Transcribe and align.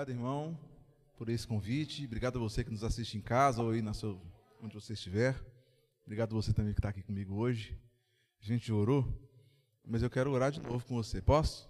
Obrigado, 0.00 0.18
irmão, 0.18 0.58
por 1.18 1.28
esse 1.28 1.46
convite. 1.46 2.06
Obrigado 2.06 2.38
a 2.38 2.40
você 2.40 2.64
que 2.64 2.70
nos 2.70 2.82
assiste 2.82 3.18
em 3.18 3.20
casa 3.20 3.62
ou 3.62 3.70
aí 3.70 3.82
na 3.82 3.92
onde 4.62 4.74
você 4.74 4.94
estiver. 4.94 5.38
Obrigado 6.06 6.34
a 6.34 6.40
você 6.40 6.54
também 6.54 6.72
que 6.72 6.78
está 6.78 6.88
aqui 6.88 7.02
comigo 7.02 7.34
hoje. 7.34 7.78
A 8.40 8.46
gente 8.46 8.72
orou, 8.72 9.06
mas 9.84 10.02
eu 10.02 10.08
quero 10.08 10.30
orar 10.30 10.50
de 10.50 10.58
novo 10.58 10.82
com 10.86 10.94
você. 10.94 11.20
Posso? 11.20 11.68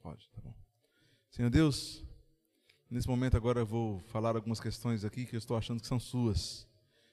Pode, 0.00 0.28
tá 0.30 0.40
bom. 0.42 0.52
Senhor 1.30 1.48
Deus, 1.48 2.04
nesse 2.90 3.06
momento 3.06 3.36
agora 3.36 3.60
eu 3.60 3.66
vou 3.66 4.00
falar 4.08 4.34
algumas 4.34 4.58
questões 4.58 5.04
aqui 5.04 5.24
que 5.24 5.36
eu 5.36 5.38
estou 5.38 5.56
achando 5.56 5.80
que 5.80 5.86
são 5.86 6.00
suas. 6.00 6.66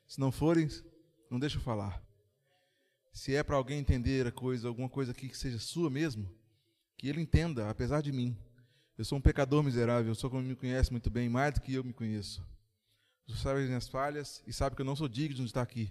Se 0.08 0.20
não 0.20 0.32
forem, 0.32 0.68
não 1.30 1.40
deixa 1.40 1.58
eu 1.58 1.62
falar. 1.62 2.04
Se 3.14 3.36
é 3.36 3.44
para 3.44 3.58
alguém 3.58 3.78
entender 3.78 4.26
a 4.26 4.32
coisa, 4.32 4.70
alguma 4.70 4.90
coisa 4.90 5.12
aqui 5.12 5.30
que 5.30 5.38
seja 5.38 5.60
sua 5.60 5.88
mesmo, 5.88 6.28
que 6.98 7.08
ele 7.08 7.22
entenda, 7.22 7.70
apesar 7.70 8.02
de 8.02 8.12
mim. 8.12 8.36
Eu 9.00 9.06
sou 9.06 9.18
um 9.18 9.22
pecador 9.22 9.64
miserável, 9.64 10.12
eu 10.12 10.16
sou 10.16 10.30
como 10.30 10.44
me 10.44 10.58
conhece 10.58 10.92
muito 10.92 11.10
bem, 11.10 11.30
mais 11.30 11.54
do 11.54 11.62
que 11.62 11.74
eu 11.74 11.86
me 11.86 11.94
conheço. 11.94 12.46
Você 13.26 13.38
sabe 13.38 13.62
as 13.62 13.68
minhas 13.68 13.88
falhas 13.88 14.44
e 14.46 14.52
sabe 14.52 14.76
que 14.76 14.82
eu 14.82 14.86
não 14.86 14.94
sou 14.94 15.08
digno 15.08 15.38
de 15.38 15.46
estar 15.46 15.62
aqui. 15.62 15.90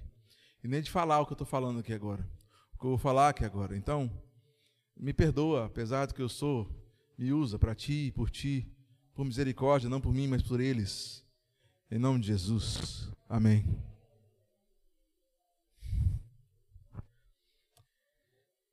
E 0.63 0.69
nem 0.69 0.83
de 0.83 0.91
falar 0.91 1.19
o 1.19 1.25
que 1.25 1.33
eu 1.33 1.35
estou 1.35 1.47
falando 1.47 1.81
aqui 1.81 1.95
agora. 1.95 2.23
O 2.75 2.79
que 2.79 2.85
eu 2.85 2.91
vou 2.91 2.99
falar 2.99 3.31
aqui 3.31 3.47
agora. 3.47 3.75
Então, 3.75 4.11
me 4.95 5.15
perdoa, 5.15 5.65
apesar 5.65 6.05
do 6.05 6.13
que 6.13 6.21
eu 6.21 6.29
sou, 6.29 6.71
me 7.17 7.33
usa 7.33 7.59
para 7.59 7.75
ti, 7.75 8.13
por 8.15 8.29
ti, 8.29 8.71
por 9.15 9.25
misericórdia, 9.25 9.89
não 9.89 10.03
por 10.03 10.13
mim, 10.13 10.29
mas 10.29 10.43
por 10.43 10.61
eles. 10.61 11.25
Em 11.91 11.99
nome 11.99 12.21
de 12.21 12.27
Jesus. 12.27 13.11
Amém. 13.27 13.65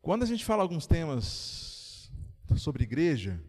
Quando 0.01 0.23
a 0.23 0.27
gente 0.27 0.43
fala 0.43 0.61
alguns 0.61 0.85
temas 0.85 2.11
sobre 2.57 2.83
igreja, 2.83 3.41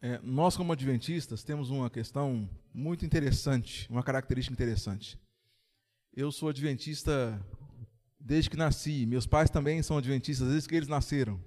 é, 0.00 0.20
nós, 0.22 0.56
como 0.56 0.72
adventistas, 0.72 1.42
temos 1.42 1.70
uma 1.70 1.88
questão 1.88 2.48
muito 2.72 3.04
interessante, 3.04 3.90
uma 3.90 4.02
característica 4.02 4.52
interessante. 4.52 5.18
Eu 6.14 6.30
sou 6.30 6.48
adventista 6.50 7.40
desde 8.18 8.50
que 8.50 8.56
nasci, 8.56 9.06
meus 9.06 9.26
pais 9.26 9.50
também 9.50 9.82
são 9.82 9.96
adventistas 9.96 10.48
desde 10.48 10.68
que 10.68 10.74
eles 10.74 10.88
nasceram. 10.88 11.40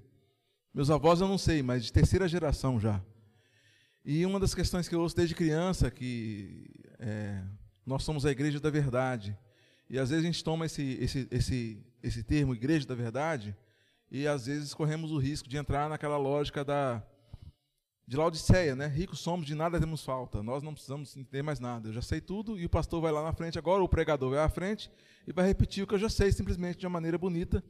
Meus 0.74 0.90
avós 0.90 1.22
eu 1.22 1.28
não 1.28 1.38
sei, 1.38 1.62
mas 1.62 1.84
de 1.84 1.94
terceira 1.94 2.28
geração 2.28 2.80
já. 2.80 3.04
E 4.04 4.26
uma 4.26 4.40
das 4.40 4.56
questões 4.56 4.88
que 4.88 4.96
eu 4.96 5.02
ouço 5.02 5.16
desde 5.16 5.36
criança 5.36 5.92
que 5.92 6.70
é, 7.00 7.44
nós 7.86 8.04
somos 8.04 8.26
a 8.26 8.32
igreja 8.32 8.60
da 8.60 8.70
verdade. 8.70 9.38
E 9.90 9.98
às 10.00 10.10
vezes 10.10 10.24
a 10.24 10.28
gente 10.28 10.44
toma 10.44 10.66
esse, 10.66 10.98
esse, 11.02 11.28
esse, 11.32 11.84
esse 12.02 12.24
termo, 12.24 12.54
igreja 12.54 12.88
da 12.88 12.96
verdade, 12.96 13.56
e 14.12 14.28
às 14.28 14.46
vezes 14.46 14.74
corremos 14.74 15.12
o 15.12 15.18
risco 15.18 15.50
de 15.50 15.58
entrar 15.58 15.90
naquela 15.90 16.18
lógica 16.18 16.64
da 16.64 17.04
de 18.10 18.18
Laodiceia, 18.18 18.76
né? 18.76 18.88
Ricos 18.88 19.20
somos, 19.20 19.46
de 19.46 19.54
nada 19.54 19.80
temos 19.80 20.04
falta. 20.04 20.42
Nós 20.42 20.64
não 20.64 20.74
precisamos 20.74 21.16
entender 21.16 21.44
mais 21.44 21.60
nada. 21.60 21.90
Eu 21.90 21.94
já 21.94 22.02
sei 22.02 22.20
tudo 22.20 22.58
e 22.58 22.66
o 22.66 22.70
pastor 22.70 23.00
vai 23.00 23.12
lá 23.12 23.22
na 23.22 23.34
frente 23.34 23.60
agora, 23.60 23.84
o 23.84 23.88
pregador 23.88 24.32
vai 24.32 24.40
à 24.40 24.50
frente 24.50 24.92
e 25.28 25.32
vai 25.32 25.46
repetir 25.46 25.84
o 25.84 25.88
que 25.88 25.94
eu 25.94 26.00
já 26.00 26.10
sei, 26.10 26.32
simplesmente 26.32 26.80
de 26.80 26.88
uma 26.88 26.94
maneira 26.94 27.20
bonita. 27.20 27.64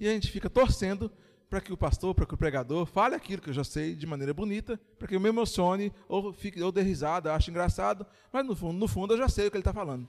E 0.00 0.08
a 0.08 0.10
gente 0.10 0.28
fica 0.28 0.50
torcendo 0.50 1.08
para 1.48 1.60
que 1.60 1.72
o 1.72 1.76
pastor, 1.76 2.16
para 2.16 2.26
que 2.26 2.34
o 2.34 2.36
pregador 2.36 2.84
fale 2.84 3.14
aquilo 3.14 3.40
que 3.40 3.48
eu 3.48 3.54
já 3.54 3.62
sei 3.62 3.94
de 3.94 4.04
maneira 4.08 4.34
bonita, 4.34 4.76
para 4.98 5.06
que 5.06 5.14
eu 5.14 5.20
me 5.20 5.28
emocione 5.28 5.92
ou 6.08 6.32
fique 6.32 6.60
ou 6.60 6.72
dê 6.72 6.82
risada, 6.82 7.32
ache 7.32 7.52
engraçado, 7.52 8.04
mas 8.32 8.44
no 8.44 8.56
fundo, 8.56 8.76
no 8.76 8.88
fundo 8.88 9.14
eu 9.14 9.18
já 9.18 9.28
sei 9.28 9.46
o 9.46 9.52
que 9.52 9.56
ele 9.56 9.60
está 9.60 9.72
falando. 9.72 10.08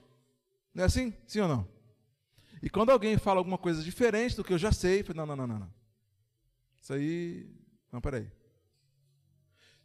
Não 0.74 0.82
é 0.82 0.86
assim? 0.86 1.14
Sim 1.24 1.42
ou 1.42 1.48
não? 1.48 1.68
E 2.60 2.68
quando 2.68 2.90
alguém 2.90 3.16
fala 3.16 3.38
alguma 3.38 3.56
coisa 3.56 3.80
diferente 3.80 4.34
do 4.34 4.42
que 4.42 4.52
eu 4.52 4.58
já 4.58 4.72
sei, 4.72 5.02
eu 5.02 5.04
falo, 5.04 5.18
não, 5.18 5.36
não, 5.36 5.46
não, 5.46 5.58
não. 5.60 5.70
Isso 6.82 6.92
aí. 6.92 7.48
Não, 7.92 8.00
peraí. 8.00 8.28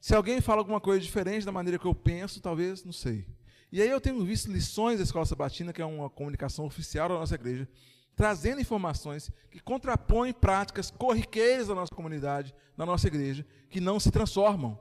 Se 0.04 0.14
alguém 0.14 0.42
fala 0.42 0.60
alguma 0.60 0.82
coisa 0.82 1.00
diferente 1.00 1.46
da 1.46 1.52
maneira 1.54 1.80
que 1.80 1.86
eu 1.86 1.96
penso, 1.96 2.42
talvez, 2.42 2.84
não 2.84 2.92
sei. 2.92 3.26
E 3.72 3.82
aí 3.82 3.88
eu 3.88 4.02
tenho 4.02 4.22
visto 4.26 4.52
lições 4.52 4.98
da 4.98 5.04
Escola 5.06 5.26
Sabatina, 5.26 5.72
que 5.72 5.82
é 5.82 5.86
uma 5.86 6.10
comunicação 6.10 6.66
oficial 6.66 7.08
da 7.08 7.16
nossa 7.16 7.36
igreja, 7.36 7.66
trazendo 8.14 8.60
informações 8.60 9.32
que 9.50 9.62
contrapõem 9.62 10.34
práticas 10.34 10.92
corriqueiras 10.92 11.70
da 11.70 11.74
nossa 11.74 11.96
comunidade, 11.96 12.54
da 12.76 12.86
nossa 12.86 13.08
igreja, 13.08 13.46
que 13.70 13.80
não 13.80 13.98
se 13.98 14.12
transformam. 14.12 14.78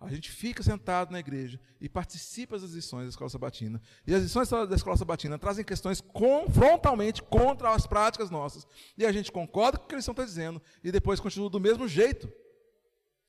A 0.00 0.08
gente 0.08 0.30
fica 0.30 0.62
sentado 0.62 1.10
na 1.12 1.20
igreja 1.20 1.60
e 1.78 1.86
participa 1.86 2.58
das 2.58 2.70
lições 2.70 3.04
da 3.04 3.10
Escola 3.10 3.28
Sabatina. 3.28 3.78
E 4.06 4.14
as 4.14 4.22
lições 4.22 4.48
da 4.48 4.74
Escola 4.74 4.96
Sabatina 4.96 5.38
trazem 5.38 5.66
questões 5.66 6.00
confrontalmente 6.00 7.22
contra 7.22 7.74
as 7.74 7.86
práticas 7.86 8.30
nossas. 8.30 8.66
E 8.96 9.04
a 9.04 9.12
gente 9.12 9.30
concorda 9.30 9.76
com 9.76 9.84
o 9.84 9.86
que 9.86 9.94
eles 9.94 10.08
estão 10.08 10.24
dizendo 10.24 10.62
e 10.82 10.90
depois 10.90 11.20
continua 11.20 11.50
do 11.50 11.60
mesmo 11.60 11.86
jeito. 11.86 12.32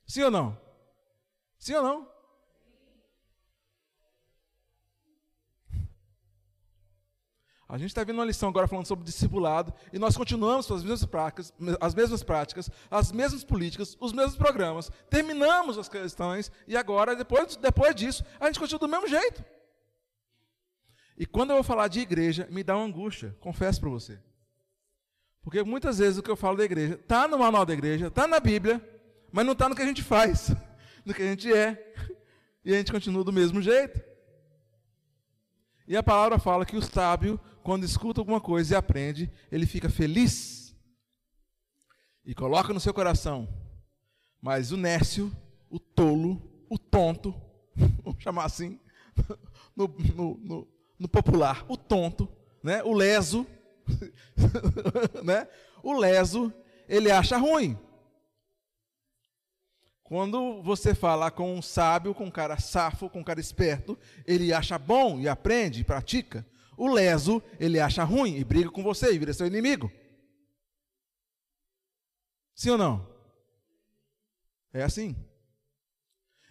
Sim 0.07 0.21
ou 0.21 0.31
não? 0.31 0.66
Sim 1.59 1.75
ou 1.75 1.83
não? 1.83 2.17
A 7.69 7.77
gente 7.77 7.89
está 7.89 8.01
vendo 8.01 8.15
uma 8.15 8.25
lição 8.25 8.47
agora 8.47 8.65
falando 8.65 8.85
sobre 8.85 9.03
discipulado 9.03 9.73
e 9.91 9.99
nós 9.99 10.15
continuamos 10.15 10.65
com 10.67 10.73
as 10.73 10.83
mesmas 10.83 11.05
práticas, 11.05 11.53
as 11.81 11.93
mesmas 11.93 12.23
práticas, 12.23 12.69
as 12.89 13.11
mesmas 13.11 13.43
políticas, 13.43 13.97
os 13.99 14.13
mesmos 14.13 14.37
programas. 14.37 14.89
Terminamos 15.09 15.77
as 15.77 15.89
questões 15.89 16.49
e 16.65 16.77
agora, 16.77 17.13
depois, 17.13 17.57
depois 17.57 17.93
disso, 17.93 18.23
a 18.39 18.45
gente 18.45 18.59
continua 18.59 18.79
do 18.79 18.87
mesmo 18.87 19.07
jeito. 19.07 19.43
E 21.17 21.25
quando 21.25 21.49
eu 21.49 21.55
vou 21.57 21.63
falar 21.63 21.89
de 21.89 21.99
igreja, 21.99 22.47
me 22.49 22.63
dá 22.63 22.77
uma 22.77 22.85
angústia, 22.85 23.35
confesso 23.41 23.81
para 23.81 23.89
você. 23.89 24.17
Porque 25.41 25.61
muitas 25.61 25.97
vezes 25.97 26.17
o 26.17 26.23
que 26.23 26.31
eu 26.31 26.37
falo 26.37 26.55
da 26.55 26.63
igreja 26.63 26.93
está 26.93 27.27
no 27.27 27.39
manual 27.39 27.65
da 27.65 27.73
igreja, 27.73 28.07
está 28.07 28.27
na 28.27 28.39
Bíblia, 28.39 28.81
mas 29.29 29.45
não 29.45 29.53
está 29.53 29.67
no 29.67 29.75
que 29.75 29.81
a 29.81 29.85
gente 29.85 30.03
faz 30.03 30.51
do 31.07 31.13
que 31.13 31.23
a 31.23 31.25
gente 31.25 31.51
é. 31.51 31.93
E 32.63 32.73
a 32.73 32.77
gente 32.77 32.91
continua 32.91 33.23
do 33.23 33.31
mesmo 33.31 33.61
jeito. 33.61 33.99
E 35.87 35.95
a 35.95 36.03
palavra 36.03 36.37
fala 36.37 36.65
que 36.65 36.75
o 36.75 36.81
sábio, 36.81 37.39
quando 37.63 37.85
escuta 37.85 38.19
alguma 38.19 38.41
coisa 38.41 38.73
e 38.73 38.77
aprende, 38.77 39.31
ele 39.49 39.65
fica 39.65 39.89
feliz 39.89 40.75
e 42.25 42.35
coloca 42.35 42.73
no 42.73 42.79
seu 42.79 42.93
coração. 42.93 43.47
Mas 44.41 44.73
o 44.73 44.77
nécio, 44.77 45.31
o 45.69 45.79
tolo, 45.79 46.41
o 46.69 46.77
tonto, 46.77 47.33
vamos 48.03 48.21
chamar 48.21 48.43
assim, 48.43 48.77
no, 49.73 49.87
no, 50.13 50.37
no, 50.37 50.67
no 50.99 51.07
popular, 51.07 51.65
o 51.69 51.77
tonto, 51.77 52.27
né? 52.61 52.83
o 52.83 52.93
leso, 52.93 53.47
né? 55.23 55.47
o 55.81 55.93
leso, 55.97 56.53
ele 56.89 57.09
acha 57.09 57.37
ruim. 57.37 57.79
Quando 60.07 60.63
você 60.63 60.95
fala 60.95 61.29
com 61.29 61.53
um 61.53 61.61
sábio, 61.61 62.15
com 62.15 62.23
um 62.23 62.31
cara 62.31 62.57
safo, 62.57 63.09
com 63.09 63.19
um 63.19 63.23
cara 63.23 63.41
esperto, 63.41 63.99
ele 64.25 64.53
acha 64.53 64.79
bom 64.79 65.19
e 65.19 65.27
aprende 65.27 65.81
e 65.81 65.83
pratica. 65.83 66.45
O 66.77 66.87
leso, 66.87 67.43
ele 67.59 67.77
acha 67.77 68.05
ruim 68.05 68.37
e 68.37 68.43
briga 68.45 68.71
com 68.71 68.81
você 68.81 69.13
e 69.13 69.19
vira 69.19 69.33
seu 69.33 69.45
inimigo. 69.45 69.91
Sim 72.55 72.69
ou 72.69 72.77
não? 72.77 73.05
É 74.71 74.81
assim. 74.81 75.13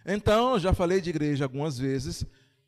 Então, 0.05 0.53
eu 0.53 0.59
já 0.59 0.71
falei 0.71 1.01
de 1.01 1.09
igreja 1.09 1.45
algumas 1.45 1.79
vezes, 1.79 2.23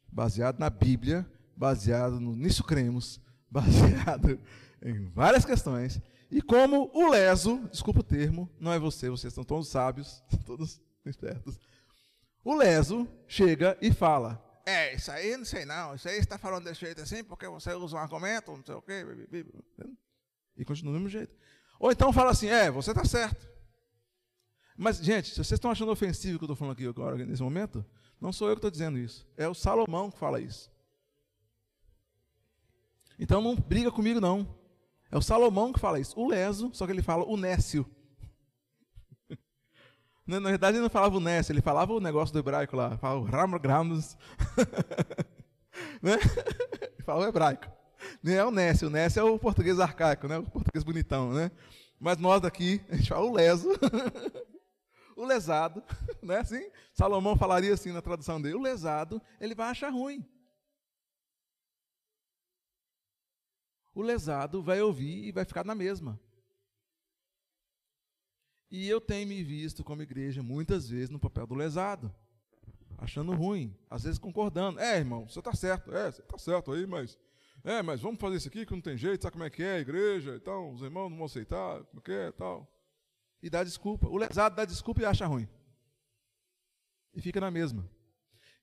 baseado 0.08 0.58
na 0.58 0.72
Bíblia, 0.72 1.24
baseado 1.56 2.20
no 2.20 2.36
Nisso 2.36 2.64
Cremos, 2.64 3.22
baseado 3.48 4.40
em 4.82 5.06
várias 5.12 5.46
questões. 5.46 6.02
E 6.32 6.42
como 6.42 6.92
o 6.94 7.10
leso, 7.10 7.60
desculpa 7.72 8.02
o 8.02 8.04
termo, 8.04 8.50
não 8.60 8.72
é 8.72 8.78
você, 8.78 9.10
vocês 9.10 9.34
são 9.34 9.44
todos 9.44 9.68
sábios, 9.68 10.24
todos 10.46 10.80
espertos. 11.06 11.60
O 12.44 12.56
leso 12.56 13.08
chega 13.28 13.78
e 13.82 13.92
fala: 13.92 14.42
É, 14.66 14.94
isso 14.94 15.12
aí 15.12 15.36
não 15.36 15.46
sei 15.46 15.66
não, 15.66 15.96
isso 15.96 16.08
aí 16.08 16.18
está 16.18 16.38
falando 16.38 16.66
desse 16.66 16.82
jeito 16.82 17.02
assim 17.02 17.24
porque 17.24 17.48
você 17.48 17.74
usa 17.74 17.96
um 17.96 18.00
argumento, 18.00 18.52
não 18.52 18.64
sei 18.64 18.76
o 18.76 18.82
quê. 18.82 19.06
E 20.56 20.64
continua 20.64 20.94
do 20.94 21.00
mesmo 21.00 21.10
jeito. 21.10 21.36
Ou 21.80 21.92
então 21.92 22.14
fala 22.14 22.32
assim: 22.32 22.48
É, 22.48 22.70
você 22.70 22.92
está 22.92 23.04
certo. 23.04 23.50
Mas, 24.78 24.98
gente, 24.98 25.30
se 25.30 25.36
vocês 25.36 25.52
estão 25.52 25.72
achando 25.72 25.92
ofensivo 25.92 26.36
o 26.36 26.40
que 26.40 26.44
eu 26.44 26.46
estou 26.46 26.56
falando 26.56 26.74
aqui 26.74 26.88
agora, 26.88 27.18
nesse 27.18 27.44
momento, 27.44 27.86
não 28.22 28.32
sou 28.32 28.48
eu 28.48 28.56
que 28.56 28.60
estou 28.60 28.72
dizendo 28.72 28.98
isso. 28.98 29.28
É 29.36 29.46
o 29.48 29.54
Salomão 29.54 30.10
que 30.10 30.18
fala 30.18 30.40
isso. 30.40 30.72
Então 33.20 33.42
não 33.42 33.56
briga 33.56 33.92
comigo, 33.92 34.22
não. 34.22 34.59
É 35.12 35.18
o 35.18 35.22
Salomão 35.22 35.74
que 35.74 35.80
fala 35.80 36.00
isso. 36.00 36.20
O 36.20 36.28
leso, 36.28 36.70
só 36.74 36.86
que 36.86 36.92
ele 36.92 37.02
fala 37.02 37.26
o 37.26 37.36
nécio. 37.36 37.86
Na 40.26 40.40
verdade, 40.40 40.78
ele 40.78 40.84
não 40.84 40.90
falava 40.90 41.18
o 41.18 41.20
nécio, 41.20 41.52
ele 41.52 41.62
falava 41.62 41.94
o 41.94 42.00
negócio 42.00 42.34
do 42.34 42.40
hebraico 42.40 42.76
lá. 42.76 42.98
Falava 42.98 43.20
o 43.20 43.26
Ramogramos. 43.26 44.18
né? 46.02 46.14
Ele 46.14 47.04
falava 47.04 47.26
o 47.26 47.30
hebraico. 47.30 47.68
Não 48.24 48.34
é 48.34 48.46
o 48.46 48.52
nécio, 48.52 48.88
o 48.88 48.92
nécio 48.92 49.20
é 49.20 49.24
o 49.24 49.38
português 49.38 49.80
arcaico, 49.80 50.28
né? 50.28 50.38
o 50.38 50.44
português 50.44 50.84
bonitão. 50.84 51.34
Né? 51.34 51.52
Mas 52.00 52.18
nós 52.18 52.42
daqui, 52.42 52.82
a 52.90 52.96
gente 52.96 53.10
fala 53.10 53.26
o 53.26 53.34
leso. 53.34 53.70
o 55.20 55.26
lesado, 55.26 55.84
né? 56.24 56.38
Assim, 56.38 56.70
Salomão 56.94 57.36
falaria 57.36 57.74
assim 57.74 57.92
na 57.92 58.02
tradução 58.02 58.42
dele: 58.42 58.56
o 58.56 58.62
lesado, 58.62 59.22
ele 59.40 59.54
vai 59.54 59.70
achar 59.70 59.90
ruim. 59.90 60.26
O 64.00 64.02
lesado 64.02 64.64
vai 64.64 64.82
ouvir 64.82 65.26
e 65.26 65.32
vai 65.32 65.44
ficar 65.44 65.66
na 65.66 65.76
mesma. 65.76 66.20
E 68.72 68.88
eu 68.88 69.02
tenho 69.02 69.28
me 69.28 69.44
visto 69.44 69.84
como 69.84 70.02
igreja 70.02 70.42
muitas 70.42 70.88
vezes 70.88 71.10
no 71.10 71.20
papel 71.20 71.46
do 71.46 71.56
lesado. 71.56 72.14
achando 72.98 73.34
ruim, 73.34 73.76
às 73.90 74.04
vezes 74.04 74.20
concordando. 74.20 74.80
É, 74.80 74.98
irmão, 74.98 75.28
você 75.28 75.40
está 75.40 75.54
certo, 75.54 75.94
é, 75.94 76.12
você 76.12 76.22
está 76.22 76.38
certo 76.38 76.72
aí, 76.72 76.86
mas. 76.86 77.18
É, 77.64 77.82
mas 77.82 78.00
vamos 78.00 78.22
fazer 78.22 78.38
isso 78.38 78.48
aqui 78.48 78.66
que 78.66 78.72
não 78.72 78.82
tem 78.82 78.98
jeito, 78.98 79.22
sabe 79.22 79.34
como 79.34 79.44
é 79.44 79.50
que 79.50 79.62
é 79.62 79.74
a 79.74 79.80
igreja? 79.80 80.36
Então, 80.36 80.72
os 80.72 80.82
irmãos 80.82 81.10
não 81.10 81.18
vão 81.18 81.26
aceitar, 81.26 81.84
como 81.86 82.00
é 82.00 82.02
que 82.02 82.12
é 82.12 82.32
tal. 82.32 82.72
E 83.42 83.50
dá 83.50 83.64
desculpa. 83.66 84.08
O 84.08 84.16
lesado 84.16 84.56
dá 84.56 84.64
desculpa 84.64 85.02
e 85.02 85.06
acha 85.06 85.26
ruim. 85.26 85.48
E 87.14 87.22
fica 87.22 87.42
na 87.42 87.52
mesma. 87.52 87.90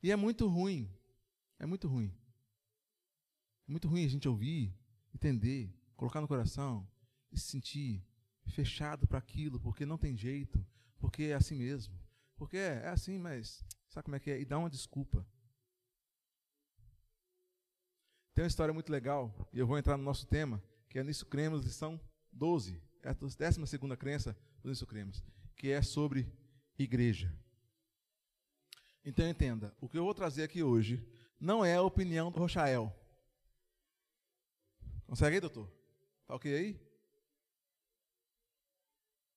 E 0.03 0.11
é 0.11 0.17
muito 0.17 0.47
ruim. 0.47 0.91
É 1.59 1.67
muito 1.67 1.88
ruim. 1.88 2.15
É 3.69 3.71
muito 3.71 3.88
ruim 3.88 4.05
a 4.05 4.09
gente 4.09 4.29
ouvir, 4.29 4.73
entender, 5.17 5.75
colocar 5.97 6.21
no 6.21 6.29
coração 6.29 6.87
e 7.33 7.39
se 7.39 7.47
sentir 7.47 8.07
fechado 8.47 9.07
para 9.07 9.19
aquilo, 9.19 9.59
porque 9.59 9.85
não 9.85 9.99
tem 9.99 10.17
jeito, 10.17 10.65
porque 10.99 11.25
é 11.25 11.35
assim 11.35 11.57
mesmo. 11.57 11.99
Porque 12.37 12.57
é, 12.57 12.83
é 12.85 12.89
assim, 12.89 13.19
mas 13.19 13.65
sabe 13.89 14.05
como 14.05 14.17
é 14.17 14.21
que 14.21 14.31
é? 14.31 14.41
E 14.41 14.45
dá 14.45 14.59
uma 14.59 14.71
desculpa. 14.71 15.27
Tem 18.35 18.45
uma 18.45 18.49
história 18.49 18.75
muito 18.75 18.93
legal, 18.93 19.49
e 19.53 19.59
eu 19.59 19.67
vou 19.67 19.79
entrar 19.79 19.97
no 19.97 20.05
nosso 20.05 20.27
tema, 20.27 20.63
que 20.89 20.99
é 20.99 21.03
Nisso 21.03 21.25
Cremos, 21.27 21.65
lição 21.65 21.99
12. 22.31 22.81
É 23.03 23.09
a 23.09 23.12
12 23.15 23.37
crença 23.99 24.37
do 24.62 24.69
Nisso 24.69 24.87
Cremos, 24.87 25.25
que 25.57 25.71
é 25.71 25.81
sobre 25.81 26.31
igreja. 26.79 27.35
Então 29.03 29.27
entenda, 29.27 29.75
o 29.81 29.89
que 29.89 29.97
eu 29.97 30.05
vou 30.05 30.15
trazer 30.15 30.43
aqui 30.43 30.62
hoje 30.62 31.03
não 31.41 31.65
é 31.65 31.77
a 31.77 31.83
opinião 31.83 32.31
do 32.31 32.39
Rochael. 32.39 32.95
Consegue 35.06 35.37
aí, 35.37 35.41
doutor? 35.41 35.70
Tá 36.26 36.35
ok 36.35 36.53
aí? 36.53 36.81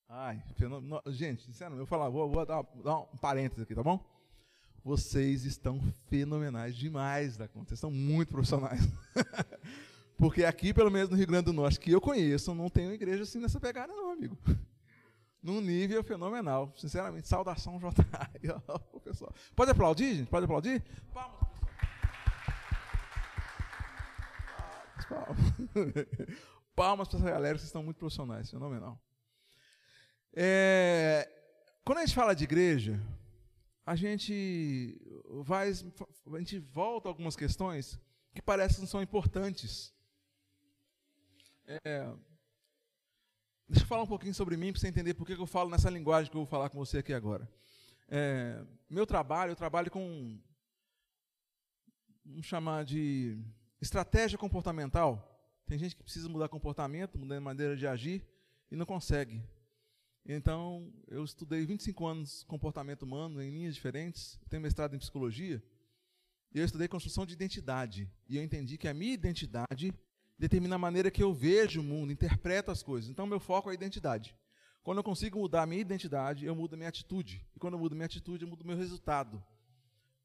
Ai, 0.07 0.43
fenômeno. 0.55 0.99
Gente, 1.07 1.43
sinceramente, 1.43 1.81
eu 1.81 1.85
falar, 1.85 2.09
vou, 2.09 2.27
vou 2.29 2.43
dar, 2.43 2.63
dar, 2.83 2.97
um 2.97 3.17
parênteses 3.17 3.63
aqui, 3.63 3.75
tá 3.75 3.83
bom? 3.83 4.03
Vocês 4.83 5.45
estão 5.45 5.79
fenomenais 6.09 6.75
demais 6.75 7.37
da 7.37 7.47
conta. 7.47 7.69
Vocês 7.69 7.79
são 7.79 7.91
muito 7.91 8.29
profissionais. 8.29 8.81
Porque 10.17 10.43
aqui, 10.43 10.73
pelo 10.73 10.89
menos 10.89 11.09
no 11.11 11.15
Rio 11.15 11.27
Grande 11.27 11.45
do 11.45 11.53
Norte, 11.53 11.79
que 11.79 11.91
eu 11.91 12.01
conheço, 12.01 12.55
não 12.55 12.69
tem 12.69 12.87
uma 12.87 12.95
igreja 12.95 13.23
assim 13.23 13.39
nessa 13.39 13.59
pegada, 13.59 13.93
não, 13.93 14.11
amigo. 14.11 14.37
Num 15.43 15.61
nível 15.61 16.03
fenomenal. 16.03 16.73
Sinceramente, 16.75 17.27
saudação, 17.27 17.79
J. 17.79 18.03
pessoal. 19.03 19.31
Pode 19.55 19.71
aplaudir, 19.71 20.15
gente? 20.15 20.29
Pode 20.29 20.45
aplaudir? 20.45 20.83
Palmas. 21.13 21.48
Palmas. 26.75 27.07
Para 27.07 27.19
essa 27.19 27.29
galera, 27.29 27.57
vocês 27.57 27.67
estão 27.67 27.83
muito 27.83 27.97
profissionais, 27.97 28.49
fenomenal. 28.49 29.01
É, 30.33 31.29
quando 31.83 31.99
a 31.99 32.05
gente 32.05 32.15
fala 32.15 32.35
de 32.35 32.43
igreja, 32.43 32.99
a 33.85 33.95
gente 33.95 34.99
vai, 35.41 35.69
a 35.69 36.39
gente 36.39 36.59
volta 36.59 37.07
a 37.07 37.11
algumas 37.11 37.35
questões 37.35 37.99
que 38.33 38.41
parecem 38.41 38.75
que 38.75 38.81
não 38.81 38.87
são 38.87 39.01
importantes. 39.01 39.93
É, 41.65 42.13
deixa 43.67 43.83
eu 43.83 43.87
falar 43.87 44.03
um 44.03 44.07
pouquinho 44.07 44.33
sobre 44.33 44.55
mim 44.55 44.71
para 44.71 44.79
você 44.79 44.87
entender 44.87 45.13
por 45.13 45.25
que 45.25 45.33
eu 45.33 45.47
falo 45.47 45.69
nessa 45.69 45.89
linguagem 45.89 46.29
que 46.29 46.37
eu 46.37 46.41
vou 46.41 46.49
falar 46.49 46.69
com 46.69 46.77
você 46.77 46.99
aqui 46.99 47.13
agora. 47.13 47.49
É, 48.07 48.63
meu 48.89 49.05
trabalho, 49.05 49.51
eu 49.51 49.55
trabalho 49.55 49.91
com 49.91 50.39
vamos 52.25 52.45
chamar 52.45 52.85
de 52.85 53.43
estratégia 53.81 54.37
comportamental. 54.37 55.25
Tem 55.65 55.77
gente 55.77 55.95
que 55.95 56.03
precisa 56.03 56.27
mudar 56.27 56.49
comportamento, 56.49 57.17
mudar 57.17 57.39
maneira 57.39 57.75
de 57.75 57.85
agir 57.85 58.23
e 58.71 58.75
não 58.75 58.85
consegue. 58.85 59.41
Então, 60.25 60.91
eu 61.07 61.23
estudei 61.23 61.65
25 61.65 62.05
anos 62.05 62.43
comportamento 62.43 63.03
humano 63.03 63.41
em 63.41 63.49
linhas 63.49 63.73
diferentes, 63.73 64.39
tenho 64.49 64.61
mestrado 64.61 64.95
em 64.95 64.99
psicologia, 64.99 65.63
e 66.53 66.59
eu 66.59 66.65
estudei 66.65 66.87
construção 66.87 67.25
de 67.25 67.33
identidade. 67.33 68.11
E 68.27 68.37
eu 68.37 68.43
entendi 68.43 68.77
que 68.77 68.87
a 68.87 68.93
minha 68.93 69.13
identidade 69.13 69.93
determina 70.37 70.75
a 70.75 70.79
maneira 70.79 71.11
que 71.11 71.21
eu 71.21 71.33
vejo 71.33 71.81
o 71.81 71.83
mundo, 71.83 72.11
interpreto 72.11 72.71
as 72.71 72.81
coisas. 72.81 73.09
Então, 73.09 73.27
meu 73.27 73.39
foco 73.39 73.69
é 73.69 73.71
a 73.71 73.75
identidade. 73.75 74.35
Quando 74.83 74.99
eu 74.99 75.03
consigo 75.03 75.39
mudar 75.39 75.63
a 75.63 75.65
minha 75.65 75.81
identidade, 75.81 76.45
eu 76.45 76.55
mudo 76.55 76.73
a 76.73 76.77
minha 76.77 76.89
atitude. 76.89 77.45
E 77.55 77.59
quando 77.59 77.73
eu 77.73 77.79
mudo 77.79 77.93
a 77.93 77.95
minha 77.95 78.05
atitude, 78.05 78.43
eu 78.43 78.49
mudo 78.49 78.61
o 78.61 78.67
meu 78.67 78.77
resultado. 78.77 79.43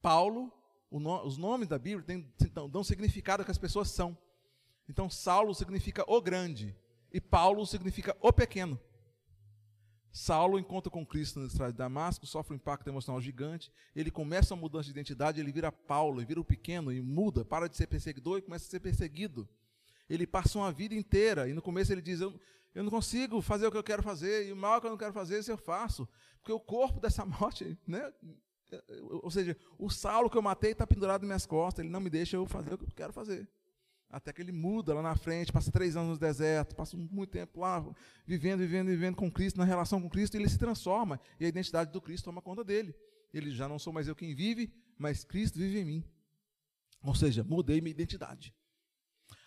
Paulo, 0.01 0.53
no, 1.01 1.25
os 1.25 1.37
nomes 1.37 1.69
da 1.69 1.79
Bíblia 1.79 2.05
tem, 2.05 2.33
então, 2.43 2.69
dão 2.69 2.85
significado 2.85 3.45
que 3.45 3.51
as 3.51 3.59
pessoas 3.59 3.91
são. 3.91 4.17
Então, 4.89 5.11
Saulo 5.11 5.55
significa 5.55 6.05
o 6.07 6.21
grande, 6.21 6.77
e 7.13 7.21
Paulo 7.21 7.67
significa 7.67 8.17
o 8.21 8.33
pequeno. 8.33 8.79
Saulo 10.13 10.61
encontra 10.61 10.93
com 10.93 11.05
Cristo 11.05 11.41
na 11.41 11.47
estrada 11.47 11.73
de 11.73 11.79
Damasco, 11.79 12.25
sofre 12.25 12.53
um 12.53 12.57
impacto 12.57 12.87
emocional 12.87 13.21
gigante, 13.21 13.73
ele 13.97 14.13
começa 14.13 14.55
a 14.55 14.57
mudança 14.57 14.85
de 14.85 14.91
identidade, 14.91 15.41
ele 15.41 15.51
vira 15.51 15.73
Paulo, 15.73 16.21
ele 16.21 16.27
vira 16.27 16.41
o 16.41 16.45
pequeno 16.45 16.93
e 16.93 17.03
muda, 17.03 17.45
para 17.45 17.69
de 17.69 17.77
ser 17.77 17.89
perseguidor 17.89 18.39
e 18.39 18.43
começa 18.43 18.65
a 18.65 18.71
ser 18.71 18.79
perseguido. 18.79 19.49
Ele 20.09 20.25
passa 20.25 20.57
uma 20.57 20.71
vida 20.71 20.95
inteira, 20.95 21.49
e 21.49 21.53
no 21.53 21.61
começo 21.61 21.91
ele 21.91 22.01
diz: 22.01 22.21
Eu, 22.21 22.39
eu 22.73 22.85
não 22.85 22.91
consigo 22.91 23.41
fazer 23.41 23.67
o 23.67 23.73
que 23.73 23.77
eu 23.77 23.83
quero 23.83 24.05
fazer, 24.05 24.47
e 24.47 24.53
o 24.53 24.57
mal 24.57 24.81
que 24.81 24.87
eu 24.87 24.91
não 24.93 24.99
quero 24.99 25.13
fazer, 25.13 25.41
isso 25.41 25.51
eu 25.51 25.59
faço. 25.59 26.09
Porque 26.39 26.53
o 26.53 26.61
corpo 26.61 27.01
dessa 27.01 27.25
morte, 27.27 27.77
né? 27.85 28.13
Ou 29.23 29.31
seja, 29.31 29.57
o 29.79 29.91
Saulo 29.91 30.29
que 30.29 30.37
eu 30.37 30.43
matei 30.43 30.73
está 30.73 30.87
pendurado 30.87 31.23
nas 31.23 31.29
minhas 31.29 31.47
costas, 31.47 31.85
ele 31.85 31.93
não 31.93 32.01
me 32.01 32.11
deixa 32.11 32.37
eu 32.37 32.47
fazer 32.47 32.75
o 32.75 32.79
que 32.79 32.85
eu 32.85 32.91
quero 32.95 33.13
fazer. 33.13 33.49
Até 34.11 34.33
que 34.33 34.41
ele 34.41 34.53
muda 34.53 34.95
lá 34.95 35.03
na 35.03 35.17
frente, 35.17 35.53
passa 35.53 35.73
três 35.73 35.97
anos 35.97 36.11
no 36.11 36.19
deserto, 36.19 36.77
passa 36.77 36.97
muito 36.97 37.31
tempo 37.31 37.61
lá, 37.61 37.85
vivendo, 38.27 38.61
vivendo, 38.61 38.87
vivendo 38.87 39.17
com 39.17 39.31
Cristo, 39.31 39.59
na 39.59 39.65
relação 39.65 40.01
com 40.01 40.09
Cristo, 40.09 40.35
e 40.35 40.41
ele 40.41 40.49
se 40.49 40.59
transforma, 40.59 41.21
e 41.41 41.45
a 41.45 41.49
identidade 41.49 41.91
do 41.91 42.01
Cristo 42.01 42.27
toma 42.27 42.41
conta 42.41 42.63
dele. 42.63 42.95
Ele 43.33 43.51
já 43.51 43.69
não 43.69 43.79
sou 43.79 43.93
mais 43.93 44.07
eu 44.07 44.15
quem 44.15 44.35
vive, 44.35 44.73
mas 44.97 45.25
Cristo 45.25 45.59
vive 45.59 45.81
em 45.81 45.85
mim. 45.85 46.05
Ou 47.03 47.15
seja, 47.15 47.43
mudei 47.43 47.81
minha 47.81 47.91
identidade. 47.91 48.55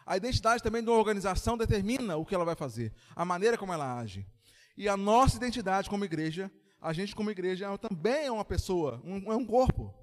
A 0.05 0.17
identidade 0.17 0.61
também 0.61 0.83
de 0.83 0.89
uma 0.89 0.97
organização 0.97 1.57
determina 1.57 2.17
o 2.17 2.25
que 2.25 2.35
ela 2.35 2.45
vai 2.45 2.55
fazer, 2.55 2.93
a 3.15 3.23
maneira 3.23 3.57
como 3.57 3.73
ela 3.73 3.97
age. 3.97 4.27
E 4.75 4.87
a 4.87 4.95
nossa 4.95 5.37
identidade 5.37 5.89
como 5.89 6.05
igreja, 6.05 6.51
a 6.81 6.93
gente 6.93 7.15
como 7.15 7.31
igreja 7.31 7.77
também 7.77 8.25
é 8.25 8.31
uma 8.31 8.45
pessoa, 8.45 9.01
um, 9.03 9.31
é 9.31 9.35
um 9.35 9.45
corpo. 9.45 9.93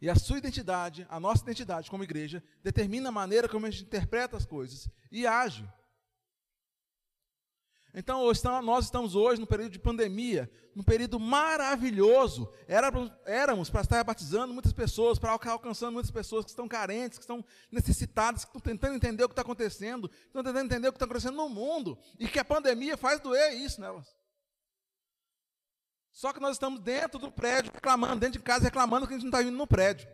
E 0.00 0.10
a 0.10 0.14
sua 0.14 0.38
identidade, 0.38 1.06
a 1.08 1.18
nossa 1.18 1.42
identidade 1.42 1.90
como 1.90 2.04
igreja, 2.04 2.42
determina 2.62 3.08
a 3.08 3.12
maneira 3.12 3.48
como 3.48 3.66
a 3.66 3.70
gente 3.70 3.84
interpreta 3.84 4.36
as 4.36 4.44
coisas 4.44 4.88
e 5.10 5.26
age. 5.26 5.66
Então, 7.98 8.30
nós 8.62 8.84
estamos 8.84 9.14
hoje 9.14 9.40
no 9.40 9.46
período 9.46 9.72
de 9.72 9.78
pandemia, 9.78 10.50
num 10.74 10.82
período 10.82 11.18
maravilhoso. 11.18 12.52
éramos 13.24 13.70
para 13.70 13.80
estar 13.80 14.04
batizando 14.04 14.52
muitas 14.52 14.74
pessoas, 14.74 15.18
para 15.18 15.30
alcançando 15.32 15.94
muitas 15.94 16.10
pessoas 16.10 16.44
que 16.44 16.50
estão 16.50 16.68
carentes, 16.68 17.16
que 17.16 17.24
estão 17.24 17.42
necessitadas, 17.72 18.44
que 18.44 18.50
estão 18.50 18.60
tentando 18.60 18.96
entender 18.96 19.24
o 19.24 19.28
que 19.28 19.32
está 19.32 19.40
acontecendo, 19.40 20.10
estão 20.26 20.44
tentando 20.44 20.66
entender 20.66 20.88
o 20.88 20.92
que 20.92 20.96
está 20.96 21.06
acontecendo 21.06 21.36
no 21.36 21.48
mundo, 21.48 21.98
e 22.18 22.28
que 22.28 22.38
a 22.38 22.44
pandemia 22.44 22.98
faz 22.98 23.18
doer 23.18 23.54
isso 23.54 23.80
nelas. 23.80 24.14
Só 26.16 26.32
que 26.32 26.40
nós 26.40 26.52
estamos 26.52 26.80
dentro 26.80 27.18
do 27.18 27.30
prédio 27.30 27.70
reclamando, 27.70 28.16
dentro 28.20 28.38
de 28.38 28.42
casa 28.42 28.64
reclamando 28.64 29.06
que 29.06 29.12
a 29.12 29.18
gente 29.18 29.30
não 29.30 29.38
está 29.38 29.46
indo 29.46 29.54
no 29.54 29.66
prédio. 29.66 30.08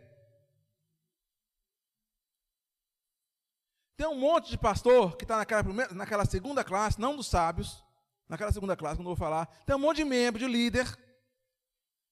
Tem 3.95 4.05
um 4.05 4.19
monte 4.19 4.49
de 4.49 4.57
pastor 4.57 5.15
que 5.15 5.23
está 5.23 5.37
naquela, 5.37 5.63
naquela 5.93 6.25
segunda 6.25 6.61
classe, 6.61 6.99
não 6.99 7.15
dos 7.15 7.27
sábios, 7.27 7.81
naquela 8.27 8.51
segunda 8.51 8.75
classe, 8.75 8.97
quando 8.97 9.07
eu 9.07 9.15
vou 9.15 9.25
falar, 9.25 9.45
tem 9.65 9.77
um 9.77 9.79
monte 9.79 9.97
de 9.97 10.03
membro, 10.03 10.39
de 10.39 10.45
líder, 10.45 10.85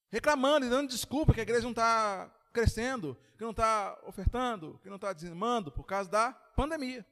reclamando 0.09 0.65
e 0.65 0.69
dando 0.69 0.87
desculpa 0.87 1.33
que 1.33 1.41
a 1.41 1.43
igreja 1.43 1.63
não 1.63 1.71
está 1.71 2.33
crescendo, 2.53 3.19
que 3.37 3.43
não 3.43 3.51
está 3.51 3.99
ofertando, 4.03 4.79
que 4.81 4.87
não 4.87 4.95
está 4.95 5.11
dizimando 5.11 5.69
por 5.69 5.83
causa 5.83 6.09
da 6.09 6.31
pandemia. 6.31 7.05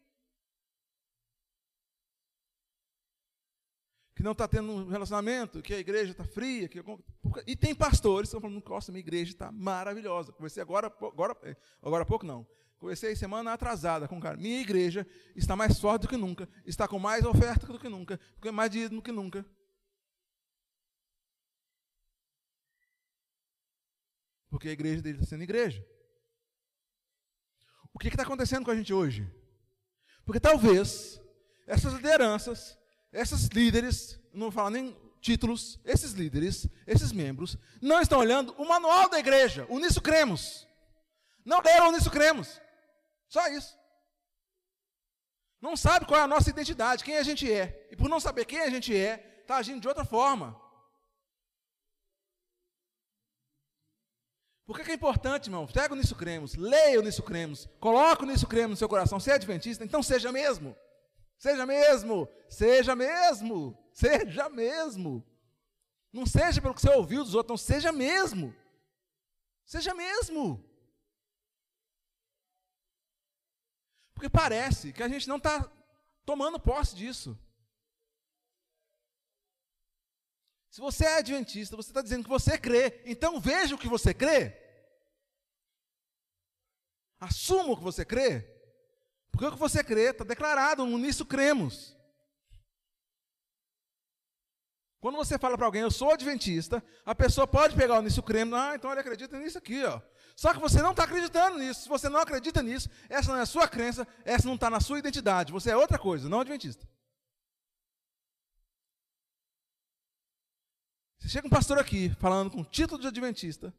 Que 4.19 4.23
não 4.23 4.33
está 4.33 4.49
tendo 4.49 4.69
um 4.69 4.89
relacionamento, 4.89 5.61
que 5.61 5.73
a 5.73 5.79
igreja 5.79 6.11
está 6.11 6.25
fria. 6.25 6.67
Que... 6.67 6.83
E 7.47 7.55
tem 7.55 7.73
pastores 7.73 8.29
que 8.29 8.35
estão 8.35 8.41
falando, 8.41 8.61
nossa, 8.67 8.91
minha 8.91 8.99
igreja 8.99 9.31
está 9.31 9.49
maravilhosa. 9.49 10.33
Conversei 10.33 10.61
agora, 10.61 10.87
agora, 10.87 11.37
é, 11.41 11.55
agora 11.81 12.03
há 12.03 12.05
pouco 12.05 12.25
não. 12.25 12.45
Conversei 12.79 13.15
semana 13.15 13.53
atrasada 13.53 14.09
com 14.09 14.17
o 14.17 14.19
cara. 14.19 14.35
Minha 14.35 14.59
igreja 14.59 15.07
está 15.37 15.55
mais 15.55 15.79
forte 15.79 16.01
do 16.01 16.09
que 16.09 16.17
nunca, 16.17 16.49
está 16.65 16.85
com 16.85 16.99
mais 16.99 17.23
oferta 17.23 17.65
do 17.67 17.79
que 17.79 17.87
nunca, 17.87 18.19
mais 18.51 18.69
dinheiro 18.69 18.93
do 18.93 19.01
que 19.01 19.09
nunca. 19.13 19.45
Porque 24.49 24.67
a 24.67 24.73
igreja 24.73 25.01
dele 25.01 25.19
está 25.19 25.29
sendo 25.29 25.43
igreja. 25.43 25.81
O 27.93 27.97
que 27.97 28.09
está 28.09 28.23
acontecendo 28.23 28.65
com 28.65 28.71
a 28.71 28.75
gente 28.75 28.93
hoje? 28.93 29.25
Porque 30.25 30.41
talvez 30.41 31.21
essas 31.65 31.93
lideranças 31.93 32.78
esses 33.11 33.47
líderes, 33.47 34.19
não 34.33 34.47
vou 34.47 34.51
falar 34.51 34.69
nem 34.69 34.95
títulos, 35.21 35.79
esses 35.83 36.13
líderes, 36.13 36.67
esses 36.87 37.11
membros, 37.11 37.57
não 37.81 38.01
estão 38.01 38.19
olhando 38.19 38.53
o 38.53 38.67
manual 38.67 39.09
da 39.09 39.19
igreja, 39.19 39.65
o 39.69 39.79
Nisso 39.79 40.01
Cremos. 40.01 40.67
Não 41.45 41.61
leram 41.61 41.89
o 41.89 41.91
Nisso 41.91 42.11
Cremos. 42.11 42.61
Só 43.27 43.47
isso. 43.47 43.77
Não 45.61 45.75
sabe 45.75 46.05
qual 46.05 46.19
é 46.19 46.23
a 46.23 46.27
nossa 46.27 46.49
identidade, 46.49 47.03
quem 47.03 47.17
a 47.17 47.23
gente 47.23 47.51
é. 47.51 47.87
E 47.91 47.95
por 47.95 48.09
não 48.09 48.19
saber 48.19 48.45
quem 48.45 48.61
a 48.61 48.69
gente 48.69 48.95
é, 48.95 49.41
está 49.41 49.57
agindo 49.57 49.81
de 49.81 49.87
outra 49.87 50.05
forma. 50.05 50.59
Por 54.65 54.79
que, 54.79 54.91
é 54.91 54.93
importante, 54.93 55.47
irmão? 55.47 55.65
Pega 55.65 55.95
o 55.95 55.97
Nisso 55.97 56.15
Cremos, 56.15 56.53
leia 56.53 56.99
o 56.99 57.03
Nisso 57.03 57.23
Cremos, 57.23 57.67
coloca 57.79 58.23
o 58.23 58.27
Nisso 58.27 58.45
Cremos 58.45 58.71
no 58.71 58.77
seu 58.77 58.87
coração. 58.87 59.19
Você 59.19 59.31
é 59.31 59.33
adventista, 59.33 59.83
então 59.83 60.03
seja 60.03 60.31
mesmo. 60.31 60.77
Seja 61.39 61.65
mesmo, 61.65 62.27
seja 62.49 62.95
mesmo, 62.97 63.77
seja 63.93 64.49
mesmo. 64.49 65.25
Não 66.11 66.25
seja 66.25 66.61
pelo 66.61 66.75
que 66.75 66.81
você 66.81 66.89
ouviu 66.89 67.23
dos 67.23 67.33
outros, 67.33 67.51
não 67.51 67.65
seja 67.65 67.93
mesmo. 67.93 68.53
Seja 69.65 69.93
mesmo. 69.93 70.61
Porque 74.13 74.29
parece 74.29 74.91
que 74.91 75.01
a 75.01 75.07
gente 75.07 75.29
não 75.29 75.37
está 75.37 75.71
tomando 76.25 76.59
posse 76.59 76.93
disso. 76.93 77.39
Se 80.69 80.81
você 80.81 81.05
é 81.05 81.17
adventista, 81.19 81.77
você 81.77 81.89
está 81.89 82.01
dizendo 82.01 82.23
que 82.23 82.29
você 82.29 82.57
crê, 82.57 83.01
então 83.05 83.39
veja 83.39 83.75
o 83.75 83.77
que 83.77 83.87
você 83.87 84.13
crê. 84.13 84.59
Assuma 87.17 87.71
o 87.71 87.77
que 87.77 87.83
você 87.83 88.03
crê. 88.03 88.58
Porque 89.39 89.47
o 89.47 89.51
que 89.53 89.57
você 89.57 89.81
crê 89.81 90.09
está 90.09 90.25
declarado, 90.25 90.85
nisso 90.85 91.25
cremos. 91.25 91.95
Quando 94.99 95.15
você 95.15 95.39
fala 95.39 95.55
para 95.55 95.65
alguém, 95.65 95.81
eu 95.81 95.89
sou 95.89 96.11
adventista, 96.11 96.83
a 97.05 97.15
pessoa 97.15 97.47
pode 97.47 97.73
pegar 97.73 97.99
o 97.99 98.01
nisso 98.01 98.21
cremos, 98.21 98.59
ah, 98.59 98.75
então 98.75 98.91
ele 98.91 98.99
acredita 98.99 99.39
nisso 99.39 99.57
aqui, 99.57 99.81
ó. 99.85 100.01
Só 100.35 100.53
que 100.53 100.59
você 100.59 100.81
não 100.81 100.91
está 100.91 101.05
acreditando 101.05 101.57
nisso. 101.57 101.83
Se 101.83 101.87
você 101.87 102.09
não 102.09 102.19
acredita 102.19 102.61
nisso, 102.61 102.89
essa 103.07 103.31
não 103.31 103.39
é 103.39 103.43
a 103.43 103.45
sua 103.45 103.65
crença, 103.65 104.05
essa 104.25 104.45
não 104.45 104.55
está 104.55 104.69
na 104.69 104.81
sua 104.81 104.99
identidade. 104.99 105.53
Você 105.53 105.71
é 105.71 105.77
outra 105.77 105.97
coisa, 105.97 106.27
não 106.27 106.41
adventista. 106.41 106.85
Você 111.17 111.29
chega 111.29 111.47
um 111.47 111.49
pastor 111.49 111.79
aqui 111.79 112.09
falando 112.19 112.51
com 112.51 112.61
título 112.61 112.99
de 112.99 113.07
adventista, 113.07 113.73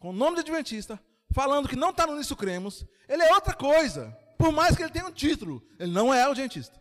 com 0.00 0.12
nome 0.12 0.34
de 0.34 0.40
adventista, 0.40 1.00
falando 1.32 1.68
que 1.68 1.76
não 1.76 1.90
está 1.90 2.08
no 2.08 2.16
Nisso 2.16 2.34
Cremos, 2.34 2.84
ele 3.08 3.22
é 3.22 3.32
outra 3.32 3.54
coisa. 3.54 4.19
Por 4.40 4.52
mais 4.52 4.74
que 4.74 4.82
ele 4.82 4.90
tenha 4.90 5.04
um 5.04 5.12
título, 5.12 5.62
ele 5.78 5.92
não 5.92 6.14
é 6.14 6.22
adventista. 6.22 6.80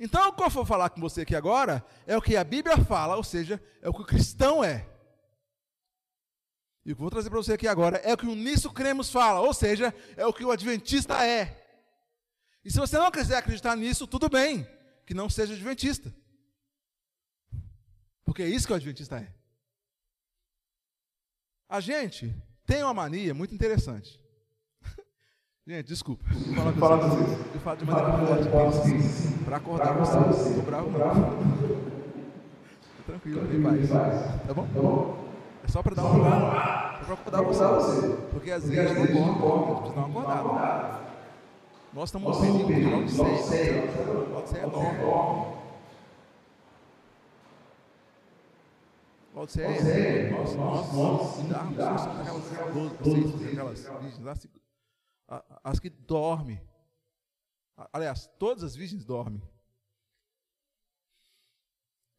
Então, 0.00 0.30
o 0.30 0.32
que 0.32 0.42
eu 0.42 0.50
vou 0.50 0.66
falar 0.66 0.90
com 0.90 1.00
você 1.00 1.20
aqui 1.20 1.36
agora 1.36 1.86
é 2.08 2.16
o 2.16 2.20
que 2.20 2.36
a 2.36 2.42
Bíblia 2.42 2.76
fala, 2.84 3.14
ou 3.14 3.22
seja, 3.22 3.62
é 3.80 3.88
o 3.88 3.94
que 3.94 4.02
o 4.02 4.04
cristão 4.04 4.64
é. 4.64 4.90
E 6.84 6.90
o 6.90 6.96
que 6.96 7.00
eu 7.00 7.04
vou 7.04 7.10
trazer 7.10 7.30
para 7.30 7.38
você 7.38 7.52
aqui 7.52 7.68
agora 7.68 7.98
é 7.98 8.12
o 8.12 8.16
que 8.16 8.26
o 8.26 8.34
Nisso 8.34 8.72
Cremos 8.72 9.12
fala, 9.12 9.38
ou 9.38 9.54
seja, 9.54 9.94
é 10.16 10.26
o 10.26 10.32
que 10.32 10.44
o 10.44 10.50
adventista 10.50 11.24
é. 11.24 11.64
E 12.64 12.70
se 12.70 12.80
você 12.80 12.98
não 12.98 13.12
quiser 13.12 13.36
acreditar 13.36 13.76
nisso, 13.76 14.08
tudo 14.08 14.28
bem, 14.28 14.66
que 15.06 15.14
não 15.14 15.30
seja 15.30 15.54
adventista. 15.54 16.12
Porque 18.24 18.42
é 18.42 18.48
isso 18.48 18.66
que 18.66 18.72
o 18.72 18.76
adventista 18.76 19.20
é. 19.20 19.32
A 21.68 21.78
gente 21.78 22.34
tem 22.66 22.82
uma 22.82 22.92
mania 22.92 23.32
muito 23.32 23.54
interessante. 23.54 24.21
Gente, 25.66 25.86
desculpa. 25.86 26.24
Eu 26.32 26.72
falo 26.74 26.98
com 26.98 27.08
vocês. 27.08 27.38
Eu 27.54 27.60
falo 27.60 27.76
de 27.76 27.84
maneira 27.84 28.50
forte 28.50 29.44
para 29.44 29.56
acordar 29.56 29.92
vocês. 29.94 30.46
Estou 30.46 30.62
bravo 30.64 30.90
não. 30.90 31.52
Tranquilo, 33.06 33.46
tem 33.46 33.62
paz. 33.62 33.90
Tá 34.46 34.54
bom? 34.54 35.28
É 35.62 35.68
só 35.68 35.82
para 35.82 35.94
dar 35.94 36.02
uma 36.02 36.16
acordada. 36.16 37.00
É 37.00 37.04
para 37.04 37.14
acordar 37.14 37.42
você. 37.42 38.16
Porque 38.32 38.50
às 38.50 38.68
vezes 38.68 38.96
não 38.96 39.06
gente 39.06 39.12
precisa 39.12 39.94
dar 39.94 40.06
uma 40.06 40.20
acordada. 40.34 41.00
Nós 41.92 42.08
estamos 42.08 42.40
no 42.40 42.66
período 42.66 43.04
de 43.04 43.20
Odisseia. 43.20 43.84
Odisseia 44.36 44.62
é 44.62 44.66
enorme. 44.66 45.62
Odisseia, 49.34 50.30
nós, 50.30 50.54
nós, 50.56 50.92
nós 50.92 51.48
darmos 51.48 51.78
aquelas 51.78 52.44
doze, 52.98 53.46
aquelas 53.46 53.88
virgens, 54.02 54.26
as, 54.26 54.48
as 55.62 55.78
que 55.78 55.90
dormem. 55.90 56.60
Aliás, 57.92 58.26
todas 58.38 58.62
as 58.62 58.74
virgens 58.74 59.04
dormem. 59.04 59.42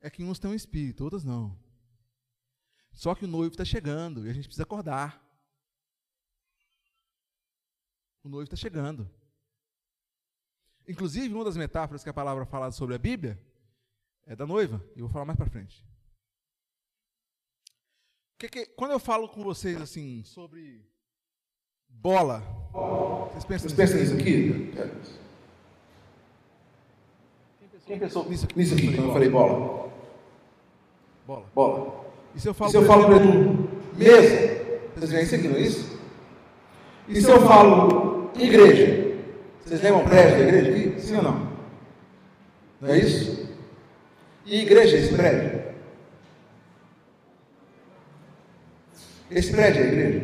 É 0.02 0.10
que 0.10 0.24
uns 0.24 0.40
têm 0.40 0.52
um 0.52 0.56
espírito, 0.56 1.04
outras 1.04 1.24
não. 1.24 1.58
Só 2.92 3.16
que 3.16 3.26
o 3.26 3.28
noivo 3.28 3.54
está 3.54 3.66
chegando 3.66 4.26
e 4.26 4.30
a 4.30 4.34
gente 4.34 4.46
precisa 4.46 4.64
acordar. 4.64 5.22
O 8.24 8.30
noivo 8.30 8.44
está 8.44 8.56
chegando. 8.56 9.10
Inclusive, 10.88 11.34
uma 11.34 11.46
das 11.46 11.58
metáforas 11.58 12.04
que 12.04 12.10
a 12.10 12.14
palavra 12.14 12.46
fala 12.46 12.72
sobre 12.72 12.96
a 12.96 13.00
Bíblia 13.00 13.42
é 14.26 14.36
da 14.36 14.46
noiva, 14.46 14.84
e 14.96 15.00
eu 15.00 15.06
vou 15.06 15.10
falar 15.10 15.26
mais 15.26 15.38
para 15.38 15.50
frente. 15.50 15.86
Que 18.38 18.50
que, 18.50 18.66
quando 18.68 18.92
eu 18.92 19.00
falo 19.00 19.30
com 19.30 19.44
vocês 19.44 19.82
assim 19.82 20.24
sobre 20.24 20.86
bola, 22.02 22.44
vocês 23.32 23.46
pensam, 23.46 23.70
vocês 23.70 23.74
pensam 23.74 24.00
nisso 24.00 24.14
aqui? 24.14 24.74
Quem 27.86 28.00
pensou 28.00 28.28
nisso 28.30 28.46
aqui, 28.46 28.58
nisso 28.58 28.74
aqui 28.76 28.96
quando 28.96 29.08
eu 29.08 29.14
falei 29.14 29.30
bola? 29.30 29.90
Bola. 31.28 31.46
Bola. 31.54 32.06
E 32.36 32.40
se 32.40 32.48
eu 32.48 32.54
falo, 32.54 32.72
se 32.72 32.78
eu 32.78 32.86
falo 32.86 33.70
mesa? 33.96 34.54
Vocês 34.96 35.12
veem 35.12 35.24
isso 35.24 35.36
aqui, 35.36 35.48
não 35.48 35.56
é 35.58 35.62
isso? 35.62 36.00
E 37.08 37.22
se 37.22 37.30
eu 37.30 37.42
falo 37.42 38.32
igreja? 38.40 39.18
Vocês 39.66 39.82
lembram 39.82 40.04
prédio 40.06 40.38
da 40.38 40.44
igreja 40.44 40.72
aqui? 40.72 41.02
Sim 41.02 41.18
ou 41.18 41.24
não? 41.24 41.54
Não 42.82 42.90
é 42.90 42.98
isso? 42.98 43.50
E 44.46 44.62
igreja 44.62 44.98
é 44.98 45.00
esse 45.00 45.14
prédio? 45.14 45.64
Esse 49.32 49.52
prédio 49.52 49.82
é 49.82 49.84
a 49.84 49.88
igreja? 49.88 50.23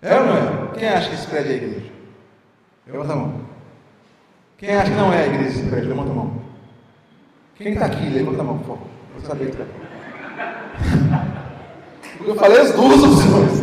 É 0.00 0.18
ou 0.18 0.26
não 0.26 0.36
é? 0.36 0.78
Quem 0.78 0.88
acha 0.88 1.08
que 1.08 1.14
esse 1.14 1.26
prédio 1.26 1.50
é 1.50 1.54
a 1.54 1.56
igreja? 1.56 1.92
Levanta 2.86 3.12
a 3.12 3.16
mão. 3.16 3.48
Quem 4.56 4.76
acha 4.76 4.90
que 4.90 4.96
não 4.96 5.12
é 5.12 5.24
a 5.24 5.26
igreja 5.26 5.58
esse 5.58 5.68
prédio? 5.68 5.88
Levanta 5.88 6.10
a 6.10 6.14
mão. 6.14 6.42
Quem 7.56 7.72
está 7.72 7.86
aqui? 7.86 8.08
Levanta 8.08 8.40
a 8.40 8.44
mão, 8.44 8.58
por 8.58 8.66
favor. 8.66 8.86
Eu 9.14 9.20
saber 9.22 9.50
que 9.50 9.58
Eu 12.24 12.34
falei 12.36 12.60
as 12.60 12.72
duas 12.72 13.02
opções. 13.02 13.60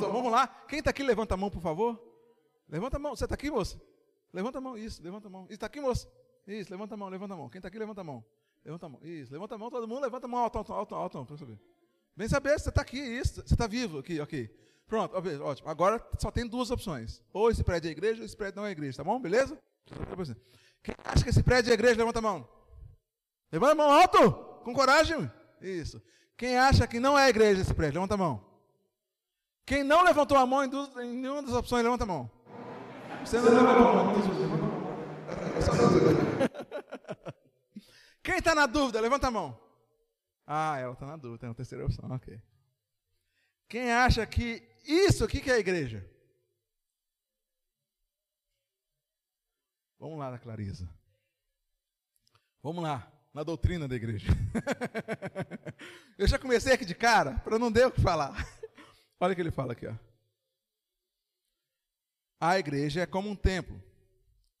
Vamos 0.00 0.32
lá. 0.32 0.48
Quem 0.68 0.78
está 0.78 0.90
aqui, 0.90 1.02
levanta 1.02 1.34
a 1.34 1.36
mão, 1.36 1.50
por 1.50 1.60
favor. 1.60 2.00
Levanta 2.68 2.96
a 2.96 3.00
mão. 3.00 3.14
Você 3.14 3.24
está 3.24 3.34
aqui, 3.34 3.50
moça? 3.50 3.78
Levanta 4.32 4.58
a 4.58 4.60
mão. 4.60 4.78
Isso, 4.78 5.02
levanta 5.02 5.28
a 5.28 5.30
mão. 5.30 5.46
Está 5.50 5.66
aqui, 5.66 5.80
moça? 5.80 6.08
Isso, 6.46 6.70
levanta 6.70 6.94
a 6.94 6.96
mão, 6.96 7.08
levanta 7.08 7.34
a 7.34 7.36
mão. 7.36 7.48
Quem 7.48 7.58
está 7.58 7.68
aqui, 7.68 7.78
levanta 7.78 8.00
a 8.00 8.04
mão. 8.04 8.24
Levanta 8.64 8.86
a 8.86 8.88
mão. 8.88 9.00
Isso, 9.02 9.32
levanta 9.32 9.54
a 9.54 9.58
mão, 9.58 9.70
todo 9.70 9.86
mundo 9.86 10.00
levanta 10.00 10.26
a 10.26 10.28
mão 10.28 10.40
alto, 10.40 10.58
alto, 10.58 10.72
alto, 10.72 10.94
alto, 10.96 11.24
para 11.26 11.36
saber. 11.36 11.58
Vem 12.16 12.28
saber 12.28 12.58
se 12.58 12.64
você 12.64 12.68
está 12.70 12.80
aqui, 12.80 12.98
isso, 12.98 13.42
você 13.42 13.54
está 13.54 13.66
vivo 13.66 13.98
aqui, 13.98 14.20
ok. 14.20 14.50
Pronto, 14.86 15.16
ótimo. 15.42 15.68
Agora 15.68 16.06
só 16.18 16.30
tem 16.30 16.46
duas 16.46 16.70
opções. 16.70 17.22
Ou 17.32 17.50
esse 17.50 17.64
prédio 17.64 17.88
é 17.88 17.92
igreja, 17.92 18.20
ou 18.20 18.26
esse 18.26 18.36
prédio 18.36 18.56
não 18.56 18.66
é 18.66 18.70
igreja, 18.70 18.98
tá 18.98 19.04
bom? 19.04 19.18
Beleza? 19.20 19.58
Quem 20.82 20.94
acha 21.04 21.24
que 21.24 21.30
esse 21.30 21.42
prédio 21.42 21.70
é 21.70 21.74
igreja, 21.74 21.96
levanta 21.96 22.18
a 22.18 22.22
mão. 22.22 22.48
Levanta 23.50 23.72
a 23.72 23.74
mão 23.74 23.90
alto, 23.90 24.32
com 24.62 24.74
coragem. 24.74 25.30
Isso. 25.60 26.02
Quem 26.36 26.58
acha 26.58 26.86
que 26.86 27.00
não 27.00 27.18
é 27.18 27.28
igreja 27.28 27.62
esse 27.62 27.72
prédio, 27.72 27.94
levanta 27.94 28.14
a 28.14 28.18
mão. 28.18 28.44
Quem 29.64 29.82
não 29.82 30.02
levantou 30.02 30.36
a 30.36 30.44
mão 30.44 30.62
em, 30.62 30.68
duas, 30.68 30.94
em 30.96 31.16
nenhuma 31.16 31.42
das 31.42 31.54
opções, 31.54 31.82
levanta 31.82 32.04
a 32.04 32.06
mão. 32.06 32.30
Você 33.24 33.38
não 33.38 33.44
levantou 33.44 33.88
a 33.88 34.04
mão. 34.04 34.14
Quem 38.22 38.36
está 38.36 38.54
na 38.54 38.66
dúvida? 38.66 39.00
Levanta 39.00 39.28
a 39.28 39.30
mão. 39.30 39.58
Ah, 40.46 40.78
ela 40.78 40.92
está 40.92 41.06
na 41.06 41.16
dúvida, 41.16 41.46
é 41.46 41.50
a 41.50 41.54
terceira 41.54 41.86
opção, 41.86 42.10
ok. 42.10 42.38
Quem 43.68 43.92
acha 43.92 44.26
que 44.26 44.73
isso 44.84 45.24
aqui 45.24 45.40
que 45.40 45.50
é 45.50 45.54
a 45.54 45.58
igreja? 45.58 46.08
Vamos 49.98 50.18
lá 50.18 50.30
na 50.30 50.38
Clarisa. 50.38 50.88
Vamos 52.62 52.82
lá, 52.82 53.10
na 53.32 53.42
doutrina 53.42 53.86
da 53.88 53.94
igreja. 53.94 54.28
Eu 56.18 56.26
já 56.26 56.38
comecei 56.38 56.72
aqui 56.72 56.84
de 56.84 56.94
cara, 56.94 57.38
para 57.40 57.58
não 57.58 57.72
ter 57.72 57.86
o 57.86 57.90
que 57.90 58.00
falar. 58.00 58.34
Olha 59.20 59.32
o 59.32 59.34
que 59.34 59.42
ele 59.42 59.50
fala 59.50 59.72
aqui. 59.72 59.86
Ó. 59.86 59.94
A 62.40 62.58
igreja 62.58 63.02
é 63.02 63.06
como 63.06 63.28
um 63.28 63.36
templo 63.36 63.82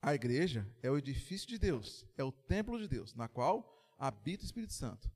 a 0.04 0.14
igreja 0.14 0.68
é 0.82 0.90
o 0.90 0.98
edifício 0.98 1.48
de 1.48 1.58
Deus, 1.58 2.04
é 2.18 2.22
o 2.22 2.30
templo 2.30 2.78
de 2.78 2.86
Deus, 2.86 3.14
na 3.14 3.26
qual 3.26 3.90
habita 3.98 4.42
o 4.42 4.44
Espírito 4.44 4.74
Santo. 4.74 5.10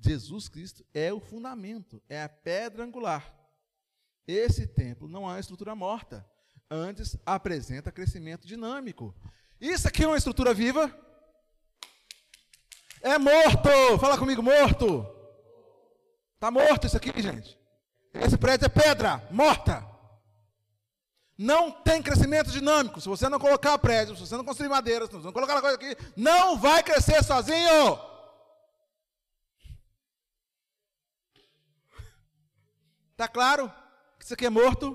Jesus 0.00 0.48
Cristo 0.48 0.86
é 0.94 1.12
o 1.12 1.18
fundamento, 1.18 2.00
é 2.08 2.22
a 2.22 2.28
pedra 2.28 2.84
angular. 2.84 3.36
Esse 4.28 4.66
templo 4.66 5.08
não 5.08 5.22
é 5.22 5.32
uma 5.32 5.40
estrutura 5.40 5.74
morta, 5.74 6.28
antes 6.70 7.16
apresenta 7.24 7.90
crescimento 7.90 8.46
dinâmico. 8.46 9.16
Isso 9.58 9.88
aqui 9.88 10.04
é 10.04 10.06
uma 10.06 10.18
estrutura 10.18 10.52
viva? 10.52 10.94
É 13.00 13.16
morto! 13.16 13.70
Fala 13.98 14.18
comigo, 14.18 14.42
morto! 14.42 15.06
Está 16.34 16.50
morto 16.50 16.86
isso 16.86 16.96
aqui, 16.98 17.10
gente. 17.22 17.58
Esse 18.12 18.36
prédio 18.36 18.66
é 18.66 18.68
pedra, 18.68 19.26
morta. 19.30 19.82
Não 21.38 21.70
tem 21.70 22.02
crescimento 22.02 22.50
dinâmico. 22.50 23.00
Se 23.00 23.08
você 23.08 23.30
não 23.30 23.40
colocar 23.40 23.78
prédio, 23.78 24.14
se 24.14 24.26
você 24.26 24.36
não 24.36 24.44
construir 24.44 24.68
madeira, 24.68 25.06
se 25.06 25.12
você 25.12 25.24
não 25.24 25.32
colocar 25.32 25.58
coisa 25.62 25.76
aqui, 25.76 25.96
não 26.14 26.58
vai 26.58 26.82
crescer 26.82 27.24
sozinho. 27.24 27.98
Tá 33.16 33.26
claro? 33.26 33.72
Isso 34.28 34.34
aqui 34.34 34.44
é 34.44 34.50
morto? 34.50 34.94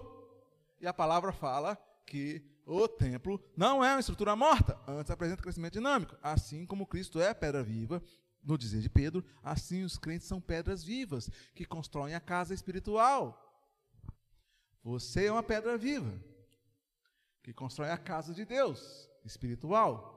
E 0.79 0.85
a 0.85 0.93
palavra 0.93 1.31
fala 1.31 1.75
que 2.05 2.39
o 2.67 2.87
templo 2.87 3.43
não 3.57 3.83
é 3.83 3.91
uma 3.91 3.99
estrutura 3.99 4.35
morta, 4.35 4.79
antes 4.87 5.09
apresenta 5.09 5.41
crescimento 5.41 5.73
dinâmico. 5.73 6.15
Assim 6.21 6.67
como 6.67 6.85
Cristo 6.85 7.19
é 7.19 7.33
pedra 7.33 7.63
viva, 7.63 7.99
no 8.43 8.59
dizer 8.59 8.79
de 8.79 8.91
Pedro, 8.91 9.25
assim 9.41 9.83
os 9.83 9.97
crentes 9.97 10.27
são 10.27 10.39
pedras 10.39 10.83
vivas 10.83 11.31
que 11.55 11.65
constroem 11.65 12.13
a 12.13 12.19
casa 12.19 12.53
espiritual. 12.53 13.39
Você 14.83 15.25
é 15.25 15.31
uma 15.31 15.41
pedra 15.41 15.79
viva 15.79 16.13
que 17.41 17.53
constrói 17.53 17.89
a 17.89 17.97
casa 17.97 18.35
de 18.35 18.45
Deus 18.45 19.09
espiritual. 19.25 20.11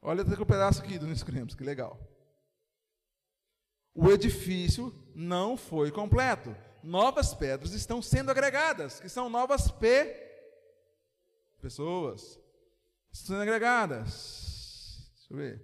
Olha 0.00 0.22
o 0.22 0.46
pedaço 0.46 0.82
aqui 0.82 0.98
do 0.98 1.06
Niscremos, 1.06 1.54
que 1.54 1.62
legal. 1.62 2.00
O 3.92 4.10
edifício 4.10 4.90
não 5.14 5.54
foi 5.58 5.90
completo. 5.90 6.56
Novas 6.86 7.34
pedras 7.34 7.72
estão 7.72 8.00
sendo 8.00 8.30
agregadas, 8.30 9.00
que 9.00 9.08
são 9.08 9.28
novas 9.28 9.72
P 9.72 10.24
pessoas 11.60 12.38
sendo 13.10 13.40
agregadas. 13.40 15.10
Deixa 15.16 15.32
eu 15.32 15.36
ver. 15.36 15.62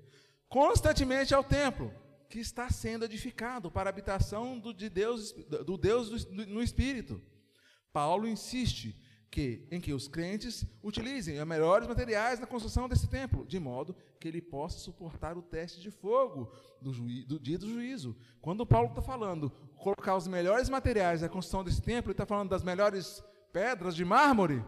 Constantemente 0.48 1.32
ao 1.32 1.44
templo, 1.44 1.94
que 2.28 2.40
está 2.40 2.68
sendo 2.70 3.04
edificado 3.04 3.70
para 3.70 3.88
a 3.88 3.92
habitação 3.92 4.58
do, 4.58 4.74
de 4.74 4.88
Deus, 4.88 5.32
do 5.32 5.78
Deus 5.78 6.26
no 6.28 6.60
Espírito. 6.60 7.22
Paulo 7.92 8.26
insiste 8.26 9.00
que, 9.32 9.66
em 9.70 9.80
que 9.80 9.94
os 9.94 10.06
crentes 10.06 10.62
utilizem 10.84 11.40
os 11.40 11.46
melhores 11.46 11.88
materiais 11.88 12.38
na 12.38 12.46
construção 12.46 12.86
desse 12.86 13.08
templo, 13.08 13.46
de 13.46 13.58
modo 13.58 13.96
que 14.20 14.28
ele 14.28 14.42
possa 14.42 14.78
suportar 14.78 15.38
o 15.38 15.42
teste 15.42 15.80
de 15.80 15.90
fogo 15.90 16.52
do, 16.82 16.92
do 17.24 17.40
dia 17.40 17.58
do 17.58 17.66
juízo. 17.66 18.14
Quando 18.42 18.66
Paulo 18.66 18.90
está 18.90 19.00
falando 19.00 19.50
colocar 19.78 20.16
os 20.16 20.28
melhores 20.28 20.68
materiais 20.68 21.22
na 21.22 21.30
construção 21.30 21.64
desse 21.64 21.80
templo, 21.80 22.10
ele 22.10 22.12
está 22.12 22.26
falando 22.26 22.50
das 22.50 22.62
melhores 22.62 23.24
pedras 23.50 23.96
de 23.96 24.04
mármore, 24.04 24.62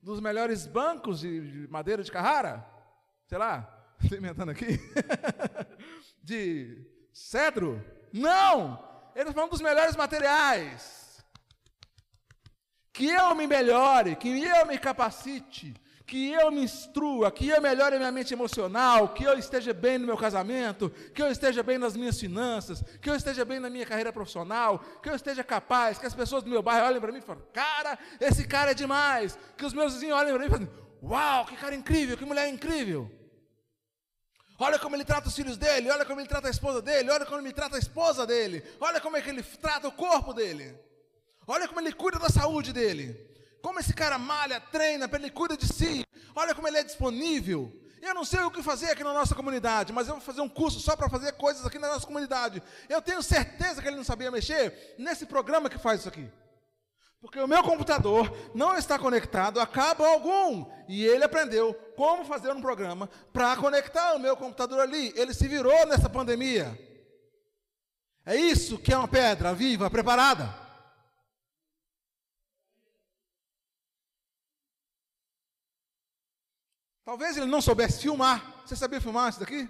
dos 0.00 0.20
melhores 0.20 0.66
bancos 0.66 1.20
de, 1.20 1.64
de 1.64 1.68
madeira 1.70 2.02
de 2.02 2.10
Carrara, 2.10 2.66
sei 3.26 3.36
lá, 3.36 3.94
estou 4.02 4.16
inventando 4.16 4.52
aqui, 4.52 4.80
de 6.24 6.82
cedro. 7.12 7.84
Não! 8.10 8.82
Ele 9.14 9.24
está 9.24 9.34
falando 9.34 9.50
dos 9.50 9.60
melhores 9.60 9.94
materiais 9.94 11.01
que 13.02 13.08
eu 13.08 13.34
me 13.34 13.48
melhore, 13.48 14.14
que 14.14 14.44
eu 14.44 14.64
me 14.64 14.78
capacite, 14.78 15.74
que 16.06 16.30
eu 16.30 16.52
me 16.52 16.62
instrua, 16.62 17.32
que 17.32 17.48
eu 17.48 17.60
melhore 17.60 17.98
minha 17.98 18.12
mente 18.12 18.32
emocional, 18.32 19.08
que 19.08 19.24
eu 19.24 19.36
esteja 19.36 19.74
bem 19.74 19.98
no 19.98 20.06
meu 20.06 20.16
casamento, 20.16 20.88
que 21.12 21.20
eu 21.20 21.28
esteja 21.28 21.64
bem 21.64 21.78
nas 21.78 21.96
minhas 21.96 22.20
finanças, 22.20 22.80
que 23.00 23.10
eu 23.10 23.16
esteja 23.16 23.44
bem 23.44 23.58
na 23.58 23.68
minha 23.68 23.84
carreira 23.84 24.12
profissional, 24.12 24.78
que 25.02 25.10
eu 25.10 25.16
esteja 25.16 25.42
capaz, 25.42 25.98
que 25.98 26.06
as 26.06 26.14
pessoas 26.14 26.44
do 26.44 26.50
meu 26.50 26.62
bairro 26.62 26.86
olhem 26.86 27.00
para 27.00 27.10
mim 27.10 27.18
e 27.18 27.22
falem, 27.22 27.42
cara, 27.52 27.98
esse 28.20 28.46
cara 28.46 28.70
é 28.70 28.74
demais, 28.74 29.36
que 29.56 29.66
os 29.66 29.74
meus 29.74 29.94
vizinhos 29.94 30.16
olhem 30.16 30.32
para 30.32 30.38
mim 30.38 30.46
e 30.46 30.50
falem, 30.50 30.70
uau, 31.02 31.44
que 31.44 31.56
cara 31.56 31.74
incrível, 31.74 32.16
que 32.16 32.24
mulher 32.24 32.48
incrível. 32.48 33.10
Olha 34.60 34.78
como 34.78 34.94
ele 34.94 35.04
trata 35.04 35.26
os 35.26 35.34
filhos 35.34 35.56
dele, 35.56 35.90
olha 35.90 36.04
como 36.04 36.20
ele 36.20 36.28
trata 36.28 36.46
a 36.46 36.52
esposa 36.52 36.80
dele, 36.80 37.10
olha 37.10 37.26
como 37.26 37.40
ele 37.40 37.52
trata 37.52 37.74
a 37.74 37.80
esposa 37.80 38.24
dele, 38.24 38.62
olha 38.78 39.00
como 39.00 39.16
é 39.16 39.20
que 39.20 39.28
ele 39.28 39.42
trata 39.42 39.88
o 39.88 39.92
corpo 39.92 40.32
dele. 40.32 40.91
Olha 41.46 41.68
como 41.68 41.80
ele 41.80 41.92
cuida 41.92 42.18
da 42.18 42.28
saúde 42.28 42.72
dele. 42.72 43.14
Como 43.62 43.78
esse 43.78 43.94
cara 43.94 44.18
malha, 44.18 44.60
treina, 44.60 45.08
ele 45.12 45.30
cuida 45.30 45.56
de 45.56 45.66
si. 45.66 46.04
Olha 46.34 46.54
como 46.54 46.66
ele 46.66 46.78
é 46.78 46.84
disponível. 46.84 47.72
Eu 48.00 48.14
não 48.14 48.24
sei 48.24 48.40
o 48.40 48.50
que 48.50 48.62
fazer 48.62 48.90
aqui 48.90 49.04
na 49.04 49.12
nossa 49.12 49.34
comunidade, 49.34 49.92
mas 49.92 50.08
eu 50.08 50.14
vou 50.14 50.22
fazer 50.22 50.40
um 50.40 50.48
curso 50.48 50.80
só 50.80 50.96
para 50.96 51.08
fazer 51.08 51.32
coisas 51.34 51.64
aqui 51.64 51.78
na 51.78 51.86
nossa 51.86 52.04
comunidade. 52.04 52.60
Eu 52.88 53.00
tenho 53.00 53.22
certeza 53.22 53.80
que 53.80 53.86
ele 53.86 53.96
não 53.96 54.02
sabia 54.02 54.30
mexer 54.30 54.96
nesse 54.98 55.24
programa 55.24 55.70
que 55.70 55.78
faz 55.78 56.00
isso 56.00 56.08
aqui. 56.08 56.28
Porque 57.20 57.38
o 57.38 57.46
meu 57.46 57.62
computador 57.62 58.36
não 58.52 58.76
está 58.76 58.98
conectado 58.98 59.60
a 59.60 59.66
cabo 59.68 60.04
algum. 60.04 60.68
E 60.88 61.04
ele 61.04 61.22
aprendeu 61.22 61.72
como 61.96 62.24
fazer 62.24 62.50
um 62.50 62.60
programa 62.60 63.08
para 63.32 63.56
conectar 63.56 64.14
o 64.14 64.18
meu 64.18 64.36
computador 64.36 64.80
ali. 64.80 65.12
Ele 65.14 65.32
se 65.32 65.46
virou 65.46 65.86
nessa 65.86 66.10
pandemia. 66.10 66.76
É 68.26 68.34
isso 68.34 68.76
que 68.78 68.92
é 68.92 68.98
uma 68.98 69.06
pedra 69.06 69.54
viva, 69.54 69.88
preparada. 69.88 70.61
Talvez 77.12 77.36
ele 77.36 77.44
não 77.44 77.60
soubesse 77.60 78.00
filmar. 78.00 78.64
Você 78.64 78.74
sabia 78.74 78.98
filmar 78.98 79.28
isso 79.28 79.38
daqui? 79.38 79.68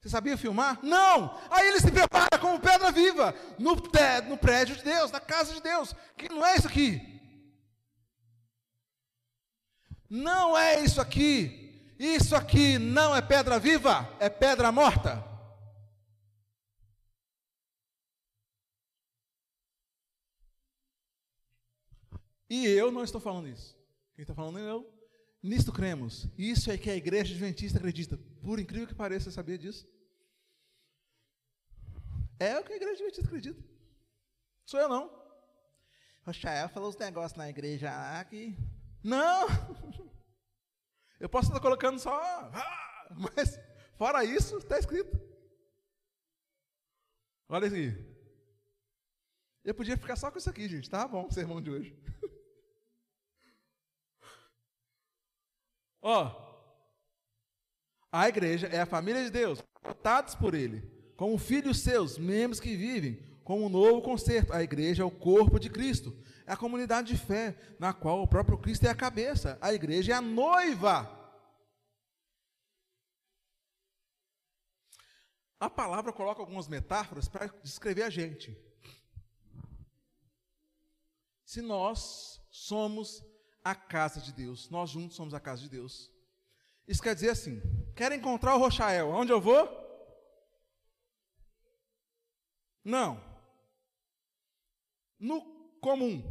Você 0.00 0.08
sabia 0.08 0.34
filmar? 0.34 0.82
Não! 0.82 1.38
Aí 1.50 1.68
ele 1.68 1.78
se 1.78 1.92
prepara 1.92 2.38
como 2.40 2.58
pedra 2.58 2.90
viva 2.90 3.34
no, 3.58 3.74
no 3.74 4.38
prédio 4.38 4.74
de 4.76 4.82
Deus, 4.82 5.10
na 5.10 5.20
casa 5.20 5.52
de 5.52 5.60
Deus, 5.60 5.94
que 6.16 6.30
não 6.30 6.42
é 6.42 6.56
isso 6.56 6.66
aqui. 6.66 7.20
Não 10.08 10.56
é 10.56 10.80
isso 10.80 11.02
aqui. 11.02 11.94
Isso 11.98 12.34
aqui 12.34 12.78
não 12.78 13.14
é 13.14 13.20
pedra 13.20 13.58
viva, 13.58 14.08
é 14.18 14.30
pedra 14.30 14.72
morta. 14.72 15.22
E 22.48 22.66
eu 22.66 22.90
não 22.90 23.04
estou 23.04 23.20
falando 23.20 23.48
isso. 23.48 23.76
Quem 24.14 24.22
está 24.22 24.34
falando 24.34 24.58
é 24.58 24.62
eu. 24.62 24.91
Nisto 25.42 25.72
cremos. 25.72 26.28
Isso 26.38 26.70
é 26.70 26.78
que 26.78 26.88
a 26.88 26.96
igreja 26.96 27.34
adventista 27.34 27.78
acredita. 27.78 28.16
Por 28.40 28.60
incrível 28.60 28.86
que 28.86 28.94
pareça, 28.94 29.24
você 29.24 29.34
sabia 29.34 29.58
disso? 29.58 29.88
É 32.38 32.58
o 32.58 32.64
que 32.64 32.72
a 32.72 32.76
igreja 32.76 32.94
adventista 32.94 33.26
acredita. 33.26 33.62
Sou 34.64 34.78
eu 34.78 34.88
não. 34.88 35.10
O 36.24 36.32
Chael 36.32 36.68
falou 36.68 36.88
os 36.88 36.96
negócios 36.96 37.36
na 37.36 37.50
igreja 37.50 37.90
lá 37.90 38.24
que. 38.24 38.56
Não! 39.02 39.48
Eu 41.18 41.28
posso 41.28 41.48
estar 41.48 41.60
colocando 41.60 42.00
só. 42.00 42.20
Ah, 42.20 43.08
mas, 43.16 43.56
fora 43.96 44.24
isso, 44.24 44.58
está 44.58 44.76
escrito. 44.76 45.16
Olha 47.48 47.68
aqui. 47.68 47.94
Eu 49.64 49.72
podia 49.72 49.96
ficar 49.96 50.16
só 50.16 50.32
com 50.32 50.38
isso 50.38 50.50
aqui, 50.50 50.68
gente. 50.68 50.90
Tá 50.90 51.06
bom 51.06 51.30
sermão 51.30 51.62
de 51.62 51.70
hoje. 51.70 51.96
Ó, 56.02 56.42
a 58.10 58.28
igreja 58.28 58.66
é 58.66 58.80
a 58.80 58.86
família 58.86 59.24
de 59.24 59.30
Deus, 59.30 59.62
adotados 59.82 60.34
por 60.34 60.52
Ele, 60.52 60.82
como 61.16 61.38
filhos 61.38 61.78
seus, 61.78 62.18
membros 62.18 62.58
que 62.58 62.76
vivem 62.76 63.22
com 63.44 63.64
um 63.64 63.68
novo 63.68 64.02
concerto. 64.02 64.52
A 64.52 64.62
igreja 64.62 65.04
é 65.04 65.06
o 65.06 65.10
corpo 65.10 65.60
de 65.60 65.70
Cristo, 65.70 66.14
é 66.44 66.52
a 66.52 66.56
comunidade 66.56 67.14
de 67.14 67.18
fé, 67.18 67.56
na 67.78 67.92
qual 67.92 68.20
o 68.20 68.26
próprio 68.26 68.58
Cristo 68.58 68.84
é 68.84 68.90
a 68.90 68.94
cabeça. 68.94 69.56
A 69.60 69.72
igreja 69.72 70.12
é 70.12 70.16
a 70.16 70.20
noiva. 70.20 71.18
A 75.60 75.70
palavra 75.70 76.12
coloca 76.12 76.40
algumas 76.40 76.66
metáforas 76.66 77.28
para 77.28 77.46
descrever 77.62 78.02
a 78.02 78.10
gente. 78.10 78.58
Se 81.44 81.62
nós 81.62 82.40
somos 82.50 83.24
a 83.64 83.74
casa 83.74 84.20
de 84.20 84.32
Deus. 84.32 84.68
Nós 84.70 84.90
juntos 84.90 85.16
somos 85.16 85.34
a 85.34 85.40
casa 85.40 85.62
de 85.62 85.68
Deus. 85.68 86.10
Isso 86.86 87.02
quer 87.02 87.14
dizer 87.14 87.30
assim: 87.30 87.60
quero 87.94 88.14
encontrar 88.14 88.54
o 88.54 88.58
Rochael. 88.58 89.08
Onde 89.10 89.32
eu 89.32 89.40
vou? 89.40 89.68
Não. 92.84 93.22
No 95.18 95.40
comum. 95.80 96.22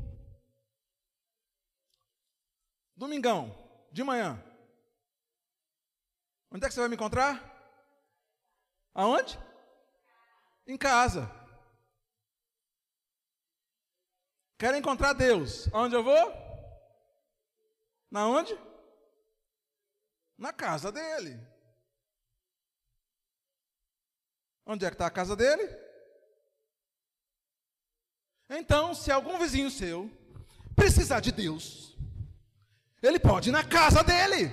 Domingão, 2.96 3.56
de 3.92 4.04
manhã. 4.04 4.44
Onde 6.52 6.66
é 6.66 6.68
que 6.68 6.74
você 6.74 6.82
vai 6.82 6.90
me 6.90 6.96
encontrar? 6.96 7.50
Aonde? 8.94 9.40
Em 10.68 10.78
casa. 10.78 11.32
Quero 14.58 14.78
encontrar 14.78 15.14
Deus. 15.14 15.74
Aonde 15.74 15.96
eu 15.96 16.04
vou? 16.04 16.51
Na 18.12 18.28
onde? 18.28 18.60
Na 20.38 20.52
casa 20.52 20.92
dele. 20.92 21.40
Onde 24.66 24.86
é 24.86 24.90
que 24.90 24.96
está 24.96 25.08
a 25.08 25.12
casa 25.12 25.36
dele? 25.36 25.64
Então, 28.50 28.94
se 28.94 29.10
algum 29.10 29.40
vizinho 29.40 29.72
seu 29.72 30.12
precisar 30.76 31.22
de 31.22 31.32
Deus, 31.32 31.98
ele 33.02 33.18
pode 33.18 33.50
ir 33.50 33.52
na 33.54 33.64
casa 33.64 34.04
dele. 34.04 34.52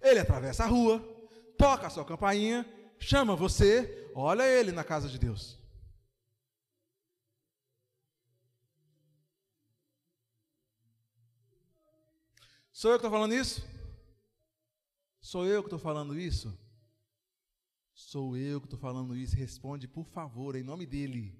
Ele 0.00 0.20
atravessa 0.20 0.64
a 0.64 0.66
rua, 0.66 1.00
toca 1.56 1.86
a 1.86 1.90
sua 1.90 2.04
campainha, 2.04 2.64
chama 3.00 3.34
você, 3.34 4.10
olha 4.14 4.46
ele 4.46 4.70
na 4.70 4.84
casa 4.84 5.08
de 5.08 5.18
Deus. 5.18 5.58
Sou 12.78 12.92
eu 12.92 12.96
que 12.96 13.06
estou 13.06 13.10
falando 13.10 13.34
isso? 13.34 13.68
Sou 15.20 15.44
eu 15.44 15.64
que 15.64 15.66
estou 15.66 15.80
falando 15.80 16.16
isso? 16.16 16.56
Sou 17.92 18.36
eu 18.36 18.60
que 18.60 18.66
estou 18.66 18.78
falando 18.78 19.16
isso. 19.16 19.34
Responde, 19.34 19.88
por 19.88 20.06
favor, 20.06 20.54
em 20.54 20.62
nome 20.62 20.86
dele. 20.86 21.36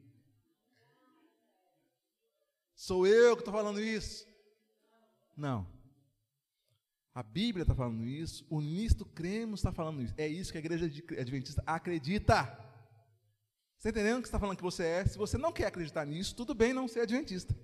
Sou 2.75 3.07
eu 3.07 3.37
que 3.37 3.43
estou 3.43 3.55
falando 3.55 3.81
isso. 3.81 4.27
Não. 5.37 5.65
A 7.15 7.23
Bíblia 7.23 7.63
está 7.63 7.73
falando 7.73 8.05
isso, 8.05 8.45
o 8.51 8.61
Nisto 8.61 9.07
Cremos 9.07 9.61
está 9.61 9.73
falando 9.73 10.03
isso. 10.03 10.15
É 10.17 10.27
isso 10.27 10.51
que 10.51 10.59
a 10.59 10.61
igreja 10.61 10.87
adventista 11.21 11.63
acredita. 11.65 12.47
Você 13.79 13.91
está 13.91 14.01
entendendo 14.01 14.19
o 14.19 14.23
que 14.23 14.27
está 14.27 14.41
falando 14.41 14.57
que 14.57 14.63
você 14.65 14.85
é? 14.85 15.07
Se 15.07 15.17
você 15.17 15.39
não 15.39 15.53
quer 15.53 15.67
acreditar 15.67 16.05
nisso, 16.05 16.35
tudo 16.35 16.53
bem 16.53 16.73
não 16.73 16.89
ser 16.89 17.03
adventista. 17.03 17.55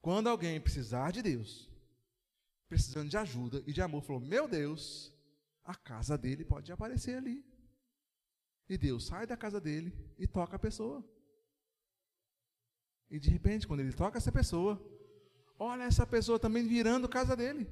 Quando 0.00 0.28
alguém 0.28 0.60
precisar 0.60 1.10
de 1.10 1.22
Deus, 1.22 1.68
precisando 2.68 3.10
de 3.10 3.16
ajuda 3.16 3.62
e 3.66 3.72
de 3.72 3.82
amor, 3.82 4.02
falou: 4.02 4.20
Meu 4.20 4.48
Deus, 4.48 5.12
a 5.64 5.74
casa 5.74 6.16
dele 6.16 6.44
pode 6.44 6.72
aparecer 6.72 7.16
ali. 7.16 7.44
E 8.68 8.78
Deus 8.78 9.06
sai 9.06 9.26
da 9.26 9.36
casa 9.36 9.60
dele 9.60 9.92
e 10.18 10.26
toca 10.26 10.56
a 10.56 10.58
pessoa. 10.58 11.04
E 13.10 13.18
de 13.18 13.28
repente, 13.28 13.66
quando 13.66 13.80
ele 13.80 13.92
toca 13.92 14.16
essa 14.16 14.30
pessoa, 14.30 14.80
olha 15.58 15.82
essa 15.82 16.06
pessoa 16.06 16.38
também 16.38 16.66
virando 16.66 17.08
casa 17.08 17.36
dele. 17.36 17.68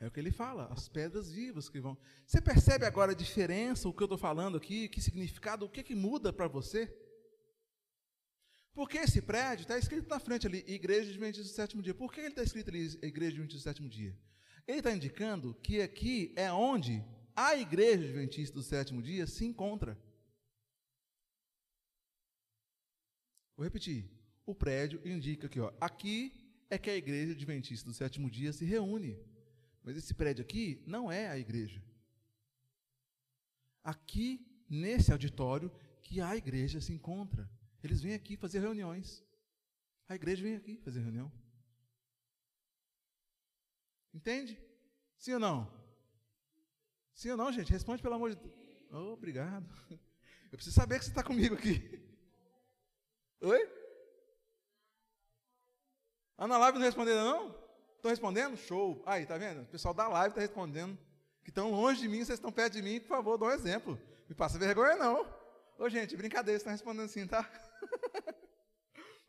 É 0.00 0.06
o 0.06 0.10
que 0.10 0.18
ele 0.18 0.32
fala, 0.32 0.66
as 0.72 0.88
pedras 0.88 1.30
vivas 1.30 1.68
que 1.68 1.78
vão. 1.78 1.96
Você 2.26 2.40
percebe 2.40 2.86
agora 2.86 3.12
a 3.12 3.14
diferença, 3.14 3.88
o 3.88 3.92
que 3.92 4.02
eu 4.02 4.06
estou 4.06 4.18
falando 4.18 4.56
aqui, 4.56 4.88
que 4.88 5.00
significado, 5.00 5.64
o 5.64 5.68
que, 5.68 5.82
que 5.82 5.94
muda 5.94 6.32
para 6.32 6.48
você? 6.48 6.86
Porque 8.72 8.98
esse 8.98 9.20
prédio 9.20 9.62
está 9.62 9.78
escrito 9.78 10.08
na 10.08 10.20
frente 10.20 10.46
ali, 10.46 10.64
Igreja 10.66 11.10
Adventista 11.10 11.42
do 11.42 11.54
Sétimo 11.54 11.82
Dia. 11.82 11.94
Por 11.94 12.12
que 12.12 12.20
ele 12.20 12.28
está 12.28 12.42
escrito 12.42 12.68
ali, 12.68 12.98
Igreja 13.02 13.32
Adventista 13.32 13.58
do 13.58 13.62
Sétimo 13.62 13.88
Dia? 13.88 14.16
Ele 14.66 14.78
está 14.78 14.92
indicando 14.92 15.54
que 15.54 15.82
aqui 15.82 16.32
é 16.36 16.52
onde 16.52 17.04
a 17.34 17.56
Igreja 17.56 18.04
Adventista 18.04 18.54
do 18.54 18.62
Sétimo 18.62 19.02
Dia 19.02 19.26
se 19.26 19.44
encontra. 19.44 19.98
Vou 23.56 23.64
repetir. 23.64 24.10
O 24.46 24.54
prédio 24.54 25.00
indica 25.04 25.48
que 25.48 25.60
ó, 25.60 25.72
aqui 25.80 26.32
é 26.70 26.78
que 26.78 26.88
a 26.88 26.96
Igreja 26.96 27.32
Adventista 27.32 27.88
do 27.88 27.94
Sétimo 27.94 28.30
Dia 28.30 28.52
se 28.52 28.64
reúne. 28.64 29.18
Mas 29.82 29.96
esse 29.96 30.14
prédio 30.14 30.42
aqui 30.42 30.82
não 30.86 31.10
é 31.10 31.28
a 31.28 31.38
igreja. 31.38 31.82
Aqui, 33.82 34.46
nesse 34.68 35.10
auditório, 35.10 35.72
que 36.02 36.20
a 36.20 36.36
igreja 36.36 36.80
se 36.80 36.92
encontra. 36.92 37.50
Eles 37.82 38.00
vêm 38.00 38.14
aqui 38.14 38.36
fazer 38.36 38.60
reuniões. 38.60 39.24
A 40.08 40.14
igreja 40.14 40.42
vem 40.42 40.56
aqui 40.56 40.76
fazer 40.78 41.00
reunião. 41.00 41.32
Entende? 44.12 44.60
Sim 45.16 45.34
ou 45.34 45.40
não? 45.40 45.72
Sim 47.14 47.30
ou 47.30 47.36
não, 47.36 47.52
gente? 47.52 47.72
Responde 47.72 48.02
pelo 48.02 48.14
amor 48.14 48.30
de 48.30 48.36
Deus. 48.36 48.54
Oh, 48.90 49.12
obrigado. 49.12 49.66
Eu 50.50 50.58
preciso 50.58 50.74
saber 50.74 50.98
que 50.98 51.04
você 51.04 51.10
está 51.10 51.22
comigo 51.22 51.54
aqui. 51.54 52.02
Oi? 53.40 53.80
Ah, 56.36 56.48
na 56.48 56.58
live 56.58 56.78
não 56.78 56.84
respondeu 56.84 57.14
não? 57.16 57.54
Estão 57.96 58.10
respondendo? 58.10 58.56
Show. 58.56 59.02
Aí, 59.06 59.26
tá 59.26 59.38
vendo? 59.38 59.62
O 59.62 59.66
pessoal 59.66 59.94
da 59.94 60.08
live 60.08 60.30
está 60.30 60.40
respondendo. 60.40 60.98
Que 61.44 61.50
estão 61.50 61.70
longe 61.70 62.00
de 62.00 62.08
mim, 62.08 62.24
vocês 62.24 62.38
estão 62.38 62.50
perto 62.50 62.74
de 62.74 62.82
mim, 62.82 63.00
por 63.00 63.08
favor, 63.08 63.38
dá 63.38 63.46
um 63.46 63.50
exemplo. 63.50 64.00
Me 64.28 64.34
passa 64.34 64.58
vergonha, 64.58 64.96
não. 64.96 65.26
Ô, 65.78 65.88
gente, 65.88 66.16
brincadeira, 66.16 66.58
vocês 66.58 66.62
estão 66.62 66.72
respondendo 66.72 67.04
assim, 67.04 67.26
tá? 67.26 67.48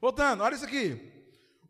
Voltando, 0.02 0.42
olha 0.42 0.56
isso 0.56 0.66
aqui. 0.66 1.00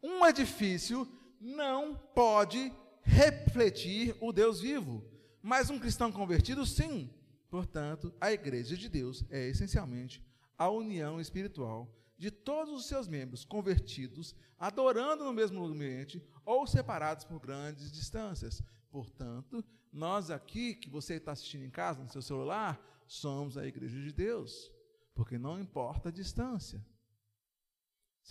Um 0.02 0.26
edifício 0.26 1.06
não 1.38 1.94
pode 2.16 2.72
refletir 3.04 4.16
o 4.22 4.32
Deus 4.32 4.62
vivo, 4.62 5.04
mas 5.44 5.70
um 5.70 5.78
cristão 5.78 6.14
convertido, 6.14 6.66
sim. 6.66 7.14
Portanto, 7.50 8.14
a 8.22 8.32
igreja 8.32 8.78
de 8.78 8.88
Deus 8.88 9.26
é 9.30 9.50
essencialmente 9.50 10.24
a 10.58 10.70
união 10.70 11.20
espiritual 11.20 11.94
de 12.18 12.32
todos 12.32 12.74
os 12.74 12.86
seus 12.86 13.06
membros 13.06 13.44
convertidos, 13.44 14.34
adorando 14.58 15.26
no 15.26 15.34
mesmo 15.34 15.66
ambiente 15.66 16.24
ou 16.46 16.66
separados 16.66 17.26
por 17.26 17.38
grandes 17.38 17.92
distâncias. 17.92 18.64
Portanto, 18.90 19.62
nós 19.92 20.32
aqui, 20.32 20.74
que 20.76 20.90
você 20.90 21.16
está 21.16 21.34
assistindo 21.34 21.66
em 21.66 21.70
casa, 21.70 22.02
no 22.02 22.10
seu 22.10 22.22
celular, 22.22 22.80
somos 23.06 23.58
a 23.58 23.68
igreja 23.68 24.00
de 24.00 24.14
Deus, 24.14 24.72
porque 25.14 25.38
não 25.38 25.60
importa 25.60 26.08
a 26.08 26.14
distância 26.14 26.82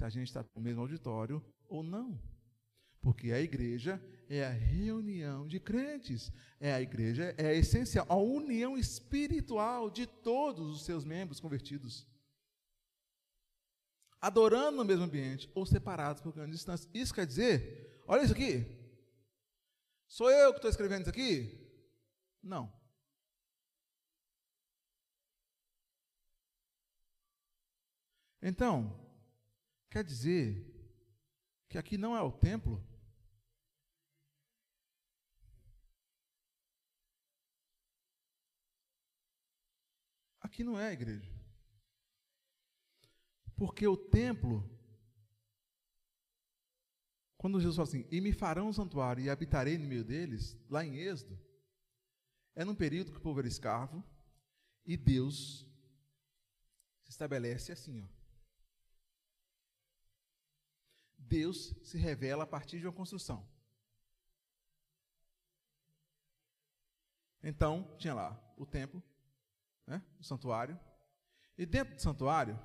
se 0.01 0.05
a 0.05 0.09
gente 0.09 0.29
está 0.29 0.43
no 0.55 0.63
mesmo 0.63 0.81
auditório 0.81 1.45
ou 1.69 1.83
não. 1.83 2.19
Porque 3.03 3.33
a 3.33 3.41
igreja 3.41 4.03
é 4.31 4.45
a 4.45 4.51
reunião 4.51 5.47
de 5.47 5.61
crentes, 5.61 6.33
é 6.59 6.73
a 6.73 6.81
igreja, 6.81 7.35
é 7.37 7.49
a 7.49 7.55
essencial, 7.55 8.07
a 8.09 8.17
união 8.17 8.79
espiritual 8.79 9.91
de 9.91 10.07
todos 10.07 10.71
os 10.71 10.85
seus 10.87 11.05
membros 11.05 11.39
convertidos. 11.39 12.07
Adorando 14.19 14.79
no 14.79 14.85
mesmo 14.87 15.05
ambiente 15.05 15.51
ou 15.55 15.67
separados 15.67 16.23
por 16.23 16.33
grande 16.33 16.53
distância. 16.53 16.91
Isso 16.95 17.13
quer 17.13 17.27
dizer, 17.27 18.03
olha 18.07 18.23
isso 18.23 18.33
aqui. 18.33 18.65
Sou 20.07 20.31
eu 20.31 20.53
que 20.53 20.59
estou 20.59 20.71
escrevendo 20.71 21.03
isso 21.03 21.11
aqui? 21.11 21.59
Não. 22.43 22.73
Então, 28.43 29.00
Quer 29.91 30.05
dizer 30.05 30.65
que 31.69 31.77
aqui 31.77 31.99
não 31.99 32.17
é 32.17 32.23
o 32.23 32.31
templo? 32.31 32.81
Aqui 40.41 40.63
não 40.63 40.79
é 40.79 40.89
a 40.89 40.93
igreja. 40.93 41.29
Porque 43.57 43.87
o 43.87 43.97
templo, 43.97 44.65
quando 47.37 47.61
Jesus 47.61 47.77
fala 47.77 47.89
assim, 47.89 48.07
e 48.11 48.21
me 48.21 48.33
farão 48.33 48.69
um 48.69 48.73
santuário 48.73 49.25
e 49.25 49.29
habitarei 49.29 49.77
no 49.77 49.89
meio 49.89 50.05
deles, 50.05 50.57
lá 50.69 50.85
em 50.85 50.99
Êxodo, 50.99 51.39
é 52.55 52.65
num 52.65 52.77
período 52.77 53.11
que 53.11 53.19
o 53.19 53.23
povo 53.23 53.41
era 53.41 53.49
escravo 53.49 54.05
e 54.87 54.97
Deus 54.97 55.67
se 57.03 57.11
estabelece 57.11 57.73
assim, 57.73 58.03
ó. 58.03 58.20
Deus 61.21 61.75
se 61.83 61.99
revela 61.99 62.45
a 62.45 62.47
partir 62.47 62.81
de 62.81 62.87
uma 62.87 62.93
construção. 62.93 63.49
Então, 67.43 67.97
tinha 67.97 68.13
lá 68.13 68.39
o 68.57 68.67
templo, 68.67 69.03
né, 69.87 70.05
o 70.19 70.25
santuário, 70.25 70.79
e 71.57 71.65
dentro 71.65 71.95
do 71.95 72.03
santuário 72.03 72.59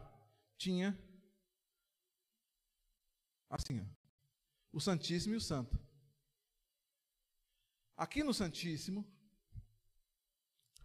tinha 0.58 0.98
assim, 3.50 3.82
ó, 3.82 3.86
o 4.72 4.82
Santíssimo 4.82 5.34
e 5.34 5.38
o 5.38 5.42
Santo. 5.42 5.80
Aqui 7.96 8.24
no 8.24 8.34
Santíssimo, 8.34 9.06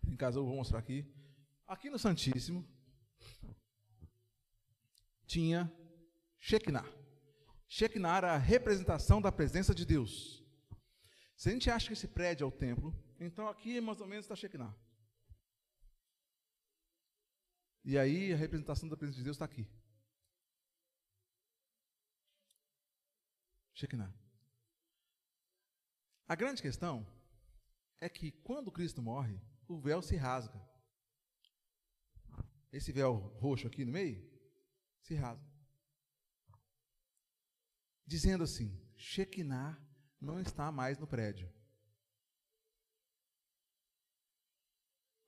em 0.07 0.17
casa 0.17 0.39
eu 0.39 0.47
vou 0.47 0.55
mostrar 0.55 0.79
aqui, 0.79 1.05
aqui 1.67 1.91
no 1.91 1.99
Santíssimo 1.99 2.65
tinha 5.27 5.73
Shekinah. 6.39 7.00
Shekinah 7.73 8.17
era 8.17 8.33
a 8.35 8.37
representação 8.37 9.23
da 9.23 9.31
presença 9.31 9.73
de 9.73 9.87
Deus. 9.87 10.45
Se 11.37 11.49
a 11.49 11.53
gente 11.53 11.71
acha 11.71 11.87
que 11.87 11.93
esse 11.93 12.09
prédio 12.09 12.45
é 12.45 12.47
o 12.49 12.51
templo, 12.51 12.93
então 13.21 13.49
aqui 13.49 13.81
mais 13.81 14.01
ou 14.01 14.09
menos 14.09 14.25
está 14.25 14.35
Shekinah. 14.35 14.75
E 17.85 17.97
aí 17.97 18.33
a 18.33 18.37
representação 18.37 18.89
da 18.89 18.97
presença 18.97 19.19
de 19.19 19.25
Deus 19.25 19.37
está 19.37 19.45
aqui. 19.45 19.69
Shekinah. 23.73 24.13
A 26.27 26.35
grande 26.35 26.61
questão 26.61 27.07
é 28.01 28.09
que 28.09 28.33
quando 28.33 28.73
Cristo 28.73 29.01
morre, 29.01 29.41
o 29.69 29.79
véu 29.79 30.03
se 30.03 30.17
rasga. 30.17 30.61
Esse 32.73 32.91
véu 32.91 33.15
roxo 33.39 33.69
aqui 33.69 33.85
no 33.85 33.93
meio 33.93 34.29
se 35.03 35.15
rasga 35.15 35.50
dizendo 38.11 38.43
assim: 38.43 38.77
Shekinah 38.97 39.81
não 40.21 40.41
está 40.41 40.73
mais 40.73 40.99
no 40.99 41.07
prédio. 41.07 41.49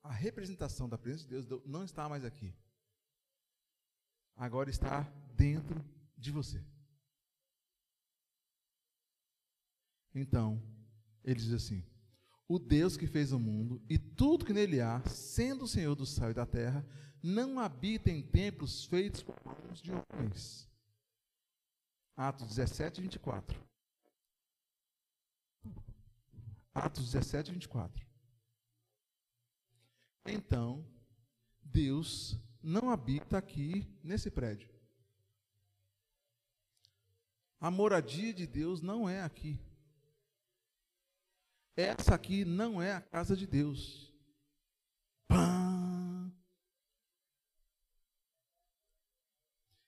A 0.03 0.11
representação 0.11 0.89
da 0.89 0.97
presença 0.97 1.23
de 1.23 1.29
Deus 1.29 1.65
não 1.65 1.85
está 1.85 2.09
mais 2.09 2.25
aqui. 2.25 2.53
Agora 4.35 4.69
está 4.69 5.03
dentro 5.33 5.81
de 6.17 6.29
você. 6.29 6.61
Então, 10.13 10.61
ele 11.23 11.39
diz 11.39 11.53
assim: 11.53 11.85
O 12.49 12.59
Deus 12.59 12.97
que 12.97 13.07
fez 13.07 13.31
o 13.31 13.39
mundo 13.39 13.81
e 13.89 13.97
tudo 13.97 14.43
que 14.43 14.51
nele 14.51 14.81
há, 14.81 15.01
sendo 15.07 15.63
o 15.63 15.69
Senhor 15.69 15.95
do 15.95 16.05
céu 16.05 16.31
e 16.31 16.33
da 16.33 16.45
terra, 16.45 16.85
não 17.23 17.61
habita 17.61 18.11
em 18.11 18.21
templos 18.21 18.83
feitos 18.83 19.23
por 19.23 19.39
mãos 19.45 19.81
de 19.81 19.91
homens 19.93 20.72
Atos 22.15 22.47
17, 22.47 23.01
24. 23.01 23.59
Atos 26.73 27.11
17, 27.11 27.51
24. 27.51 28.05
Então, 30.25 30.85
Deus 31.61 32.39
não 32.61 32.89
habita 32.89 33.37
aqui 33.37 33.87
nesse 34.03 34.31
prédio. 34.31 34.69
A 37.59 37.71
moradia 37.71 38.33
de 38.33 38.45
Deus 38.45 38.81
não 38.81 39.09
é 39.09 39.21
aqui. 39.21 39.59
Essa 41.75 42.13
aqui 42.13 42.45
não 42.45 42.81
é 42.81 42.93
a 42.93 43.01
casa 43.01 43.35
de 43.35 43.47
Deus. 43.47 44.12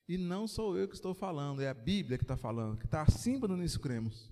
E 0.08 0.18
não 0.18 0.48
sou 0.48 0.78
eu 0.78 0.88
que 0.88 0.96
estou 0.96 1.14
falando, 1.16 1.62
é 1.62 1.68
a 1.68 1.74
Bíblia 1.74 2.18
que 2.18 2.24
está 2.24 2.38
falando, 2.38 2.78
que 2.78 2.86
está 2.86 3.02
acima 3.02 3.48
do 3.48 3.58
nisso 3.58 3.80
cremos. 3.80 4.32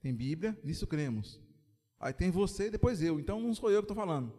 Tem 0.00 0.14
Bíblia, 0.14 0.58
nisso 0.64 0.86
cremos. 0.86 1.40
Aí 1.98 2.12
tem 2.12 2.30
você 2.30 2.66
e 2.66 2.70
depois 2.70 3.02
eu. 3.02 3.20
Então 3.20 3.40
não 3.40 3.54
sou 3.54 3.70
eu 3.70 3.82
que 3.82 3.84
estou 3.84 3.96
falando. 3.96 4.32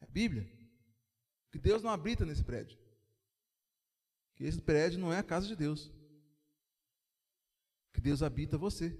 É 0.00 0.06
Bíblia. 0.06 0.50
Que 1.50 1.58
Deus 1.58 1.82
não 1.82 1.90
habita 1.90 2.26
nesse 2.26 2.42
prédio. 2.42 2.76
Que 4.34 4.44
esse 4.44 4.60
prédio 4.60 4.98
não 4.98 5.12
é 5.12 5.18
a 5.18 5.22
casa 5.22 5.46
de 5.46 5.54
Deus. 5.54 5.90
Que 7.92 8.00
Deus 8.00 8.22
habita 8.22 8.58
você. 8.58 8.98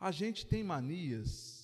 A 0.00 0.10
gente 0.10 0.44
tem 0.44 0.64
manias 0.64 1.61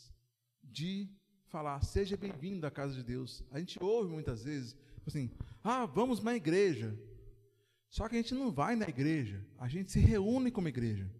de 0.70 1.08
falar, 1.46 1.82
seja 1.82 2.16
bem-vindo 2.16 2.66
à 2.66 2.70
casa 2.70 2.94
de 2.94 3.02
Deus. 3.02 3.42
A 3.50 3.58
gente 3.58 3.82
ouve 3.82 4.10
muitas 4.10 4.44
vezes, 4.44 4.76
assim, 5.06 5.30
ah, 5.64 5.86
vamos 5.86 6.22
na 6.22 6.34
igreja. 6.34 6.98
Só 7.88 8.08
que 8.08 8.16
a 8.16 8.18
gente 8.20 8.34
não 8.34 8.50
vai 8.50 8.76
na 8.76 8.86
igreja, 8.88 9.44
a 9.58 9.66
gente 9.66 9.90
se 9.90 9.98
reúne 9.98 10.50
como 10.50 10.68
igreja. 10.68 11.10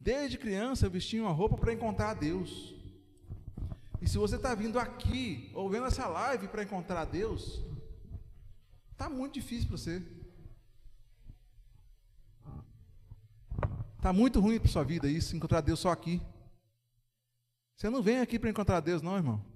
Desde 0.00 0.38
criança 0.38 0.86
eu 0.86 0.90
vestia 0.90 1.22
uma 1.22 1.30
roupa 1.30 1.56
para 1.56 1.72
encontrar 1.72 2.14
Deus. 2.14 2.74
E 4.00 4.08
se 4.08 4.18
você 4.18 4.34
está 4.36 4.52
vindo 4.54 4.78
aqui, 4.78 5.50
ou 5.54 5.70
vendo 5.70 5.86
essa 5.86 6.08
live 6.08 6.48
para 6.48 6.64
encontrar 6.64 7.04
Deus, 7.04 7.62
está 8.90 9.08
muito 9.08 9.34
difícil 9.34 9.68
para 9.68 9.76
você. 9.76 10.02
Está 14.02 14.12
muito 14.12 14.40
ruim 14.40 14.58
para 14.58 14.68
sua 14.68 14.82
vida 14.82 15.08
isso, 15.08 15.36
encontrar 15.36 15.60
Deus 15.60 15.78
só 15.78 15.92
aqui. 15.92 16.20
Você 17.76 17.88
não 17.88 18.02
vem 18.02 18.18
aqui 18.18 18.36
para 18.36 18.50
encontrar 18.50 18.80
Deus, 18.80 19.00
não, 19.00 19.16
irmão. 19.16 19.46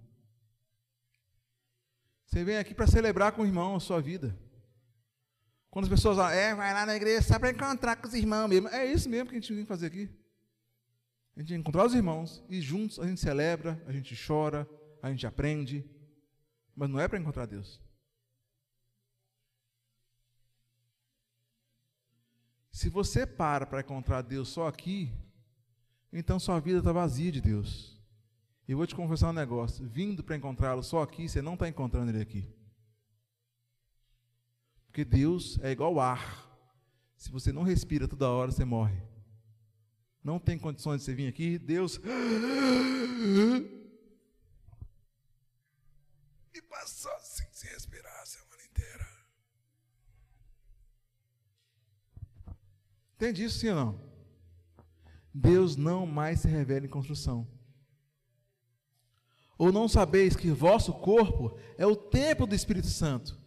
Você 2.25 2.45
vem 2.45 2.57
aqui 2.57 2.73
para 2.73 2.87
celebrar 2.87 3.33
com 3.33 3.43
o 3.43 3.45
irmão 3.45 3.75
a 3.75 3.81
sua 3.81 4.01
vida. 4.01 4.39
Quando 5.69 5.87
as 5.87 5.91
pessoas 5.91 6.17
falam, 6.17 6.31
é, 6.31 6.55
vai 6.55 6.73
lá 6.73 6.87
na 6.87 6.95
igreja 6.95 7.23
só 7.23 7.41
para 7.41 7.51
encontrar 7.51 7.97
com 7.97 8.07
os 8.07 8.15
irmãos 8.15 8.47
mesmo. 8.47 8.69
É 8.69 8.87
isso 8.87 9.11
mesmo 9.11 9.31
que 9.31 9.35
a 9.35 9.41
gente 9.41 9.53
vem 9.53 9.67
fazer 9.67 9.87
aqui. 9.89 10.09
A 11.37 11.41
gente 11.41 11.55
encontrar 11.55 11.85
os 11.85 11.93
irmãos 11.93 12.41
e 12.49 12.61
juntos 12.61 13.01
a 13.01 13.07
gente 13.09 13.21
celebra, 13.21 13.83
a 13.85 13.91
gente 13.91 14.15
chora, 14.17 14.65
a 15.03 15.11
gente 15.11 15.27
aprende, 15.27 15.85
mas 16.73 16.89
não 16.89 17.01
é 17.01 17.09
para 17.09 17.19
encontrar 17.19 17.47
Deus. 17.47 17.81
Se 22.77 22.91
você 22.91 23.27
para 23.27 23.65
para 23.65 23.81
encontrar 23.81 24.21
Deus 24.21 24.51
só 24.51 24.67
aqui, 24.67 25.11
então 26.13 26.39
sua 26.39 26.61
vida 26.61 26.81
está 26.81 26.93
vazia 26.93 27.33
de 27.33 27.41
Deus. 27.41 27.99
Eu 28.69 28.77
vou 28.77 28.87
te 28.87 28.95
confessar 28.95 29.31
um 29.31 29.33
negócio: 29.33 29.83
vindo 29.87 30.23
para 30.23 30.37
encontrá-lo 30.37 30.83
só 30.83 31.01
aqui, 31.01 31.27
você 31.27 31.41
não 31.41 31.55
está 31.55 31.67
encontrando 31.67 32.11
ele 32.11 32.21
aqui. 32.21 32.47
Porque 34.89 35.07
Deus 35.07 35.59
é 35.63 35.71
igual 35.71 35.99
ar. 35.99 36.45
Se 37.17 37.31
você 37.31 37.51
não 37.51 37.63
respira 37.63 38.07
toda 38.07 38.29
hora, 38.29 38.53
você 38.53 38.63
morre 38.63 39.01
não 40.23 40.39
tem 40.39 40.59
condições 40.59 40.99
de 40.99 41.05
você 41.05 41.15
vir 41.15 41.29
aqui, 41.29 41.59
Deus. 41.59 41.99
E 46.53 46.63
passou 46.63 47.13
Entende 53.17 53.45
isso, 53.45 53.59
sim 53.59 53.71
ou 53.71 53.77
não? 53.77 54.01
Deus 55.33 55.75
não 55.75 56.07
mais 56.07 56.41
se 56.41 56.49
revela 56.49 56.85
em 56.85 56.89
construção. 56.89 57.49
Ou 59.59 59.73
não 59.73 59.89
sabeis 59.89 60.37
que 60.37 60.51
vosso 60.51 60.93
corpo 60.93 61.57
é 61.79 61.87
o 61.87 61.97
templo 61.97 62.47
do 62.47 62.55
Espírito 62.55 62.89
Santo, 62.89 63.41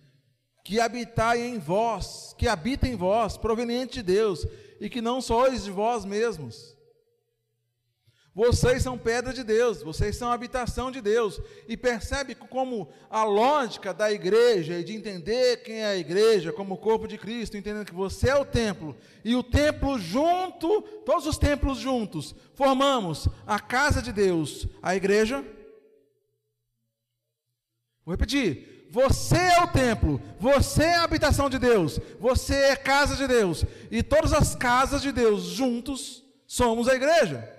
que 0.63 0.79
habitai 0.79 1.41
em 1.41 1.59
vós, 1.59 2.33
que 2.35 2.47
habita 2.47 2.87
em 2.87 2.95
vós, 2.95 3.37
proveniente 3.37 3.95
de 3.95 4.03
Deus, 4.03 4.45
e 4.81 4.89
que 4.89 5.01
não 5.01 5.21
sois 5.21 5.63
de 5.63 5.71
vós 5.71 6.03
mesmos. 6.03 6.75
Vocês 8.33 8.83
são 8.83 8.97
pedra 8.97 9.33
de 9.33 9.43
Deus, 9.43 9.81
vocês 9.81 10.15
são 10.15 10.31
habitação 10.31 10.91
de 10.91 11.01
Deus. 11.01 11.41
E 11.67 11.75
percebe 11.75 12.35
como 12.35 12.87
a 13.09 13.23
lógica 13.23 13.93
da 13.93 14.11
igreja 14.11 14.79
e 14.79 14.83
de 14.83 14.95
entender 14.95 15.63
quem 15.63 15.81
é 15.81 15.87
a 15.87 15.97
igreja 15.97 16.53
como 16.53 16.75
o 16.75 16.77
corpo 16.77 17.07
de 17.07 17.17
Cristo, 17.17 17.57
entendendo 17.57 17.87
que 17.87 17.93
você 17.93 18.29
é 18.29 18.35
o 18.35 18.45
templo 18.45 18.95
e 19.25 19.35
o 19.35 19.43
templo 19.43 19.97
junto, 19.97 20.81
todos 21.05 21.25
os 21.25 21.37
templos 21.37 21.79
juntos, 21.79 22.35
formamos 22.53 23.27
a 23.45 23.59
casa 23.59 24.01
de 24.01 24.13
Deus, 24.13 24.67
a 24.81 24.95
igreja. 24.95 25.43
Vou 28.05 28.13
repetir: 28.13 28.87
você 28.91 29.37
é 29.37 29.63
o 29.63 29.67
templo, 29.67 30.21
você 30.39 30.83
é 30.83 30.95
a 30.95 31.03
habitação 31.03 31.49
de 31.49 31.59
Deus, 31.59 31.99
você 32.19 32.55
é 32.55 32.75
casa 32.75 33.15
de 33.15 33.27
Deus, 33.27 33.65
e 33.91 34.01
todas 34.03 34.33
as 34.33 34.55
casas 34.55 35.01
de 35.01 35.11
Deus 35.11 35.43
juntos 35.43 36.23
somos 36.47 36.87
a 36.87 36.95
igreja. 36.95 37.58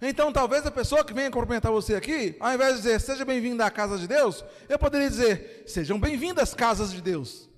Então, 0.00 0.32
talvez 0.32 0.64
a 0.64 0.70
pessoa 0.70 1.04
que 1.04 1.12
venha 1.12 1.30
cumprimentar 1.30 1.72
você 1.72 1.96
aqui, 1.96 2.36
ao 2.38 2.54
invés 2.54 2.76
de 2.76 2.82
dizer 2.82 3.00
seja 3.00 3.24
bem-vindo 3.24 3.62
à 3.62 3.70
casa 3.70 3.98
de 3.98 4.06
Deus, 4.06 4.44
eu 4.68 4.78
poderia 4.78 5.08
dizer 5.08 5.64
sejam 5.66 5.98
bem-vindas 5.98 6.54
casas 6.54 6.92
de 6.92 7.02
Deus. 7.02 7.48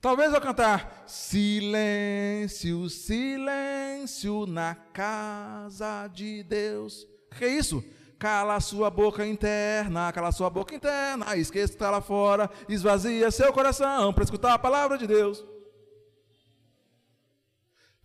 Talvez 0.00 0.32
eu 0.32 0.40
cantar 0.40 1.04
silêncio, 1.06 2.88
silêncio 2.88 4.46
na 4.46 4.74
casa 4.74 6.06
de 6.06 6.42
Deus. 6.44 7.06
Que 7.36 7.44
é 7.44 7.48
isso? 7.48 7.84
Cala 8.18 8.60
sua 8.60 8.88
boca 8.90 9.26
interna, 9.26 10.10
cala 10.12 10.32
sua 10.32 10.48
boca 10.48 10.74
interna, 10.74 11.36
esqueça 11.36 11.68
que 11.68 11.74
está 11.74 11.90
lá 11.90 12.00
fora, 12.00 12.48
esvazia 12.68 13.30
seu 13.30 13.52
coração 13.52 14.12
para 14.12 14.24
escutar 14.24 14.54
a 14.54 14.58
palavra 14.58 14.96
de 14.96 15.06
Deus. 15.06 15.44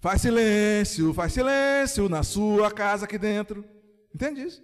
Faz 0.05 0.21
silêncio, 0.21 1.15
faz 1.15 1.33
silêncio 1.33 2.07
na 2.07 2.21
sua 2.21 2.71
casa 2.71 3.05
aqui 3.05 3.17
dentro. 3.17 3.67
Entende 4.13 4.43
isso? 4.43 4.63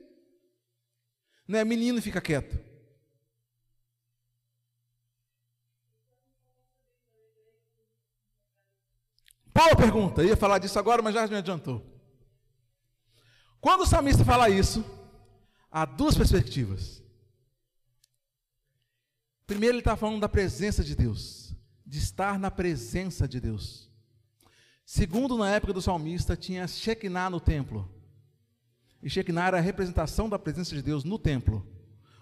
Não 1.48 1.58
é 1.58 1.66
menino 1.66 2.00
fica 2.00 2.22
quieto. 2.22 2.64
Boa 9.52 9.76
pergunta, 9.76 10.24
ia 10.24 10.38
falar 10.38 10.60
disso 10.60 10.78
agora, 10.78 11.02
mas 11.02 11.16
já 11.16 11.26
me 11.26 11.36
adiantou. 11.36 11.84
Quando 13.60 13.82
o 13.82 13.88
salmista 13.88 14.24
fala 14.24 14.48
isso, 14.48 14.86
há 15.72 15.86
duas 15.86 16.16
perspectivas. 16.16 17.04
Primeiro, 19.48 19.74
ele 19.74 19.82
está 19.82 19.96
falando 19.96 20.22
da 20.22 20.30
presença 20.30 20.84
de 20.84 20.96
Deus, 20.96 21.56
de 21.84 21.98
estar 21.98 22.38
na 22.38 22.52
presença 22.52 23.28
de 23.28 23.42
Deus. 23.42 23.91
Segundo, 24.94 25.38
na 25.38 25.50
época 25.50 25.72
do 25.72 25.82
salmista, 25.82 26.36
tinha 26.36 26.68
Shekinah 26.68 27.30
no 27.30 27.40
templo. 27.40 27.90
E 29.02 29.10
Shekinah 29.10 29.48
era 29.48 29.58
a 29.58 29.62
representação 29.62 30.28
da 30.28 30.38
presença 30.38 30.76
de 30.76 30.82
Deus 30.82 31.06
no 31.06 31.18
templo. 31.18 31.66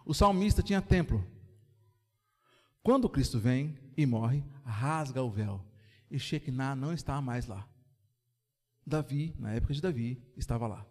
O 0.05 0.13
salmista 0.13 0.61
tinha 0.61 0.79
templo. 0.79 1.25
Quando 2.83 3.09
Cristo 3.09 3.39
vem 3.39 3.75
e 3.97 4.05
morre, 4.05 4.43
rasga 4.63 5.23
o 5.23 5.31
véu. 5.31 5.65
E 6.11 6.19
Shekinah 6.19 6.75
não 6.75 6.93
está 6.93 7.19
mais 7.19 7.47
lá. 7.47 7.67
Davi, 8.85 9.35
na 9.39 9.51
época 9.51 9.73
de 9.73 9.81
Davi, 9.81 10.23
estava 10.37 10.67
lá. 10.67 10.85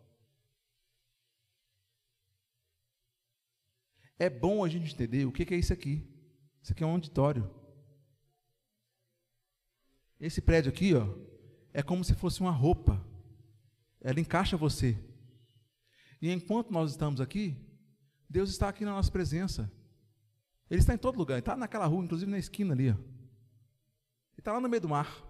É 4.18 4.28
bom 4.28 4.64
a 4.64 4.68
gente 4.68 4.92
entender 4.92 5.26
o 5.26 5.30
que 5.30 5.54
é 5.54 5.56
isso 5.56 5.72
aqui. 5.72 6.04
Isso 6.60 6.72
aqui 6.72 6.82
é 6.82 6.86
um 6.88 6.94
auditório. 6.94 7.48
Esse 10.18 10.42
prédio 10.42 10.72
aqui, 10.72 10.92
ó, 10.92 11.27
é 11.72 11.82
como 11.82 12.04
se 12.04 12.14
fosse 12.14 12.40
uma 12.40 12.50
roupa. 12.50 13.04
Ela 14.00 14.20
encaixa 14.20 14.56
você. 14.56 14.98
E 16.20 16.30
enquanto 16.30 16.70
nós 16.70 16.90
estamos 16.90 17.20
aqui, 17.20 17.56
Deus 18.28 18.50
está 18.50 18.68
aqui 18.68 18.84
na 18.84 18.92
nossa 18.92 19.10
presença. 19.10 19.70
Ele 20.70 20.80
está 20.80 20.94
em 20.94 20.98
todo 20.98 21.18
lugar. 21.18 21.34
Ele 21.34 21.40
está 21.40 21.56
naquela 21.56 21.86
rua, 21.86 22.04
inclusive 22.04 22.30
na 22.30 22.38
esquina 22.38 22.74
ali. 22.74 22.90
Ó. 22.90 22.94
Ele 22.94 24.38
está 24.38 24.52
lá 24.52 24.60
no 24.60 24.68
meio 24.68 24.82
do 24.82 24.88
mar. 24.88 25.24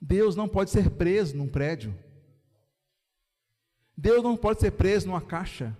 Deus 0.00 0.36
não 0.36 0.48
pode 0.48 0.70
ser 0.70 0.90
preso 0.90 1.36
num 1.36 1.48
prédio. 1.48 1.98
Deus 3.96 4.22
não 4.22 4.36
pode 4.36 4.60
ser 4.60 4.72
preso 4.72 5.06
numa 5.06 5.20
caixa. 5.20 5.76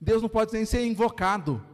Deus 0.00 0.22
não 0.22 0.28
pode 0.28 0.52
nem 0.52 0.64
ser 0.64 0.84
invocado. 0.86 1.64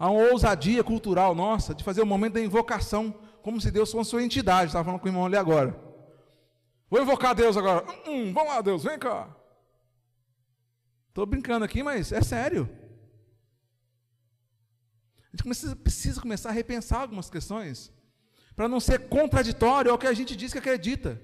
Há 0.00 0.10
uma 0.10 0.30
ousadia 0.30 0.82
cultural 0.82 1.34
nossa 1.34 1.74
de 1.74 1.84
fazer 1.84 2.00
o 2.00 2.06
momento 2.06 2.32
da 2.32 2.40
invocação, 2.40 3.14
como 3.42 3.60
se 3.60 3.70
Deus 3.70 3.92
fosse 3.92 4.16
uma 4.16 4.22
entidade. 4.22 4.68
Estava 4.68 4.86
falando 4.86 4.98
com 4.98 5.04
o 5.04 5.10
irmão 5.10 5.26
ali 5.26 5.36
agora. 5.36 5.78
Vou 6.88 7.02
invocar 7.02 7.34
Deus 7.34 7.54
agora. 7.54 7.84
Hum, 7.86 8.10
hum, 8.10 8.32
vamos 8.32 8.48
lá, 8.48 8.62
Deus, 8.62 8.82
vem 8.82 8.98
cá. 8.98 9.28
Estou 11.08 11.26
brincando 11.26 11.66
aqui, 11.66 11.82
mas 11.82 12.12
é 12.12 12.22
sério. 12.22 12.66
A 15.26 15.36
gente 15.36 15.44
precisa, 15.44 15.76
precisa 15.76 16.20
começar 16.22 16.48
a 16.48 16.52
repensar 16.52 17.02
algumas 17.02 17.28
questões, 17.28 17.92
para 18.56 18.66
não 18.66 18.80
ser 18.80 19.06
contraditório 19.10 19.90
ao 19.90 19.98
que 19.98 20.06
a 20.06 20.14
gente 20.14 20.34
diz 20.34 20.50
que 20.50 20.58
acredita. 20.58 21.20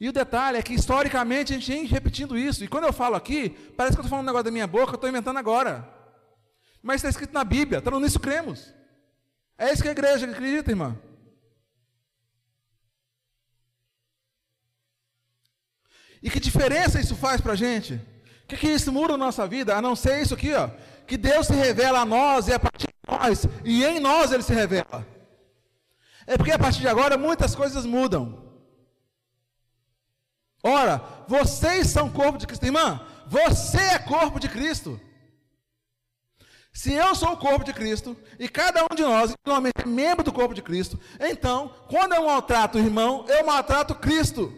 E 0.00 0.08
o 0.08 0.12
detalhe 0.12 0.58
é 0.58 0.62
que 0.62 0.74
historicamente 0.74 1.52
a 1.52 1.56
gente 1.56 1.72
vem 1.72 1.84
repetindo 1.84 2.38
isso. 2.38 2.62
E 2.62 2.68
quando 2.68 2.84
eu 2.84 2.92
falo 2.92 3.16
aqui, 3.16 3.50
parece 3.76 3.96
que 3.96 4.00
eu 4.00 4.04
estou 4.04 4.10
falando 4.10 4.24
um 4.24 4.26
negócio 4.26 4.44
da 4.44 4.50
minha 4.50 4.66
boca, 4.66 4.92
eu 4.92 4.94
estou 4.94 5.10
inventando 5.10 5.38
agora. 5.38 5.88
Mas 6.80 6.96
está 6.96 7.08
escrito 7.08 7.32
na 7.32 7.42
Bíblia, 7.42 7.78
então 7.78 7.98
nisso 7.98 8.20
cremos. 8.20 8.72
É 9.56 9.72
isso 9.72 9.82
que 9.82 9.88
a 9.88 9.92
igreja 9.92 10.30
acredita, 10.30 10.70
irmã. 10.70 10.96
E 16.22 16.30
que 16.30 16.38
diferença 16.38 17.00
isso 17.00 17.16
faz 17.16 17.40
para 17.40 17.52
a 17.52 17.56
gente? 17.56 17.94
O 18.44 18.46
que, 18.48 18.56
que 18.56 18.68
isso 18.68 18.92
muda 18.92 19.12
na 19.12 19.24
nossa 19.26 19.46
vida? 19.46 19.76
A 19.76 19.82
não 19.82 19.96
ser 19.96 20.22
isso 20.22 20.34
aqui, 20.34 20.54
ó. 20.54 20.70
Que 21.06 21.16
Deus 21.16 21.46
se 21.48 21.54
revela 21.54 22.00
a 22.00 22.04
nós 22.04 22.48
e 22.48 22.52
a 22.52 22.58
partir 22.58 22.86
de 22.86 23.10
nós, 23.10 23.46
e 23.64 23.84
em 23.84 23.98
nós 23.98 24.30
Ele 24.30 24.42
se 24.42 24.52
revela. 24.52 25.06
É 26.26 26.36
porque 26.36 26.52
a 26.52 26.58
partir 26.58 26.80
de 26.80 26.88
agora 26.88 27.16
muitas 27.16 27.54
coisas 27.54 27.84
mudam. 27.84 28.47
Ora, 30.62 31.02
vocês 31.28 31.88
são 31.88 32.10
corpo 32.10 32.38
de 32.38 32.46
Cristo. 32.46 32.64
Irmã, 32.64 33.00
você 33.26 33.78
é 33.78 33.98
corpo 33.98 34.40
de 34.40 34.48
Cristo. 34.48 35.00
Se 36.72 36.92
eu 36.92 37.14
sou 37.14 37.32
o 37.32 37.36
corpo 37.36 37.64
de 37.64 37.72
Cristo, 37.72 38.16
e 38.38 38.48
cada 38.48 38.84
um 38.84 38.94
de 38.94 39.02
nós, 39.02 39.30
individualmente, 39.30 39.82
é 39.82 39.86
membro 39.86 40.24
do 40.24 40.32
corpo 40.32 40.54
de 40.54 40.62
Cristo, 40.62 40.98
então, 41.18 41.74
quando 41.88 42.14
eu 42.14 42.26
maltrato 42.26 42.78
o 42.78 42.80
irmão, 42.80 43.24
eu 43.28 43.44
maltrato 43.44 43.94
Cristo. 43.96 44.52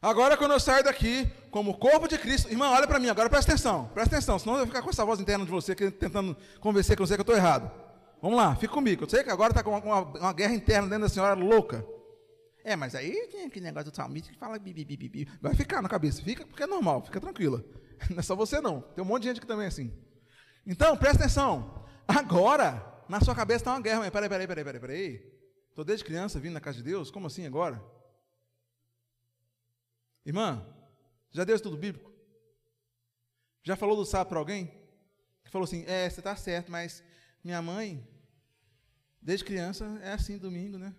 Agora, 0.00 0.36
quando 0.36 0.52
eu 0.52 0.60
saio 0.60 0.84
daqui, 0.84 1.30
como 1.50 1.76
corpo 1.76 2.06
de 2.06 2.16
Cristo, 2.16 2.48
irmão, 2.48 2.72
olha 2.72 2.86
para 2.86 3.00
mim, 3.00 3.08
agora 3.08 3.28
presta 3.28 3.52
atenção, 3.52 3.88
presta 3.88 4.14
atenção, 4.16 4.38
senão 4.38 4.54
eu 4.54 4.58
vou 4.60 4.66
ficar 4.68 4.80
com 4.80 4.90
essa 4.90 5.04
voz 5.04 5.18
interna 5.18 5.44
de 5.44 5.50
você, 5.50 5.74
tentando 5.74 6.36
convencer 6.60 6.96
que 6.96 7.02
você 7.02 7.14
que 7.14 7.20
eu 7.20 7.22
estou 7.22 7.36
errado. 7.36 7.87
Vamos 8.20 8.36
lá, 8.36 8.56
fica 8.56 8.72
comigo. 8.72 9.04
Eu 9.04 9.08
sei 9.08 9.22
que 9.22 9.30
agora 9.30 9.52
está 9.52 9.62
com 9.62 9.70
uma, 9.70 10.00
uma, 10.02 10.32
guerra 10.32 10.54
interna 10.54 10.88
dentro 10.88 11.02
da 11.02 11.08
senhora 11.08 11.34
louca. 11.34 11.86
É, 12.64 12.74
mas 12.74 12.94
aí 12.94 13.28
tem 13.28 13.44
aquele 13.44 13.64
negócio 13.64 13.90
do 13.90 13.96
salmista 13.96 14.32
que 14.32 14.38
fala 14.38 14.58
bibi, 14.58 14.84
bibi, 14.84 15.08
bibi. 15.08 15.32
Vai 15.40 15.54
ficar 15.54 15.80
na 15.80 15.88
cabeça, 15.88 16.22
fica 16.22 16.46
porque 16.46 16.62
é 16.62 16.66
normal, 16.66 17.04
fica 17.04 17.20
tranquila. 17.20 17.64
Não 18.10 18.18
é 18.18 18.22
só 18.22 18.36
você 18.36 18.60
não, 18.60 18.80
tem 18.80 19.02
um 19.02 19.06
monte 19.06 19.22
de 19.22 19.28
gente 19.28 19.40
que 19.40 19.46
também 19.46 19.64
é 19.64 19.68
assim. 19.68 19.92
Então, 20.64 20.96
presta 20.96 21.24
atenção. 21.24 21.84
Agora, 22.06 23.04
na 23.08 23.20
sua 23.20 23.34
cabeça 23.34 23.62
está 23.62 23.72
uma 23.72 23.80
guerra. 23.80 24.00
Mas 24.00 24.10
peraí, 24.10 24.28
peraí, 24.28 24.46
peraí, 24.46 24.64
peraí, 24.64 24.80
peraí. 24.80 25.38
Estou 25.70 25.84
desde 25.84 26.04
criança 26.04 26.38
vindo 26.38 26.54
na 26.54 26.60
casa 26.60 26.78
de 26.78 26.84
Deus, 26.84 27.10
como 27.10 27.26
assim 27.26 27.46
agora? 27.46 27.82
Irmã, 30.24 30.64
já 31.30 31.44
deu 31.44 31.56
estudo 31.56 31.76
bíblico? 31.76 32.12
Já 33.62 33.76
falou 33.76 33.96
do 33.96 34.04
sábado 34.04 34.28
para 34.28 34.38
alguém? 34.38 34.66
Que 35.44 35.50
falou 35.50 35.64
assim, 35.64 35.84
é, 35.86 36.08
você 36.08 36.20
está 36.20 36.36
certo, 36.36 36.70
mas 36.70 37.02
minha 37.42 37.60
mãe, 37.62 38.06
desde 39.20 39.44
criança, 39.44 39.84
é 40.02 40.12
assim 40.12 40.38
domingo, 40.38 40.78
né? 40.78 40.94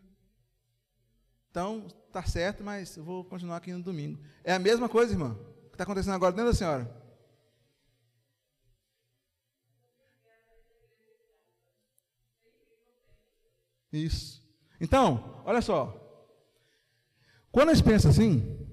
Então, 1.49 1.87
tá 2.11 2.23
certo, 2.23 2.63
mas 2.63 2.95
eu 2.95 3.03
vou 3.03 3.23
continuar 3.25 3.57
aqui 3.57 3.71
no 3.73 3.81
domingo. 3.81 4.19
É 4.43 4.53
a 4.53 4.59
mesma 4.59 4.87
coisa, 4.87 5.13
irmã, 5.13 5.35
que 5.69 5.75
está 5.75 5.83
acontecendo 5.83 6.13
agora 6.13 6.31
dentro 6.31 6.51
da 6.51 6.57
senhora. 6.57 6.99
Isso. 13.91 14.47
Então, 14.79 15.41
olha 15.45 15.61
só. 15.61 15.95
Quando 17.51 17.73
gente 17.73 17.83
pensa 17.83 18.09
assim, 18.09 18.67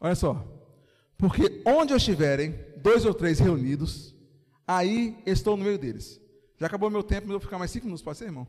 olha 0.00 0.14
só. 0.14 0.42
Porque 1.18 1.62
onde 1.66 1.92
estiverem 1.92 2.52
dois 2.78 3.04
ou 3.04 3.12
três 3.12 3.38
reunidos, 3.38 4.14
aí 4.66 5.22
estou 5.26 5.56
no 5.56 5.64
meio 5.64 5.78
deles. 5.78 6.21
Já 6.62 6.68
acabou 6.68 6.88
meu 6.88 7.02
tempo, 7.02 7.22
mas 7.22 7.32
eu 7.32 7.40
vou 7.40 7.44
ficar 7.44 7.58
mais 7.58 7.72
cinco 7.72 7.86
minutos, 7.86 8.04
pode 8.04 8.18
ser, 8.18 8.26
irmão? 8.26 8.46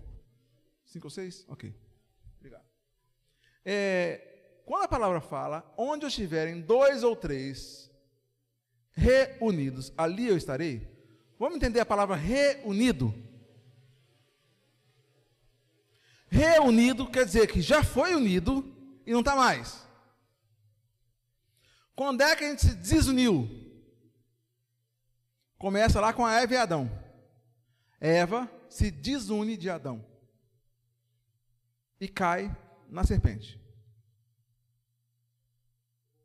Cinco 0.86 1.08
ou 1.08 1.10
seis? 1.10 1.44
Ok. 1.48 1.76
Obrigado. 2.38 2.64
É, 3.66 4.62
quando 4.68 4.84
a 4.84 4.88
palavra 4.88 5.20
fala, 5.20 5.74
onde 5.76 6.06
estiverem 6.06 6.62
dois 6.62 7.02
ou 7.02 7.16
três 7.16 7.90
reunidos, 8.92 9.92
ali 9.98 10.28
eu 10.28 10.38
estarei. 10.38 10.88
Vamos 11.40 11.56
entender 11.56 11.80
a 11.80 11.86
palavra 11.88 12.16
reunido? 12.16 13.12
Reunido 16.30 17.10
quer 17.10 17.26
dizer 17.26 17.48
que 17.48 17.64
já 17.64 17.84
foi 17.84 18.14
unido 18.14 18.64
e 19.08 19.12
não 19.12 19.22
está 19.22 19.36
mais. 19.36 19.88
Quando 21.96 22.22
é 22.22 22.36
que 22.36 22.44
a 22.44 22.50
gente 22.52 22.62
se 22.62 22.76
desuniu? 22.76 23.50
Começa 25.58 26.00
lá 26.00 26.14
com 26.14 26.24
a 26.24 26.40
Eva 26.40 26.54
e 26.54 26.58
Adão. 26.58 27.03
Eva 28.06 28.52
se 28.68 28.92
desune 28.92 29.56
de 29.56 29.70
Adão 29.70 30.06
e 32.02 32.06
cai 32.10 32.54
na 32.90 33.06
serpente. 33.06 33.58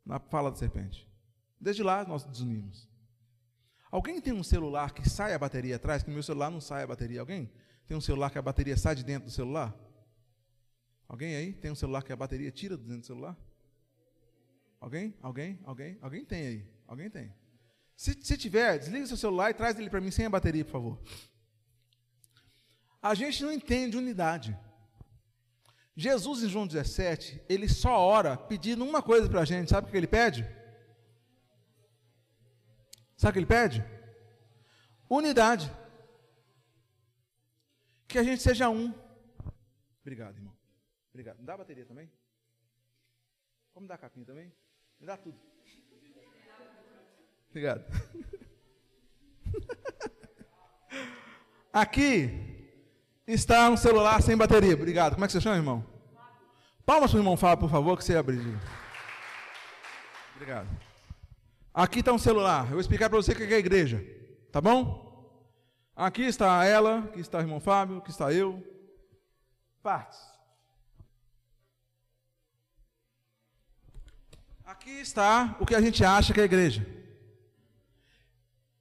Na 0.04 0.18
fala 0.18 0.50
da 0.50 0.56
serpente. 0.56 1.08
Desde 1.60 1.84
lá 1.84 2.04
nós 2.04 2.24
desunimos. 2.24 2.88
Alguém 3.92 4.20
tem 4.20 4.32
um 4.32 4.42
celular 4.42 4.92
que 4.92 5.08
sai 5.08 5.32
a 5.32 5.38
bateria 5.38 5.76
atrás? 5.76 6.02
Que 6.02 6.10
meu 6.10 6.20
celular 6.20 6.50
não 6.50 6.60
sai 6.60 6.82
a 6.82 6.86
bateria. 6.88 7.20
Alguém 7.20 7.48
tem 7.86 7.96
um 7.96 8.00
celular 8.00 8.30
que 8.30 8.38
a 8.38 8.42
bateria 8.42 8.76
sai 8.76 8.96
de 8.96 9.04
dentro 9.04 9.26
do 9.26 9.30
celular? 9.30 9.72
Alguém 11.06 11.36
aí 11.36 11.52
tem 11.52 11.70
um 11.70 11.76
celular 11.76 12.02
que 12.02 12.12
a 12.12 12.16
bateria 12.16 12.50
tira 12.50 12.76
de 12.76 12.82
dentro 12.82 13.02
do 13.02 13.06
celular? 13.06 13.36
Alguém? 14.80 15.16
Alguém? 15.22 15.60
Alguém? 15.62 15.96
Alguém 16.02 16.24
tem 16.24 16.44
aí? 16.44 16.68
Alguém 16.88 17.08
tem? 17.08 17.32
Se, 17.94 18.18
se 18.20 18.36
tiver, 18.36 18.78
desliga 18.80 19.06
seu 19.06 19.16
celular 19.16 19.52
e 19.52 19.54
traz 19.54 19.78
ele 19.78 19.88
para 19.88 20.00
mim 20.00 20.10
sem 20.10 20.26
a 20.26 20.30
bateria, 20.30 20.64
por 20.64 20.72
favor. 20.72 21.00
A 23.00 23.14
gente 23.14 23.42
não 23.42 23.52
entende 23.52 23.96
unidade. 23.96 24.58
Jesus, 25.96 26.42
em 26.42 26.48
João 26.48 26.66
17, 26.66 27.42
ele 27.48 27.68
só 27.68 27.98
ora 27.98 28.36
pedindo 28.36 28.84
uma 28.84 29.02
coisa 29.02 29.28
para 29.28 29.40
a 29.40 29.44
gente. 29.44 29.70
Sabe 29.70 29.88
o 29.88 29.90
que 29.90 29.96
ele 29.96 30.06
pede? 30.06 30.44
Sabe 33.16 33.30
o 33.30 33.32
que 33.32 33.38
ele 33.40 33.46
pede? 33.46 33.84
Unidade. 35.08 35.72
Que 38.06 38.18
a 38.18 38.22
gente 38.22 38.42
seja 38.42 38.68
um. 38.68 38.94
Obrigado, 40.00 40.36
irmão. 40.36 40.56
Obrigado. 41.10 41.38
Me 41.38 41.44
dá 41.44 41.54
a 41.54 41.58
bateria 41.58 41.84
também? 41.84 42.10
Vamos 43.74 43.88
dar 43.88 43.96
a 43.96 43.98
capinha 43.98 44.24
também? 44.24 44.52
Me 45.00 45.06
dá 45.06 45.16
tudo. 45.16 45.38
Obrigado. 47.50 47.84
Aqui 51.72 52.57
está 53.28 53.68
um 53.68 53.76
celular 53.76 54.22
sem 54.22 54.36
bateria. 54.36 54.74
Obrigado. 54.74 55.12
Como 55.12 55.24
é 55.24 55.28
que 55.28 55.32
você 55.32 55.40
chama, 55.40 55.56
irmão? 55.56 55.84
Palmas 56.84 57.10
para 57.10 57.18
o 57.18 57.20
irmão 57.20 57.36
Fábio, 57.36 57.68
por 57.68 57.70
favor, 57.70 57.98
que 57.98 58.02
você 58.02 58.16
abriu. 58.16 58.58
Obrigado. 60.34 60.66
Aqui 61.74 62.00
está 62.00 62.10
um 62.10 62.18
celular. 62.18 62.64
Eu 62.64 62.70
vou 62.70 62.80
explicar 62.80 63.10
para 63.10 63.18
você 63.18 63.32
o 63.32 63.36
que 63.36 63.42
é 63.42 63.56
a 63.56 63.58
igreja. 63.58 64.02
Tá 64.50 64.60
bom? 64.62 65.06
Aqui 65.94 66.22
está 66.22 66.64
ela, 66.64 67.00
aqui 67.00 67.20
está 67.20 67.38
o 67.38 67.42
irmão 67.42 67.60
Fábio, 67.60 67.98
aqui 67.98 68.10
está 68.10 68.32
eu. 68.32 68.64
Partes. 69.82 70.18
Aqui 74.64 75.00
está 75.00 75.56
o 75.60 75.66
que 75.66 75.74
a 75.74 75.80
gente 75.80 76.02
acha 76.02 76.32
que 76.32 76.40
é 76.40 76.44
a 76.44 76.46
igreja. 76.46 76.86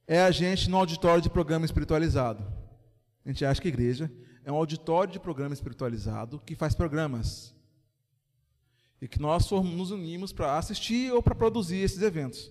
É 0.06 0.22
a 0.22 0.30
gente 0.30 0.70
no 0.70 0.78
auditório 0.78 1.20
de 1.20 1.28
programa 1.28 1.66
espiritualizado. 1.66 2.42
A 3.26 3.28
gente 3.28 3.44
acha 3.44 3.60
que 3.60 3.68
igreja 3.68 4.10
é 4.48 4.52
um 4.52 4.56
auditório 4.56 5.12
de 5.12 5.20
programa 5.20 5.52
espiritualizado 5.52 6.40
que 6.40 6.56
faz 6.56 6.74
programas. 6.74 7.54
E 8.98 9.06
que 9.06 9.20
nós 9.20 9.50
nos 9.50 9.90
unimos 9.90 10.32
para 10.32 10.56
assistir 10.56 11.12
ou 11.12 11.22
para 11.22 11.34
produzir 11.34 11.76
esses 11.76 12.00
eventos. 12.00 12.50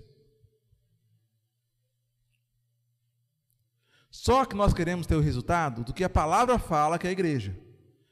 Só 4.12 4.45
que 4.45 4.56
nós 4.56 4.76
queremos 4.76 5.08
ter 5.08 5.16
o 5.16 5.22
resultado 5.22 5.84
do 5.84 5.91
que 5.91 6.04
a 6.04 6.10
palavra 6.10 6.60
fala 6.60 7.00
que 7.00 7.08
é 7.08 7.10
a 7.10 7.14
igreja. 7.14 7.58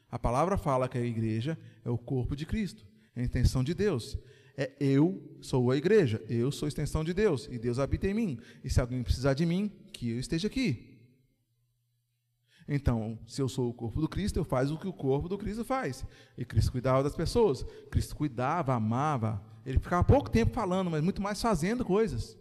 A 0.10 0.18
palavra 0.18 0.58
fala 0.58 0.90
que 0.90 0.98
a 0.98 1.06
igreja 1.06 1.56
é 1.84 1.90
o 1.92 1.98
corpo 1.98 2.36
de 2.36 2.48
Cristo, 2.48 2.84
é 3.16 3.22
a 3.22 3.24
intenção 3.24 3.64
de 3.64 3.76
Deus. 3.76 4.18
É 4.58 4.72
eu 4.80 5.38
sou 5.42 5.70
a 5.70 5.78
igreja, 5.78 6.24
eu 6.28 6.52
sou 6.52 6.66
a 6.66 6.70
extensão 6.70 7.04
de 7.04 7.14
Deus 7.14 7.48
e 7.52 7.60
Deus 7.60 7.78
habita 7.78 8.08
em 8.08 8.16
mim. 8.16 8.40
E 8.64 8.70
se 8.70 8.82
alguém 8.82 9.04
precisar 9.04 9.36
de 9.36 9.46
mim, 9.46 9.72
que 9.94 10.10
eu 10.10 10.20
esteja 10.20 10.48
aqui. 10.48 10.95
Então, 12.68 13.20
se 13.28 13.42
eu 13.42 13.48
sou 13.48 13.70
o 13.70 13.74
corpo 13.74 14.02
do 14.02 14.10
Cristo, 14.10 14.38
eu 14.38 14.44
faço 14.44 14.74
o 14.74 14.80
que 14.80 14.88
o 14.88 14.94
corpo 14.94 15.30
do 15.30 15.38
Cristo 15.38 15.64
faz. 15.64 16.06
E 16.38 16.44
Cristo 16.44 16.72
cuidava 16.72 17.04
das 17.04 17.16
pessoas. 17.16 17.64
Cristo 17.92 18.16
cuidava, 18.16 18.74
amava. 18.74 19.44
Ele 19.66 19.80
ficava 19.80 20.04
pouco 20.04 20.30
tempo 20.30 20.54
falando, 20.54 20.90
mas 20.90 21.04
muito 21.04 21.22
mais 21.22 21.40
fazendo 21.42 21.86
coisas. 21.86 22.38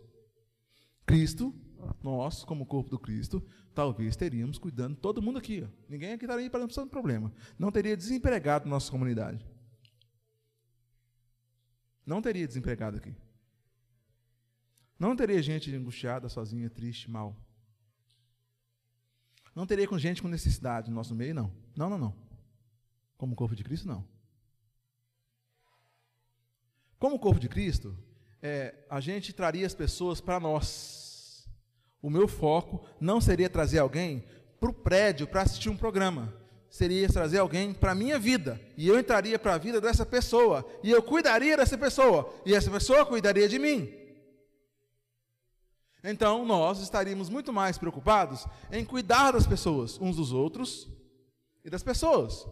Cristo, 1.05 1.55
nós, 2.03 2.43
como 2.45 2.65
corpo 2.65 2.91
do 2.91 2.99
Cristo, 2.99 3.47
talvez 3.75 4.17
teríamos 4.17 4.59
cuidando 4.59 4.97
todo 4.97 5.21
mundo 5.21 5.39
aqui. 5.39 5.69
Ninguém 5.89 6.13
aqui 6.13 6.25
estaria 6.25 6.49
passando 6.49 6.89
problema. 6.89 7.33
Não 7.59 7.71
teria 7.71 7.97
desempregado 7.97 8.65
na 8.65 8.71
nossa 8.71 8.91
comunidade. 8.91 9.45
Não 12.07 12.23
teria 12.23 12.47
desempregado 12.47 12.97
aqui. 12.97 13.15
Não 14.99 15.15
teria 15.15 15.43
gente 15.43 15.75
angustiada, 15.75 16.29
sozinha, 16.29 16.71
triste, 16.71 17.11
mal. 17.11 17.37
Não 19.55 19.67
teria 19.67 19.87
com 19.87 19.99
gente 19.99 20.21
com 20.21 20.29
necessidade 20.29 20.91
no 20.91 20.97
nosso 20.97 21.15
meio, 21.15 21.35
não. 21.35 21.53
Não, 21.77 21.89
não, 21.89 21.99
não. 21.99 22.15
Como 23.17 23.37
corpo 23.37 23.55
de 23.55 23.63
Cristo, 23.63 23.87
não. 23.87 24.05
Como 26.99 27.19
corpo 27.19 27.39
de 27.39 27.49
Cristo, 27.49 27.97
é, 28.43 28.75
a 28.91 29.01
gente 29.01 29.33
traria 29.33 29.67
as 29.67 29.75
pessoas 29.75 30.21
para 30.21 30.41
nós. 30.41 31.47
O 32.03 32.11
meu 32.11 32.27
foco 32.27 32.85
não 33.01 33.21
seria 33.21 33.49
trazer 33.49 33.79
alguém 33.79 34.25
para 34.59 34.71
o 34.71 34.75
prédio 34.75 35.27
para 35.27 35.43
assistir 35.43 35.69
um 35.69 35.77
programa. 35.77 36.35
Seria 36.69 37.09
trazer 37.09 37.39
alguém 37.39 37.73
para 37.73 37.93
a 37.93 37.95
minha 37.95 38.19
vida. 38.19 38.61
E 38.77 38.89
eu 38.89 38.99
entraria 38.99 39.39
para 39.39 39.55
a 39.55 39.59
vida 39.59 39.81
dessa 39.81 40.05
pessoa. 40.05 40.67
E 40.83 40.91
eu 40.91 41.03
cuidaria 41.03 41.57
dessa 41.57 41.79
pessoa. 41.79 42.35
E 42.45 42.55
essa 42.55 42.71
pessoa 42.71 43.07
cuidaria 43.07 43.49
de 43.49 43.59
mim. 43.59 44.04
Então 46.05 46.45
nós 46.45 46.81
estaríamos 46.81 47.31
muito 47.31 47.51
mais 47.51 47.79
preocupados 47.79 48.47
em 48.71 48.85
cuidar 48.85 49.33
das 49.33 49.47
pessoas, 49.47 49.99
uns 49.99 50.17
dos 50.17 50.33
outros 50.33 50.87
e 51.65 51.71
das 51.71 51.83
pessoas. 51.83 52.47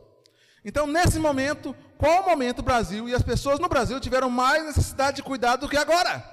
Então, 0.64 0.86
nesse 0.86 1.18
momento, 1.18 1.74
qual 1.98 2.24
momento 2.24 2.60
o 2.60 2.62
Brasil 2.62 3.08
e 3.08 3.14
as 3.14 3.22
pessoas 3.22 3.58
no 3.58 3.68
Brasil 3.68 4.00
tiveram 4.00 4.30
mais 4.30 4.64
necessidade 4.64 5.16
de 5.16 5.22
cuidado 5.22 5.60
do 5.60 5.68
que 5.68 5.76
agora? 5.76 6.24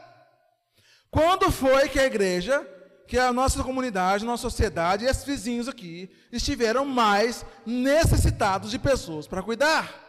Quando 1.12 1.52
foi 1.52 1.90
que 1.90 2.00
a 2.00 2.06
igreja, 2.06 2.66
que 3.08 3.18
a 3.18 3.34
nossa 3.34 3.64
comunidade, 3.64 4.24
nossa 4.24 4.44
sociedade 4.44 5.04
e 5.04 5.08
esses 5.08 5.26
vizinhos 5.26 5.68
aqui 5.68 6.10
estiveram 6.32 6.86
mais 6.86 7.44
necessitados 7.66 8.70
de 8.70 8.78
pessoas 8.78 9.28
para 9.28 9.42
cuidar? 9.42 10.09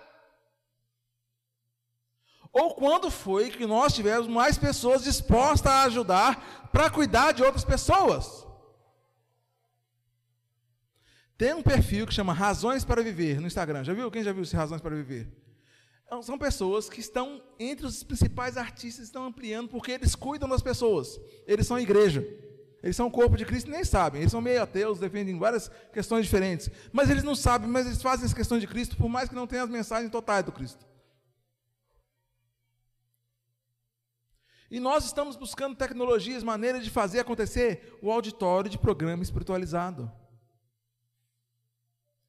Ou 2.53 2.75
quando 2.75 3.11
foi 3.11 3.51
que 3.51 3.67
nós 3.67 3.95
tivemos 3.95 4.27
mais 4.27 4.59
pessoas 4.59 5.05
dispostas 5.05 5.71
a 5.71 5.83
ajudar 5.85 6.69
para 6.73 6.91
cuidar 6.91 7.33
de 7.33 7.43
outras 7.43 7.65
pessoas? 7.65 8.47
Tem 11.39 11.55
um 11.55 11.63
perfil 11.63 12.07
que 12.07 12.13
chama 12.13 12.35
Razões 12.35 12.85
para 12.85 13.03
Viver 13.03 13.41
no 13.41 13.47
Instagram. 13.47 13.83
Já 13.85 13.95
viu? 13.95 14.11
Quem 14.11 14.23
já 14.23 14.33
viu 14.33 14.43
esse 14.43 14.55
Razões 14.55 14.81
para 14.81 14.95
Viver? 14.95 15.27
Então, 16.05 16.23
são 16.23 16.37
pessoas 16.37 16.91
que 16.91 16.99
estão 16.99 17.41
entre 17.59 17.87
os 17.87 18.03
principais 18.03 18.57
artistas, 18.57 19.07
estão 19.07 19.25
ampliando, 19.25 19.69
porque 19.69 19.93
eles 19.93 20.17
cuidam 20.17 20.49
das 20.49 20.61
pessoas. 20.61 21.21
Eles 21.47 21.69
são 21.69 21.79
igreja. 21.79 22.27
Eles 22.83 22.97
são 22.97 23.07
o 23.07 23.11
corpo 23.11 23.37
de 23.37 23.47
Cristo 23.47 23.69
e 23.69 23.71
nem 23.71 23.85
sabem. 23.85 24.21
Eles 24.21 24.33
são 24.33 24.41
meio 24.41 24.61
ateus, 24.61 24.99
defendem 24.99 25.39
várias 25.39 25.71
questões 25.93 26.25
diferentes. 26.25 26.69
Mas 26.93 27.09
eles 27.09 27.23
não 27.23 27.37
sabem, 27.37 27.69
mas 27.69 27.87
eles 27.87 28.03
fazem 28.03 28.27
as 28.27 28.35
questões 28.35 28.61
de 28.61 28.67
Cristo, 28.67 28.97
por 28.97 29.09
mais 29.09 29.29
que 29.29 29.35
não 29.37 29.47
tenham 29.47 29.65
as 29.65 29.71
mensagens 29.71 30.11
totais 30.11 30.45
do 30.45 30.51
Cristo. 30.51 30.90
E 34.71 34.79
nós 34.79 35.05
estamos 35.05 35.35
buscando 35.35 35.75
tecnologias, 35.75 36.45
maneiras 36.45 36.85
de 36.85 36.91
fazer 36.91 37.19
acontecer 37.19 37.99
o 38.01 38.11
auditório 38.13 38.71
de 38.71 38.79
programa 38.79 39.23
espiritualizado. 39.23 40.11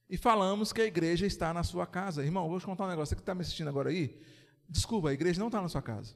E 0.09 0.17
falamos 0.17 0.73
que 0.73 0.81
a 0.81 0.85
igreja 0.85 1.25
está 1.25 1.53
na 1.53 1.63
sua 1.63 1.85
casa. 1.85 2.25
Irmão, 2.25 2.49
vou 2.49 2.59
te 2.59 2.65
contar 2.65 2.85
um 2.85 2.89
negócio. 2.89 3.09
Você 3.11 3.15
que 3.15 3.21
está 3.21 3.35
me 3.35 3.41
assistindo 3.41 3.67
agora 3.67 3.89
aí, 3.89 4.19
desculpa, 4.67 5.09
a 5.09 5.13
igreja 5.13 5.39
não 5.39 5.47
está 5.47 5.61
na 5.61 5.69
sua 5.69 5.81
casa. 5.81 6.15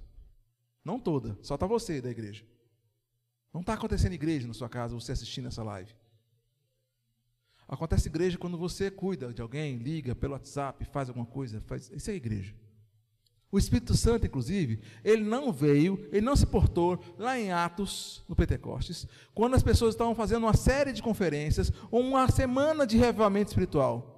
Não 0.84 0.99
toda, 0.99 1.38
só 1.41 1.55
está 1.55 1.65
você 1.65 2.01
da 2.01 2.09
igreja. 2.09 2.43
Não 3.53 3.61
está 3.61 3.73
acontecendo 3.73 4.13
igreja 4.13 4.47
na 4.47 4.53
sua 4.53 4.67
casa, 4.67 4.95
você 4.95 5.11
assistindo 5.11 5.47
essa 5.47 5.63
live. 5.63 5.95
Acontece 7.67 8.09
igreja 8.09 8.38
quando 8.38 8.57
você 8.57 8.91
cuida 8.91 9.34
de 9.34 9.41
alguém, 9.41 9.78
liga 9.78 10.13
pelo 10.13 10.34
WhatsApp, 10.34 10.84
faz 10.86 11.07
alguma 11.07 11.26
coisa. 11.26 11.61
Faz... 11.61 11.89
Isso 11.91 12.11
é 12.11 12.15
igreja. 12.15 12.53
O 13.51 13.57
Espírito 13.57 13.95
Santo, 13.95 14.25
inclusive, 14.25 14.81
ele 15.03 15.23
não 15.23 15.51
veio, 15.51 16.07
ele 16.11 16.25
não 16.25 16.35
se 16.35 16.45
portou 16.45 16.99
lá 17.17 17.39
em 17.39 17.51
Atos, 17.51 18.23
no 18.27 18.35
Pentecostes, 18.35 19.07
quando 19.33 19.55
as 19.55 19.63
pessoas 19.63 19.93
estavam 19.93 20.13
fazendo 20.13 20.43
uma 20.43 20.55
série 20.55 20.91
de 20.91 21.01
conferências, 21.01 21.71
uma 21.91 22.27
semana 22.29 22.85
de 22.85 22.97
reavivamento 22.97 23.49
espiritual. 23.49 24.11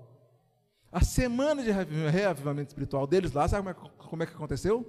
A 0.91 1.01
semana 1.01 1.61
de 1.61 1.69
reavivamento 1.69 2.69
espiritual 2.69 3.05
deles 3.05 3.34
lá, 3.34 3.47
sabe 3.47 3.73
como 3.73 3.88
é, 3.88 4.07
como 4.09 4.23
é 4.23 4.25
que 4.25 4.34
aconteceu? 4.34 4.80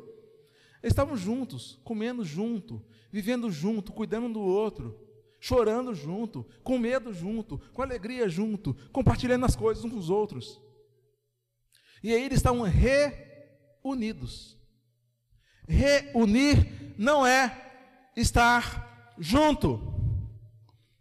Eles 0.82 0.92
estavam 0.92 1.16
juntos, 1.16 1.80
comendo 1.84 2.24
junto, 2.24 2.82
vivendo 3.10 3.50
junto, 3.50 3.92
cuidando 3.92 4.26
um 4.26 4.32
do 4.32 4.40
outro, 4.40 4.98
chorando 5.40 5.94
junto, 5.94 6.46
com 6.62 6.78
medo 6.78 7.12
junto, 7.12 7.58
com 7.72 7.82
alegria 7.82 8.28
junto, 8.28 8.74
compartilhando 8.92 9.44
as 9.44 9.56
coisas 9.56 9.84
uns 9.84 9.90
com 9.90 9.98
os 9.98 10.08
outros. 10.08 10.62
E 12.02 12.14
aí 12.14 12.22
eles 12.22 12.38
estavam 12.38 12.62
re 12.62 13.27
unidos. 13.88 14.58
Reunir 15.66 16.94
não 16.98 17.26
é 17.26 17.70
estar 18.16 19.14
junto. 19.18 19.94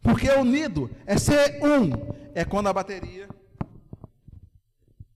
Porque 0.02 0.30
unido 0.32 0.90
é 1.06 1.18
ser 1.18 1.64
um. 1.64 1.92
É 2.34 2.46
quando 2.46 2.68
a 2.68 2.74
bateria 2.74 3.28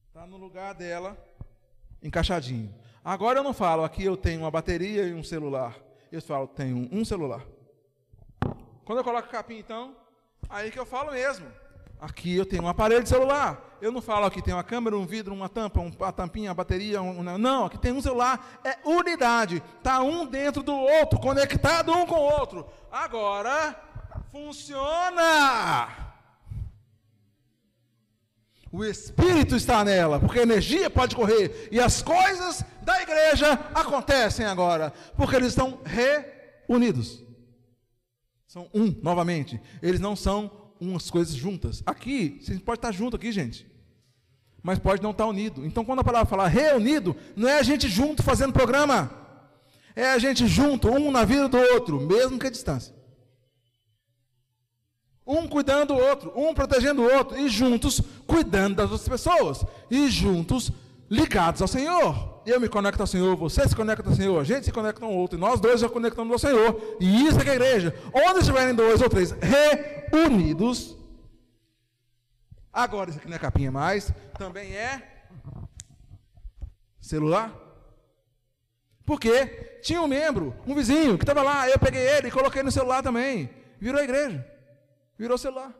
está 0.08 0.26
no 0.26 0.38
lugar 0.38 0.74
dela, 0.74 1.18
encaixadinho. 2.02 2.74
Agora 3.04 3.40
eu 3.40 3.44
não 3.44 3.54
falo, 3.54 3.84
aqui 3.84 4.04
eu 4.04 4.16
tenho 4.16 4.42
uma 4.42 4.52
bateria 4.52 5.04
e 5.04 5.14
um 5.14 5.24
celular. 5.24 5.76
Eu 6.12 6.22
falo, 6.22 6.48
tenho 6.48 6.90
um 6.92 7.04
celular. 7.04 7.46
Quando 8.84 9.00
eu 9.00 9.04
coloco 9.04 9.28
a 9.28 9.32
capinha, 9.32 9.60
então, 9.60 9.96
aí 10.50 10.70
que 10.70 10.78
eu 10.78 10.86
falo 10.86 11.12
mesmo. 11.12 11.48
Aqui 12.00 12.36
eu 12.36 12.46
tenho 12.46 12.64
um 12.64 12.68
aparelho 12.68 13.04
de 13.04 13.10
celular. 13.10 13.71
Eu 13.82 13.92
não 13.92 14.00
falo 14.00 14.28
aqui 14.28 14.44
tem 14.44 14.54
uma 14.54 14.64
câmera, 14.64 14.96
um 14.96 15.08
vidro, 15.08 15.34
uma 15.34 15.50
tampa, 15.50 15.80
uma 15.80 16.12
tampinha, 16.12 16.50
uma 16.50 16.56
bateria. 16.56 17.02
Um, 17.02 17.24
não, 17.24 17.66
aqui 17.66 17.80
tem 17.80 17.92
um 17.92 18.02
celular. 18.02 18.62
É 18.64 18.78
unidade. 18.88 19.64
Está 19.80 20.02
um 20.02 20.24
dentro 20.24 20.62
do 20.62 20.76
outro, 20.76 21.20
conectado 21.20 21.92
um 21.92 22.06
com 22.06 22.16
o 22.16 22.40
outro. 22.40 22.68
Agora, 22.92 23.76
funciona. 24.32 25.90
O 28.72 28.86
Espírito 28.86 29.56
está 29.56 29.84
nela, 29.84 30.20
porque 30.20 30.40
a 30.40 30.44
energia 30.44 30.88
pode 30.88 31.16
correr. 31.16 31.68
E 31.72 31.80
as 31.80 32.04
coisas 32.04 32.64
da 32.84 33.02
igreja 33.02 33.54
acontecem 33.74 34.46
agora, 34.46 34.94
porque 35.18 35.36
eles 35.36 35.50
estão 35.50 35.80
reunidos. 35.84 37.24
São 38.46 38.70
um, 38.76 38.96
novamente. 39.02 39.60
Eles 39.82 40.00
não 40.00 40.16
são 40.16 40.72
umas 40.80 41.10
coisas 41.10 41.34
juntas. 41.34 41.82
Aqui, 41.86 42.40
a 42.42 42.52
gente 42.54 42.64
pode 42.64 42.78
estar 42.78 42.92
junto 42.92 43.16
aqui, 43.16 43.32
gente. 43.32 43.71
Mas 44.64 44.78
pode 44.78 45.02
não 45.02 45.12
estar 45.12 45.26
unido. 45.26 45.66
Então, 45.66 45.84
quando 45.84 46.00
a 46.00 46.04
palavra 46.04 46.28
fala 46.28 46.48
reunido, 46.48 47.16
não 47.36 47.50
é 47.50 47.60
a 47.60 47.64
gente 47.64 47.90
junto 47.90 48.22
fazendo 48.22 48.54
programa. 48.54 49.12
É 49.96 50.12
a 50.12 50.20
gente 50.20 50.48
junto, 50.48 50.90
um 50.90 51.12
na 51.12 51.26
vida 51.26 51.48
do 51.48 51.58
outro, 51.58 52.00
mesmo 52.00 52.40
que 52.40 52.48
a 52.48 52.52
distância. 52.52 52.94
Um 55.26 55.48
cuidando 55.48 55.94
do 55.94 56.00
outro, 56.00 56.34
um 56.36 56.54
protegendo 56.54 57.02
o 57.02 57.14
outro, 57.14 57.38
e 57.38 57.50
juntos 57.50 58.02
cuidando 58.28 58.76
das 58.76 58.92
outras 58.92 59.08
pessoas. 59.08 59.66
E 59.90 60.10
juntos 60.10 60.72
ligados 61.10 61.62
ao 61.62 61.68
Senhor. 61.68 62.42
Eu 62.46 62.60
me 62.60 62.68
conecto 62.68 63.02
ao 63.02 63.08
Senhor, 63.08 63.36
você 63.36 63.68
se 63.68 63.76
conecta 63.76 64.10
ao 64.10 64.16
Senhor, 64.16 64.40
a 64.40 64.44
gente 64.44 64.66
se 64.66 64.72
conecta 64.72 65.06
um 65.06 65.10
ao 65.10 65.14
outro, 65.14 65.38
e 65.38 65.42
nós 65.42 65.60
dois 65.60 65.80
já 65.80 65.90
conectamos 65.90 66.32
ao 66.32 66.40
Senhor. 66.40 66.98
E 67.00 67.28
isso 67.28 67.40
é 67.40 67.44
que 67.44 67.50
é 67.50 67.54
a 67.54 67.56
igreja. 67.56 67.96
Onde 68.14 68.40
estiverem 68.40 68.74
dois 68.74 69.02
ou 69.02 69.10
três 69.10 69.32
reunidos. 69.32 71.01
Agora, 72.74 73.10
isso 73.10 73.20
aqui 73.20 73.28
não 73.28 73.36
é 73.36 73.40
capinha 73.40 73.72
mais, 73.72 74.14
também 74.38 74.76
é 74.76 75.26
celular. 77.00 77.54
Porque 79.06 79.80
tinha 79.82 80.02
um 80.02 80.08
membro, 80.08 80.56
um 80.66 80.74
vizinho, 80.74 81.18
que 81.18 81.24
estava 81.24 81.42
lá, 81.42 81.70
eu 81.70 81.78
peguei 81.78 82.02
ele 82.02 82.30
e 82.30 82.32
coloquei 82.32 82.64
no 82.64 82.72
celular 82.72 83.04
também. 83.04 83.50
Virou 83.80 84.00
a 84.00 84.04
igreja. 84.04 84.46
Virou 85.18 85.38
celular. 85.38 85.74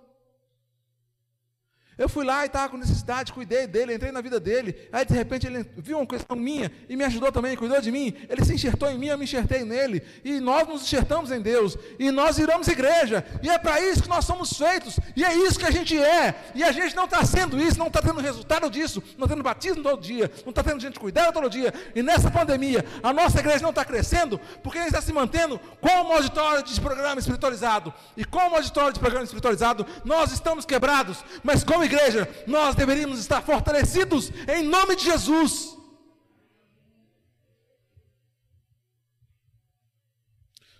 Eu 1.98 2.10
fui 2.10 2.26
lá 2.26 2.44
e 2.44 2.48
estava 2.48 2.70
com 2.70 2.78
necessidade, 2.78 3.32
cuidei 3.32 3.68
dele, 3.68 3.94
entrei 3.94 4.12
na 4.12 4.22
vida 4.22 4.40
dele. 4.40 4.76
Aí 4.92 5.06
de 5.06 5.14
repente 5.14 5.48
ele 5.48 5.66
viu 5.78 5.98
uma 5.98 6.06
questão 6.06 6.36
minha 6.36 6.72
e 6.90 6.96
me 6.96 7.04
ajudou 7.04 7.32
também, 7.32 7.56
cuidou 7.56 7.80
de 7.82 7.92
mim. 7.92 8.16
Ele 8.30 8.44
se 8.44 8.54
enxertou 8.54 8.90
em 8.90 8.98
mim, 8.98 9.08
eu 9.08 9.18
me 9.18 9.24
enxertei 9.24 9.64
nele. 9.64 10.02
E 10.24 10.40
nós 10.40 10.68
nos 10.68 10.84
enxertamos 10.84 11.32
em 11.32 11.42
Deus. 11.42 11.78
E 12.00 12.12
nós 12.12 12.38
viramos 12.38 12.68
igreja. 12.68 13.26
E 13.42 13.50
é 13.50 13.58
para 13.58 13.82
isso 13.82 14.04
que 14.04 14.10
nós 14.10 14.26
somos 14.26 14.54
feitos. 14.54 15.00
E 15.16 15.24
é 15.24 15.34
isso 15.36 15.60
que 15.60 15.66
a 15.66 15.72
gente 15.72 15.98
é. 15.98 16.36
E 16.56 16.64
a 16.64 16.72
gente 16.72 16.96
não 16.96 17.06
está 17.06 17.24
sendo 17.24 17.60
isso, 17.60 17.78
não 17.78 17.88
está 17.88 18.02
tendo 18.02 18.20
resultado 18.20 18.70
disso. 18.70 19.02
Não 19.18 19.26
está 19.26 19.36
tendo 19.36 19.44
batismo 19.44 19.84
todo 19.84 20.02
dia. 20.02 20.32
Não 20.44 20.50
está 20.50 20.64
tendo 20.64 20.80
gente 20.80 21.00
cuidando 21.00 21.34
todo 21.34 21.50
dia. 21.50 21.74
E 21.96 22.02
nessa 22.02 22.32
pandemia, 22.32 22.84
a 23.04 23.14
nossa 23.14 23.40
igreja 23.40 23.62
não 23.62 23.70
está 23.70 23.86
crescendo 23.86 24.40
porque 24.64 24.80
gente 24.80 24.88
está 24.88 25.02
se 25.02 25.14
mantendo 25.14 25.60
como 25.80 26.14
auditório 26.14 26.64
de 26.64 26.82
programa 26.82 27.20
espiritualizado. 27.20 27.94
E 28.18 28.26
como 28.26 28.56
auditório 28.56 28.94
de 28.94 29.00
programa 29.00 29.24
espiritualizado, 29.24 29.86
nós 30.04 30.32
estamos 30.32 30.66
quebrados. 30.66 31.24
Mas 31.44 31.64
como 31.64 31.81
igreja, 31.86 32.28
nós 32.48 32.76
deveríamos 32.76 33.20
estar 33.20 33.42
fortalecidos 33.42 34.32
em 34.48 34.64
nome 34.64 34.96
de 34.96 35.06
Jesus. 35.06 35.78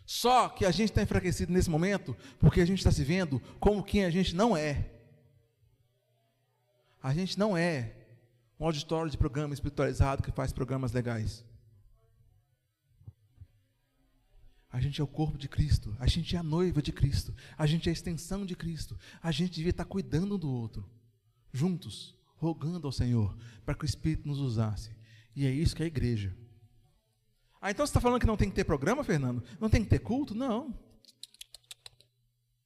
Só 0.06 0.50
que 0.50 0.66
a 0.66 0.72
gente 0.72 0.90
está 0.90 1.02
enfraquecido 1.02 1.54
nesse 1.54 1.70
momento 1.70 2.16
porque 2.38 2.62
a 2.62 2.66
gente 2.66 2.80
está 2.80 2.92
se 2.92 3.04
vendo 3.04 3.42
como 3.60 3.84
quem 3.84 4.06
a 4.06 4.10
gente 4.10 4.36
não 4.36 4.58
é. 4.58 4.92
A 7.02 7.14
gente 7.14 7.40
não 7.40 7.58
é 7.58 7.94
um 8.60 8.66
auditório 8.66 9.10
de 9.10 9.18
programa 9.18 9.54
espiritualizado 9.54 10.22
que 10.22 10.32
faz 10.32 10.52
programas 10.52 10.92
legais. 10.92 11.44
A 14.72 14.80
gente 14.80 15.02
é 15.02 15.04
o 15.04 15.08
corpo 15.08 15.38
de 15.38 15.50
Cristo, 15.50 15.96
a 16.00 16.08
gente 16.08 16.36
é 16.36 16.40
a 16.40 16.44
noiva 16.44 16.82
de 16.82 16.94
Cristo, 16.94 17.34
a 17.58 17.66
gente 17.66 17.90
é 17.90 17.92
a 17.92 17.94
extensão 17.94 18.46
de 18.46 18.56
Cristo, 18.56 18.98
a 19.22 19.32
gente 19.32 19.54
devia 19.54 19.72
estar 19.72 19.86
cuidando 19.86 20.36
um 20.36 20.40
do 20.40 20.50
outro 20.50 20.90
juntos, 21.54 22.16
rogando 22.38 22.88
ao 22.88 22.92
Senhor 22.92 23.38
para 23.66 23.76
que 23.76 23.84
o 23.84 23.86
Espírito 23.86 24.28
nos 24.28 24.40
usasse. 24.40 24.96
E 25.36 25.46
é 25.46 25.52
isso 25.52 25.76
que 25.76 25.84
é 25.84 25.86
a 25.86 25.88
igreja. 25.88 26.36
Ah, 27.62 27.70
então 27.70 27.86
você 27.86 27.92
está 27.92 28.02
falando 28.02 28.20
que 28.20 28.26
não 28.26 28.38
tem 28.38 28.50
que 28.50 28.56
ter 28.56 28.64
programa, 28.64 29.04
Fernando? 29.04 29.44
Não 29.60 29.70
tem 29.70 29.84
que 29.84 29.90
ter 29.90 30.00
culto? 30.00 30.34
Não. 30.34 30.74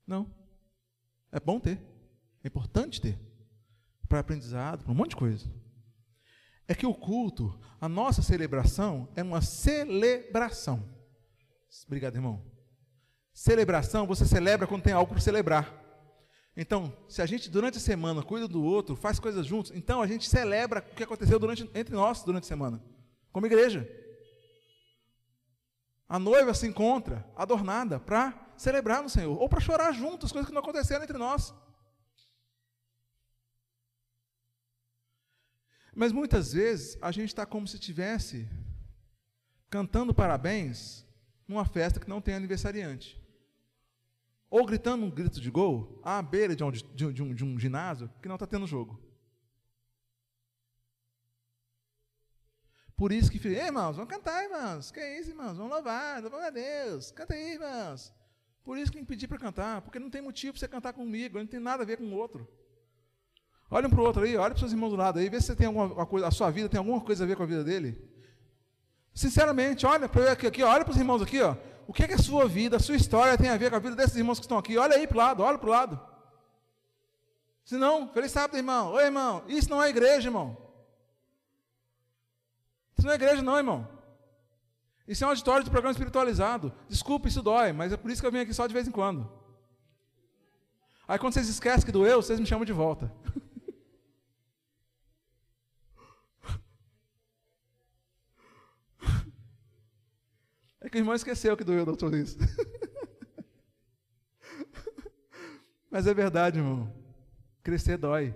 Não. 0.07 0.33
É 1.31 1.39
bom 1.39 1.59
ter. 1.59 1.81
É 2.43 2.47
importante 2.47 3.01
ter. 3.01 3.19
Para 4.07 4.19
aprendizado, 4.19 4.83
para 4.83 4.91
um 4.91 4.95
monte 4.95 5.09
de 5.09 5.15
coisa. 5.17 5.51
É 6.67 6.73
que 6.73 6.85
o 6.85 6.93
culto, 6.93 7.59
a 7.79 7.89
nossa 7.89 8.21
celebração, 8.21 9.09
é 9.15 9.21
uma 9.21 9.41
celebração. 9.41 10.94
Obrigado, 11.85 12.15
irmão. 12.15 12.43
Celebração, 13.33 14.07
você 14.07 14.25
celebra 14.25 14.65
quando 14.65 14.83
tem 14.83 14.93
algo 14.93 15.11
para 15.11 15.21
celebrar. 15.21 15.83
Então, 16.55 16.95
se 17.09 17.21
a 17.21 17.25
gente 17.25 17.49
durante 17.49 17.77
a 17.77 17.81
semana 17.81 18.23
cuida 18.23 18.47
do 18.47 18.63
outro, 18.63 18.95
faz 18.95 19.19
coisas 19.19 19.45
juntos, 19.45 19.71
então 19.75 20.01
a 20.01 20.07
gente 20.07 20.29
celebra 20.29 20.79
o 20.79 20.95
que 20.95 21.03
aconteceu 21.03 21.37
durante, 21.37 21.69
entre 21.75 21.93
nós 21.93 22.23
durante 22.23 22.43
a 22.43 22.47
semana, 22.47 22.81
como 23.31 23.45
igreja. 23.45 23.85
A 26.07 26.17
noiva 26.17 26.53
se 26.53 26.65
encontra 26.65 27.29
adornada 27.35 27.99
para 27.99 28.53
celebrar 28.55 29.03
no 29.03 29.09
Senhor, 29.09 29.37
ou 29.37 29.49
para 29.49 29.59
chorar 29.59 29.91
juntos, 29.91 30.31
coisas 30.31 30.47
que 30.47 30.53
não 30.53 30.61
aconteceram 30.61 31.03
entre 31.03 31.17
nós. 31.17 31.53
Mas 35.93 36.13
muitas 36.13 36.53
vezes 36.53 36.97
a 37.01 37.11
gente 37.11 37.29
está 37.29 37.45
como 37.45 37.67
se 37.67 37.75
estivesse 37.75 38.47
cantando 39.69 40.13
parabéns 40.13 41.04
numa 41.47 41.65
festa 41.65 41.99
que 41.99 42.09
não 42.09 42.21
tem 42.21 42.35
aniversariante 42.35 43.23
ou 44.49 44.65
gritando 44.65 45.05
um 45.05 45.09
grito 45.09 45.41
de 45.41 45.51
gol 45.51 45.99
à 46.03 46.21
beira 46.21 46.55
de 46.55 46.63
um, 46.63 46.71
de, 46.71 47.21
um, 47.21 47.33
de 47.33 47.43
um 47.43 47.59
ginásio 47.59 48.09
que 48.21 48.27
não 48.27 48.35
está 48.35 48.47
tendo 48.47 48.65
jogo. 48.65 48.97
Por 52.95 53.11
isso 53.11 53.29
que, 53.29 53.45
Ei, 53.45 53.65
irmãos, 53.65 53.97
vamos 53.97 54.09
cantar, 54.09 54.45
irmãos. 54.45 54.91
Que 54.91 55.01
é 55.01 55.19
isso, 55.19 55.31
irmãos? 55.31 55.57
Vamos 55.57 55.73
louvar, 55.73 56.21
louvar 56.21 56.43
a 56.43 56.49
Deus. 56.49 57.11
Canta 57.11 57.33
aí, 57.33 57.55
irmãos. 57.55 58.13
Por 58.63 58.77
isso 58.77 58.91
que 58.91 58.97
me 58.97 59.05
pedi 59.05 59.27
para 59.27 59.37
cantar, 59.37 59.81
porque 59.81 59.99
não 59.99 60.09
tem 60.09 60.21
motivo 60.21 60.53
para 60.53 60.59
você 60.61 60.67
cantar 60.69 60.93
comigo, 60.93 61.37
não 61.37 61.45
tem 61.45 61.59
nada 61.59 61.83
a 61.83 61.85
ver 61.85 61.97
com 61.97 62.05
o 62.05 62.13
outro. 62.13 62.47
Olhem 63.69 63.89
para 63.89 63.99
o 63.99 64.03
outro 64.03 64.23
aí, 64.23 64.37
olha 64.37 64.51
para 64.51 64.53
os 64.53 64.59
seus 64.61 64.71
irmãos 64.71 64.91
do 64.91 64.95
lado 64.95 65.19
aí, 65.19 65.27
vê 65.27 65.41
se 65.41 65.47
você 65.47 65.55
tem 65.55 65.67
alguma 65.67 66.05
coisa, 66.05 66.27
a 66.27 66.31
sua 66.31 66.49
vida 66.49 66.69
tem 66.69 66.77
alguma 66.77 67.01
coisa 67.01 67.25
a 67.25 67.27
ver 67.27 67.35
com 67.35 67.43
a 67.43 67.45
vida 67.45 67.63
dele. 67.63 68.01
Sinceramente, 69.15 69.85
olha 69.85 70.09
para 70.09 70.33
aqui, 70.33 70.45
aqui, 70.45 70.61
olha 70.61 70.83
para 70.83 70.91
os 70.91 70.97
irmãos 70.97 71.21
aqui, 71.21 71.41
ó. 71.41 71.55
O 71.87 71.93
que, 71.93 72.03
é 72.03 72.07
que 72.07 72.15
a 72.15 72.17
sua 72.17 72.47
vida, 72.47 72.75
a 72.75 72.79
sua 72.79 72.97
história 72.97 73.37
tem 73.37 73.49
a 73.49 73.55
ver 73.55 73.69
com 73.69 73.77
a 73.77 73.79
vida 73.79 73.95
desses 73.95 74.17
irmãos 74.17 74.39
que 74.39 74.45
estão 74.45 74.57
aqui? 74.57 74.77
Olha 74.77 74.97
aí 74.97 75.07
para 75.07 75.15
o 75.15 75.17
lado, 75.17 75.41
olha 75.41 75.57
para 75.57 75.67
o 75.67 75.71
lado. 75.71 76.01
Se 77.63 77.77
não, 77.77 78.09
feliz 78.09 78.31
sábado, 78.31 78.57
irmão. 78.57 78.91
Oi, 78.91 79.05
irmão. 79.05 79.43
Isso 79.47 79.69
não 79.69 79.81
é 79.81 79.89
igreja, 79.89 80.27
irmão. 80.27 80.57
Isso 82.97 83.05
não 83.05 83.13
é 83.13 83.15
igreja, 83.15 83.41
não, 83.41 83.57
irmão. 83.57 83.87
Isso 85.07 85.23
é 85.23 85.27
um 85.27 85.29
auditório 85.29 85.63
de 85.63 85.69
programa 85.69 85.91
espiritualizado. 85.91 86.73
Desculpe, 86.89 87.29
isso 87.29 87.41
dói, 87.41 87.71
mas 87.71 87.93
é 87.93 87.97
por 87.97 88.11
isso 88.11 88.21
que 88.21 88.27
eu 88.27 88.31
venho 88.31 88.43
aqui 88.43 88.53
só 88.53 88.67
de 88.67 88.73
vez 88.73 88.87
em 88.87 88.91
quando. 88.91 89.31
Aí 91.07 91.17
quando 91.17 91.33
vocês 91.33 91.47
esquecem 91.47 91.85
que 91.85 91.91
doeu, 91.91 92.21
vocês 92.21 92.39
me 92.39 92.45
chamam 92.45 92.65
de 92.65 92.73
volta. 92.73 93.11
É 100.85 100.89
que 100.89 100.99
o 100.99 100.99
irmão 100.99 101.15
esqueceu 101.15 101.57
que 101.57 101.63
doeu, 101.63 101.83
doutor 101.83 102.11
Luiz. 102.11 102.37
Mas 105.89 106.05
é 106.05 106.13
verdade, 106.13 106.59
irmão. 106.59 106.93
Crescer 107.63 107.97
dói. 107.97 108.35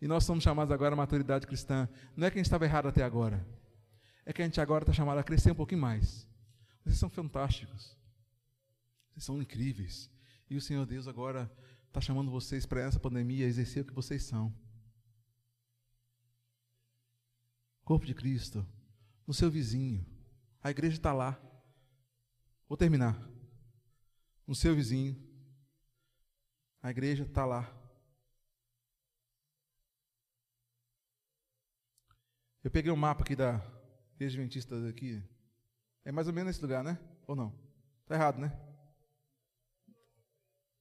E 0.00 0.06
nós 0.06 0.22
somos 0.22 0.44
chamados 0.44 0.70
agora 0.70 0.94
à 0.94 0.96
maturidade 0.96 1.48
cristã. 1.48 1.88
Não 2.16 2.28
é 2.28 2.30
que 2.30 2.36
a 2.36 2.38
gente 2.38 2.46
estava 2.46 2.64
errado 2.64 2.86
até 2.86 3.02
agora. 3.02 3.44
É 4.24 4.32
que 4.32 4.40
a 4.40 4.44
gente 4.44 4.60
agora 4.60 4.84
está 4.84 4.92
chamado 4.92 5.18
a 5.18 5.24
crescer 5.24 5.50
um 5.50 5.56
pouquinho 5.56 5.80
mais. 5.80 6.28
Vocês 6.84 6.96
são 6.96 7.10
fantásticos. 7.10 7.98
Vocês 9.10 9.24
são 9.24 9.42
incríveis. 9.42 10.08
E 10.48 10.56
o 10.56 10.60
Senhor 10.60 10.86
Deus 10.86 11.08
agora 11.08 11.50
está 11.88 12.00
chamando 12.00 12.30
vocês 12.30 12.64
para 12.64 12.82
essa 12.82 13.00
pandemia 13.00 13.46
exercer 13.46 13.82
o 13.82 13.86
que 13.86 13.92
vocês 13.92 14.22
são. 14.22 14.54
Corpo 17.82 18.06
de 18.06 18.14
Cristo, 18.14 18.64
no 19.26 19.34
seu 19.34 19.50
vizinho, 19.50 20.13
a 20.64 20.70
igreja 20.70 20.96
está 20.96 21.12
lá. 21.12 21.38
Vou 22.66 22.78
terminar. 22.78 23.14
No 24.46 24.54
seu 24.54 24.74
vizinho. 24.74 25.14
A 26.82 26.90
igreja 26.90 27.24
está 27.24 27.44
lá. 27.44 27.70
Eu 32.62 32.70
peguei 32.70 32.90
um 32.90 32.96
mapa 32.96 33.22
aqui 33.22 33.36
da 33.36 33.60
Igreja 34.14 34.38
Adventista 34.38 34.74
aqui. 34.88 35.22
É 36.02 36.10
mais 36.10 36.26
ou 36.28 36.32
menos 36.32 36.48
nesse 36.48 36.62
lugar, 36.62 36.82
né? 36.82 36.98
Ou 37.26 37.36
não? 37.36 37.54
Está 38.02 38.14
errado, 38.14 38.38
né? 38.38 38.50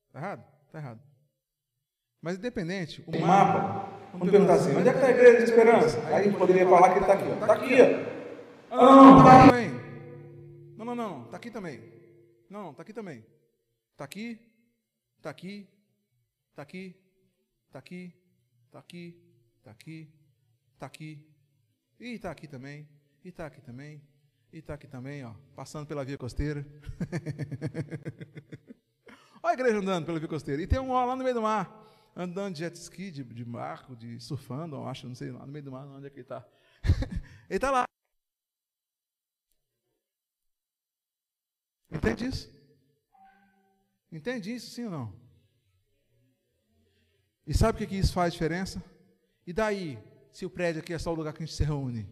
Está 0.08 0.20
errado? 0.20 0.46
Está 0.66 0.80
errado. 0.80 1.02
Mas 2.22 2.38
independente, 2.38 3.04
o 3.06 3.20
mapa. 3.20 3.60
Vamos, 3.60 4.12
vamos 4.14 4.32
perguntar 4.32 4.54
assim: 4.54 4.78
onde 4.78 4.88
é 4.88 4.92
que 4.94 4.98
está 4.98 5.08
a 5.08 5.12
igreja 5.12 5.38
de 5.40 5.44
esperança? 5.44 6.08
Aí 6.08 6.16
a 6.16 6.24
gente 6.24 6.38
poderia 6.38 6.66
falar 6.70 6.90
que 6.90 7.00
ele 7.00 7.02
está 7.02 7.14
aqui. 7.14 7.30
Está 7.30 7.54
aqui, 7.54 7.76
ó. 7.82 8.76
Não, 8.76 9.18
está 9.20 9.40
aqui 9.40 9.50
também. 9.50 9.63
Não, 9.63 9.63
não, 9.63 9.63
não, 11.14 11.26
está 11.26 11.38
aqui 11.38 11.52
também. 11.52 11.80
Não, 12.50 12.72
está 12.72 12.82
aqui 12.82 12.94
também. 12.94 13.24
Está 13.92 14.06
aqui, 14.06 14.40
está 15.18 15.30
aqui, 15.30 15.70
está 16.50 16.64
aqui, 16.64 16.96
está 17.68 17.80
aqui, 17.80 18.16
está 18.66 18.80
aqui, 18.80 19.22
está 19.58 19.72
aqui, 19.72 20.12
está 20.74 20.86
aqui. 20.88 21.28
E 22.00 22.16
está 22.16 22.32
aqui 22.32 22.48
também. 22.48 22.90
E 23.24 23.30
está 23.30 23.46
aqui 23.46 23.62
também. 23.62 24.02
E 24.52 24.58
está 24.58 24.74
aqui 24.74 24.88
também, 24.88 25.24
ó, 25.24 25.34
passando 25.56 25.86
pela 25.88 26.04
via 26.04 26.18
costeira. 26.18 26.64
Olha 29.42 29.52
a 29.52 29.54
igreja 29.54 29.78
andando 29.78 30.06
pela 30.06 30.20
via 30.20 30.28
costeira. 30.28 30.62
E 30.62 30.68
tem 30.68 30.80
um 30.80 30.92
ó, 30.92 31.06
lá 31.06 31.16
no 31.16 31.24
meio 31.24 31.36
do 31.36 31.42
mar, 31.42 31.90
andando 32.16 32.54
de 32.54 32.60
jet 32.60 32.76
ski, 32.76 33.12
de, 33.12 33.24
de 33.24 33.46
barco, 33.46 33.96
de 33.96 34.20
surfando, 34.20 34.76
eu 34.76 34.88
acho, 34.88 35.08
não 35.08 35.16
sei, 35.16 35.32
lá 35.32 35.46
no 35.46 35.52
meio 35.52 35.66
do 35.66 35.72
mar, 35.72 35.88
onde 35.88 36.08
é 36.08 36.10
que 36.10 36.18
ele 36.18 36.24
está. 36.24 36.46
ele 37.50 37.58
está 37.58 37.72
lá. 37.72 37.93
Entende 42.04 42.26
isso? 42.26 42.54
Entende 44.12 44.54
isso, 44.54 44.72
sim 44.72 44.86
ou 44.86 44.92
não? 44.92 45.14
E 47.48 47.54
sabe 47.54 47.76
o 47.76 47.80
que, 47.80 47.88
que 47.88 47.96
isso 47.96 48.12
faz 48.12 48.34
diferença? 48.34 48.84
E 49.48 49.54
daí, 49.54 49.98
se 50.32 50.46
o 50.46 50.50
prédio 50.50 50.82
aqui 50.82 50.94
é 50.94 51.00
só 51.00 51.12
o 51.12 51.16
lugar 51.16 51.34
que 51.34 51.42
a 51.42 51.46
gente 51.46 51.56
se 51.56 51.64
reúne? 51.64 52.08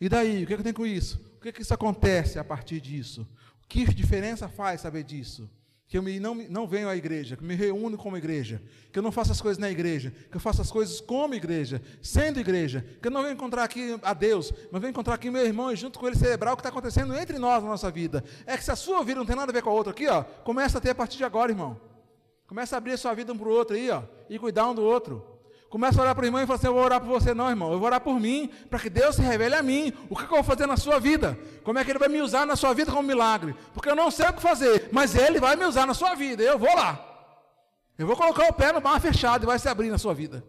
E 0.00 0.08
daí, 0.08 0.44
o 0.44 0.46
que, 0.46 0.56
que 0.56 0.62
tem 0.62 0.72
com 0.72 0.86
isso? 0.86 1.18
O 1.36 1.40
que, 1.40 1.52
que 1.52 1.62
isso 1.62 1.74
acontece 1.74 2.38
a 2.38 2.44
partir 2.44 2.80
disso? 2.80 3.28
Que 3.68 3.84
diferença 3.92 4.48
faz 4.48 4.80
saber 4.80 5.02
disso? 5.02 5.50
Que 5.86 5.98
eu 5.98 6.02
me, 6.02 6.18
não, 6.18 6.34
não 6.34 6.66
venho 6.66 6.88
à 6.88 6.96
igreja, 6.96 7.36
que 7.36 7.44
me 7.44 7.54
reúno 7.54 7.98
como 7.98 8.16
igreja, 8.16 8.60
que 8.90 8.98
eu 8.98 9.02
não 9.02 9.12
faço 9.12 9.32
as 9.32 9.40
coisas 9.40 9.58
na 9.58 9.70
igreja, 9.70 10.12
que 10.30 10.36
eu 10.36 10.40
faço 10.40 10.62
as 10.62 10.70
coisas 10.70 11.00
como 11.00 11.34
igreja, 11.34 11.82
sendo 12.02 12.40
igreja, 12.40 12.84
que 13.00 13.08
eu 13.08 13.12
não 13.12 13.22
venho 13.22 13.34
encontrar 13.34 13.64
aqui 13.64 13.98
a 14.02 14.14
Deus, 14.14 14.52
mas 14.72 14.80
venho 14.80 14.90
encontrar 14.90 15.14
aqui 15.14 15.30
meu 15.30 15.44
irmão 15.44 15.70
e 15.70 15.76
junto 15.76 15.98
com 15.98 16.06
ele 16.06 16.16
celebrar 16.16 16.54
o 16.54 16.56
que 16.56 16.60
está 16.60 16.70
acontecendo 16.70 17.14
entre 17.14 17.38
nós 17.38 17.62
na 17.62 17.68
nossa 17.68 17.90
vida. 17.90 18.24
É 18.46 18.56
que 18.56 18.64
se 18.64 18.70
a 18.70 18.76
sua 18.76 19.04
vida 19.04 19.18
não 19.18 19.26
tem 19.26 19.36
nada 19.36 19.52
a 19.52 19.54
ver 19.54 19.62
com 19.62 19.70
a 19.70 19.74
outra 19.74 19.92
aqui, 19.92 20.08
ó, 20.08 20.22
começa 20.22 20.78
a 20.78 20.80
ter 20.80 20.90
a 20.90 20.94
partir 20.94 21.18
de 21.18 21.24
agora, 21.24 21.52
irmão. 21.52 21.78
Começa 22.46 22.76
a 22.76 22.78
abrir 22.78 22.92
a 22.92 22.98
sua 22.98 23.14
vida 23.14 23.32
um 23.32 23.38
para 23.38 23.48
o 23.48 23.52
outro 23.52 23.76
aí, 23.76 23.90
ó, 23.90 24.02
e 24.28 24.38
cuidar 24.38 24.68
um 24.68 24.74
do 24.74 24.82
outro. 24.82 25.33
Começa 25.74 26.00
a 26.00 26.02
orar 26.02 26.14
para 26.14 26.22
o 26.22 26.26
irmão 26.26 26.40
e 26.40 26.46
fala 26.46 26.56
assim: 26.56 26.68
Eu 26.68 26.74
vou 26.74 26.84
orar 26.84 27.00
por 27.00 27.08
você, 27.08 27.34
não, 27.34 27.50
irmão. 27.50 27.72
Eu 27.72 27.80
vou 27.80 27.86
orar 27.86 28.00
por 28.00 28.20
mim, 28.20 28.48
para 28.70 28.78
que 28.78 28.88
Deus 28.88 29.16
se 29.16 29.22
revele 29.22 29.56
a 29.56 29.62
mim. 29.62 29.92
O 30.08 30.14
que 30.14 30.22
eu 30.22 30.28
vou 30.28 30.44
fazer 30.44 30.66
na 30.66 30.76
sua 30.76 31.00
vida? 31.00 31.36
Como 31.64 31.76
é 31.76 31.84
que 31.84 31.90
Ele 31.90 31.98
vai 31.98 32.08
me 32.08 32.20
usar 32.20 32.46
na 32.46 32.54
sua 32.54 32.72
vida 32.72 32.92
como 32.92 33.02
milagre? 33.02 33.56
Porque 33.72 33.90
eu 33.90 33.96
não 33.96 34.08
sei 34.08 34.28
o 34.28 34.32
que 34.32 34.40
fazer, 34.40 34.88
mas 34.92 35.16
Ele 35.16 35.40
vai 35.40 35.56
me 35.56 35.64
usar 35.64 35.84
na 35.84 35.92
sua 35.92 36.14
vida. 36.14 36.44
Eu 36.44 36.60
vou 36.60 36.72
lá. 36.76 37.04
Eu 37.98 38.06
vou 38.06 38.14
colocar 38.14 38.48
o 38.48 38.52
pé 38.52 38.70
no 38.70 38.80
mar 38.80 39.00
fechado 39.00 39.42
e 39.42 39.46
vai 39.46 39.58
se 39.58 39.68
abrir 39.68 39.90
na 39.90 39.98
sua 39.98 40.14
vida. 40.14 40.44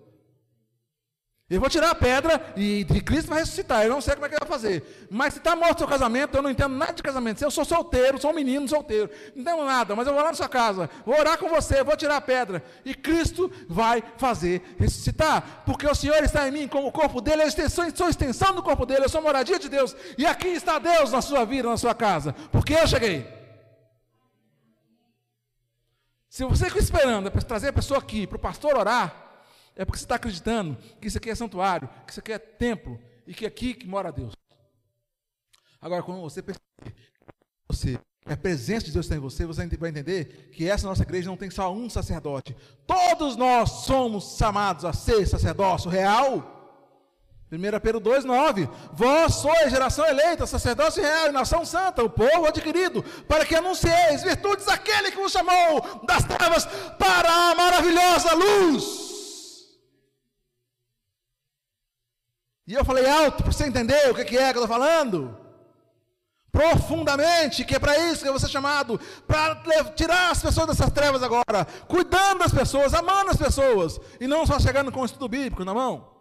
Eu 1.47 1.59
vou 1.59 1.69
tirar 1.69 1.91
a 1.91 1.95
pedra 1.95 2.53
e 2.57 2.83
Cristo 3.05 3.29
vai 3.29 3.37
ressuscitar. 3.37 3.83
Eu 3.83 3.91
não 3.91 4.01
sei 4.01 4.15
como 4.15 4.25
é 4.25 4.29
que 4.29 4.33
ele 4.33 4.39
vai 4.39 4.49
fazer. 4.49 5.07
Mas 5.11 5.33
se 5.35 5.39
está 5.39 5.55
morto 5.55 5.75
o 5.75 5.77
seu 5.79 5.87
casamento, 5.87 6.35
eu 6.35 6.41
não 6.41 6.49
entendo 6.49 6.75
nada 6.75 6.93
de 6.93 7.03
casamento. 7.03 7.37
Se 7.37 7.45
eu 7.45 7.51
sou 7.51 7.63
solteiro, 7.63 8.19
sou 8.19 8.31
um 8.31 8.33
menino 8.33 8.67
solteiro, 8.67 9.11
não 9.35 9.43
entendo 9.43 9.63
nada, 9.63 9.95
mas 9.95 10.07
eu 10.07 10.13
vou 10.13 10.23
lá 10.23 10.29
na 10.29 10.35
sua 10.35 10.49
casa, 10.49 10.89
vou 11.05 11.15
orar 11.15 11.37
com 11.37 11.47
você, 11.47 11.83
vou 11.83 11.95
tirar 11.95 12.15
a 12.15 12.21
pedra. 12.21 12.63
E 12.83 12.95
Cristo 12.95 13.51
vai 13.69 14.03
fazer 14.17 14.75
ressuscitar. 14.79 15.61
Porque 15.67 15.85
o 15.85 15.93
Senhor 15.93 16.23
está 16.23 16.47
em 16.47 16.51
mim, 16.51 16.67
como 16.67 16.87
o 16.87 16.91
corpo 16.91 17.21
dele, 17.21 17.43
eu 17.43 17.69
sou 17.69 18.09
extensão 18.09 18.55
do 18.55 18.63
corpo 18.63 18.83
dele, 18.83 19.05
eu 19.05 19.09
sou 19.09 19.21
moradia 19.21 19.59
de 19.59 19.69
Deus. 19.69 19.95
E 20.17 20.25
aqui 20.25 20.47
está 20.47 20.79
Deus 20.79 21.11
na 21.11 21.21
sua 21.21 21.45
vida, 21.45 21.69
na 21.69 21.77
sua 21.77 21.93
casa. 21.93 22.33
Porque 22.51 22.73
eu 22.73 22.87
cheguei. 22.87 23.31
Se 26.27 26.43
você 26.43 26.65
fica 26.65 26.79
esperando 26.79 27.29
para 27.29 27.41
trazer 27.43 27.67
a 27.67 27.73
pessoa 27.73 27.99
aqui, 27.99 28.25
para 28.25 28.35
o 28.35 28.39
pastor 28.39 28.75
orar, 28.75 29.24
é 29.76 29.84
porque 29.84 29.99
você 29.99 30.05
está 30.05 30.15
acreditando 30.15 30.78
que 31.01 31.07
isso 31.07 31.17
aqui 31.17 31.30
é 31.30 31.36
santuário, 31.36 31.89
que 32.05 32.11
isso 32.11 32.19
aqui 32.19 32.32
é 32.32 32.39
templo 32.39 32.99
e 33.28 33.34
que 33.34 33.45
é 33.45 33.47
aqui 33.47 33.73
que 33.73 33.88
mora 33.88 34.11
Deus. 34.11 34.34
Agora, 35.82 36.01
quando 36.01 36.21
você 36.21 36.41
perceber 36.41 36.95
você, 37.67 37.99
a 38.26 38.38
presença 38.38 38.86
de 38.86 38.91
Deus 38.91 39.05
está 39.05 39.15
em 39.15 39.19
você, 39.19 39.45
você 39.45 39.67
vai 39.78 39.89
entender 39.89 40.49
que 40.51 40.67
essa 40.67 40.88
nossa 40.88 41.03
igreja 41.03 41.30
não 41.30 41.38
tem 41.38 41.49
só 41.49 41.71
um 41.71 41.89
sacerdote. 41.89 42.55
Todos 42.88 43.36
nós 43.36 43.69
somos 43.86 44.38
chamados 44.38 44.86
a 44.86 44.93
ser 44.93 45.28
sacerdócio 45.28 45.89
real. 45.89 46.53
1 47.51 47.80
Pedro 47.82 48.01
2,9: 48.01 48.69
Vós 48.93 49.36
sois 49.36 49.69
geração 49.69 50.05
eleita, 50.07 50.47
sacerdócio 50.47 51.03
real 51.03 51.28
e 51.28 51.32
nação 51.32 51.65
santa, 51.65 52.03
o 52.03 52.09
povo 52.09 52.47
adquirido, 52.47 53.03
para 53.28 53.45
que 53.45 53.55
anuncieis 53.55 54.23
virtudes 54.23 54.65
daquele 54.65 55.11
que 55.11 55.17
vos 55.17 55.32
chamou 55.32 56.03
das 56.05 56.23
trevas 56.23 56.65
para 56.97 57.51
a 57.51 57.55
maravilhosa 57.55 58.34
luz. 58.34 59.04
E 62.68 62.74
eu 62.74 62.84
falei 62.84 63.07
alto 63.07 63.43
para 63.43 63.51
você 63.51 63.66
entender 63.66 64.09
o 64.09 64.16
que 64.16 64.22
é 64.22 64.26
que 64.26 64.36
eu 64.36 64.49
estou 64.49 64.68
falando. 64.68 65.38
Profundamente, 66.51 67.66
que 67.66 67.76
é 67.76 67.80
para 67.80 67.97
isso 68.09 68.24
que 68.24 68.32
você 68.32 68.45
é 68.45 68.49
chamado, 68.49 68.99
para 69.28 69.55
tirar 69.93 70.32
as 70.32 70.41
pessoas 70.41 70.68
dessas 70.68 70.89
trevas 70.89 71.22
agora, 71.22 71.66
cuidando 71.86 72.39
das 72.39 72.53
pessoas, 72.53 72.93
amando 72.93 73.30
as 73.32 73.38
pessoas, 73.38 73.99
e 74.22 74.26
não 74.26 74.45
só 74.45 74.57
chegando 74.57 74.89
com 74.89 75.01
o 75.01 75.05
estudo 75.05 75.28
bíblico 75.28 75.66
na 75.66 75.74
mão, 75.74 76.16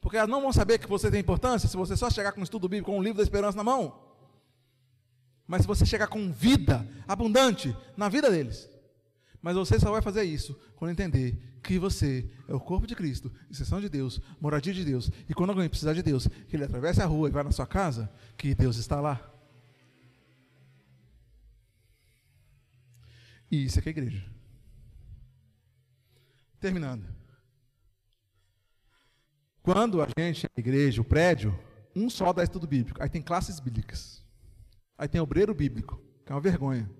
porque 0.00 0.16
elas 0.16 0.30
não 0.30 0.40
vão 0.40 0.52
saber 0.52 0.78
que 0.78 0.86
você 0.86 1.10
tem 1.10 1.18
importância 1.18 1.68
se 1.68 1.76
você 1.76 1.96
só 1.96 2.08
chegar 2.08 2.30
com 2.30 2.40
o 2.40 2.44
estudo 2.44 2.68
bíblico, 2.68 2.92
com 2.92 2.98
o 2.98 3.02
livro 3.02 3.16
da 3.16 3.24
esperança 3.24 3.56
na 3.56 3.64
mão. 3.64 3.98
Mas 5.48 5.62
se 5.62 5.66
você 5.66 5.84
chegar 5.84 6.06
com 6.06 6.30
vida 6.30 6.86
abundante 7.06 7.76
na 7.96 8.08
vida 8.08 8.30
deles, 8.30 8.68
mas 9.46 9.54
você 9.54 9.78
só 9.78 9.92
vai 9.92 10.02
fazer 10.02 10.24
isso 10.24 10.58
quando 10.74 10.90
entender 10.90 11.40
que 11.62 11.78
você 11.78 12.28
é 12.48 12.52
o 12.52 12.58
corpo 12.58 12.84
de 12.84 12.96
Cristo, 12.96 13.32
exceção 13.48 13.80
de 13.80 13.88
Deus, 13.88 14.20
moradia 14.40 14.74
de 14.74 14.84
Deus. 14.84 15.08
E 15.28 15.34
quando 15.34 15.50
alguém 15.50 15.68
precisar 15.68 15.92
de 15.92 16.02
Deus, 16.02 16.26
que 16.26 16.56
ele 16.56 16.64
atravesse 16.64 17.00
a 17.00 17.06
rua 17.06 17.28
e 17.28 17.30
vá 17.30 17.44
na 17.44 17.52
sua 17.52 17.64
casa, 17.64 18.12
que 18.36 18.56
Deus 18.56 18.76
está 18.76 19.00
lá. 19.00 19.32
E 23.48 23.66
isso 23.66 23.78
é 23.78 23.82
que 23.82 23.88
é 23.88 23.90
igreja. 23.90 24.28
Terminando. 26.58 27.06
Quando 29.62 30.02
a 30.02 30.08
gente, 30.18 30.44
a 30.44 30.60
igreja, 30.60 31.00
o 31.00 31.04
prédio, 31.04 31.56
um 31.94 32.10
só 32.10 32.32
dá 32.32 32.42
estudo 32.42 32.66
bíblico. 32.66 33.00
Aí 33.00 33.08
tem 33.08 33.22
classes 33.22 33.60
bíblicas. 33.60 34.24
Aí 34.98 35.06
tem 35.06 35.20
obreiro 35.20 35.54
bíblico, 35.54 36.02
que 36.24 36.32
é 36.32 36.34
uma 36.34 36.40
vergonha. 36.40 36.90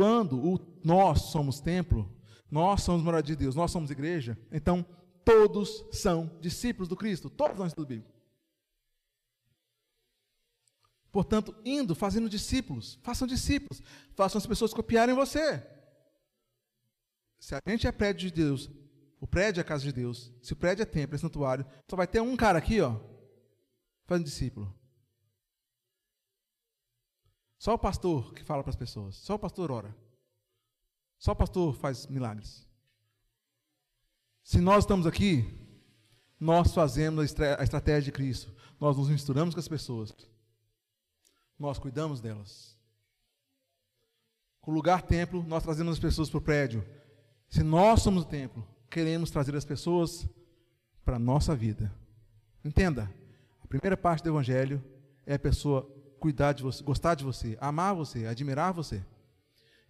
Quando 0.00 0.42
o, 0.42 0.58
nós 0.82 1.24
somos 1.24 1.60
templo, 1.60 2.10
nós 2.50 2.82
somos 2.82 3.02
moradia 3.02 3.36
de 3.36 3.44
Deus, 3.44 3.54
nós 3.54 3.70
somos 3.70 3.90
igreja, 3.90 4.34
então 4.50 4.82
todos 5.22 5.84
são 5.92 6.38
discípulos 6.40 6.88
do 6.88 6.96
Cristo, 6.96 7.28
todos 7.28 7.58
nós 7.58 7.74
do 7.74 7.84
Bíblia. 7.84 8.10
Portanto, 11.12 11.54
indo, 11.66 11.94
fazendo 11.94 12.30
discípulos, 12.30 12.98
façam 13.02 13.28
discípulos, 13.28 13.82
façam 14.14 14.38
as 14.38 14.46
pessoas 14.46 14.72
copiarem 14.72 15.14
você. 15.14 15.62
Se 17.38 17.54
a 17.54 17.60
gente 17.66 17.86
é 17.86 17.92
prédio 17.92 18.30
de 18.30 18.34
Deus, 18.34 18.70
o 19.20 19.26
prédio 19.26 19.60
é 19.60 19.62
a 19.62 19.64
casa 19.64 19.84
de 19.84 19.92
Deus, 19.92 20.32
se 20.40 20.54
o 20.54 20.56
prédio 20.56 20.82
é 20.82 20.86
templo, 20.86 21.14
é 21.14 21.18
santuário, 21.18 21.66
só 21.86 21.94
vai 21.94 22.06
ter 22.06 22.22
um 22.22 22.38
cara 22.38 22.56
aqui, 22.56 22.80
ó, 22.80 22.98
fazendo 24.06 24.24
discípulo. 24.24 24.79
Só 27.60 27.74
o 27.74 27.78
pastor 27.78 28.32
que 28.32 28.42
fala 28.42 28.62
para 28.62 28.70
as 28.70 28.76
pessoas. 28.76 29.16
Só 29.16 29.34
o 29.34 29.38
pastor 29.38 29.70
ora. 29.70 29.94
Só 31.18 31.32
o 31.32 31.36
pastor 31.36 31.74
faz 31.74 32.06
milagres. 32.06 32.66
Se 34.42 34.62
nós 34.62 34.84
estamos 34.84 35.06
aqui, 35.06 35.44
nós 36.40 36.72
fazemos 36.72 37.20
a 37.38 37.62
estratégia 37.62 38.00
de 38.00 38.12
Cristo. 38.12 38.50
Nós 38.80 38.96
nos 38.96 39.10
misturamos 39.10 39.54
com 39.54 39.60
as 39.60 39.68
pessoas. 39.68 40.10
Nós 41.58 41.78
cuidamos 41.78 42.18
delas. 42.18 42.74
Com 44.62 44.70
o 44.70 44.74
lugar 44.74 45.02
templo, 45.02 45.44
nós 45.46 45.62
trazemos 45.62 45.92
as 45.92 45.98
pessoas 45.98 46.30
para 46.30 46.38
o 46.38 46.42
prédio. 46.42 46.82
Se 47.46 47.62
nós 47.62 48.00
somos 48.00 48.22
o 48.22 48.26
templo, 48.26 48.66
queremos 48.88 49.30
trazer 49.30 49.54
as 49.54 49.66
pessoas 49.66 50.26
para 51.04 51.16
a 51.16 51.18
nossa 51.18 51.54
vida. 51.54 51.94
Entenda, 52.64 53.14
a 53.62 53.66
primeira 53.66 53.98
parte 53.98 54.22
do 54.22 54.30
Evangelho 54.30 54.82
é 55.26 55.34
a 55.34 55.38
pessoa 55.38 55.99
cuidar 56.20 56.52
de 56.52 56.62
você, 56.62 56.84
gostar 56.84 57.14
de 57.14 57.24
você, 57.24 57.56
amar 57.60 57.94
você, 57.94 58.26
admirar 58.26 58.72
você. 58.72 59.02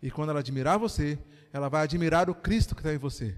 E 0.00 0.10
quando 0.10 0.30
ela 0.30 0.38
admirar 0.38 0.78
você, 0.78 1.18
ela 1.52 1.68
vai 1.68 1.82
admirar 1.82 2.30
o 2.30 2.34
Cristo 2.34 2.74
que 2.74 2.80
está 2.80 2.94
em 2.94 2.98
você. 2.98 3.36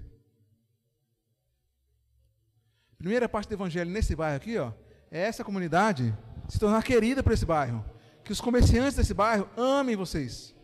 Primeira 2.97 3.27
parte 3.27 3.49
do 3.49 3.55
evangelho 3.55 3.91
nesse 3.91 4.15
bairro 4.15 4.37
aqui, 4.37 4.57
ó, 4.57 4.71
é 5.11 5.21
essa 5.21 5.43
comunidade 5.43 6.15
se 6.47 6.59
tornar 6.59 6.83
querida 6.83 7.21
para 7.21 7.33
esse 7.33 7.45
bairro. 7.45 7.83
Que 8.23 8.31
os 8.31 8.39
comerciantes 8.39 8.95
desse 8.95 9.13
bairro 9.13 9.49
amem 9.57 9.95
vocês. 9.95 10.55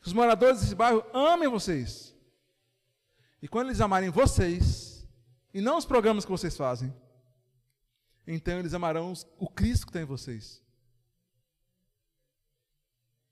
Que 0.00 0.08
os 0.08 0.12
moradores 0.12 0.60
desse 0.60 0.74
bairro 0.74 1.04
amem 1.12 1.48
vocês. 1.48 2.16
E 3.40 3.46
quando 3.46 3.68
eles 3.68 3.80
amarem 3.80 4.10
vocês, 4.10 5.06
e 5.54 5.60
não 5.60 5.78
os 5.78 5.86
programas 5.86 6.24
que 6.24 6.30
vocês 6.30 6.56
fazem, 6.56 6.92
então 8.30 8.58
eles 8.58 8.74
amarão 8.74 9.14
o 9.38 9.48
Cristo 9.48 9.86
que 9.86 9.90
está 9.90 10.02
em 10.02 10.04
vocês. 10.04 10.62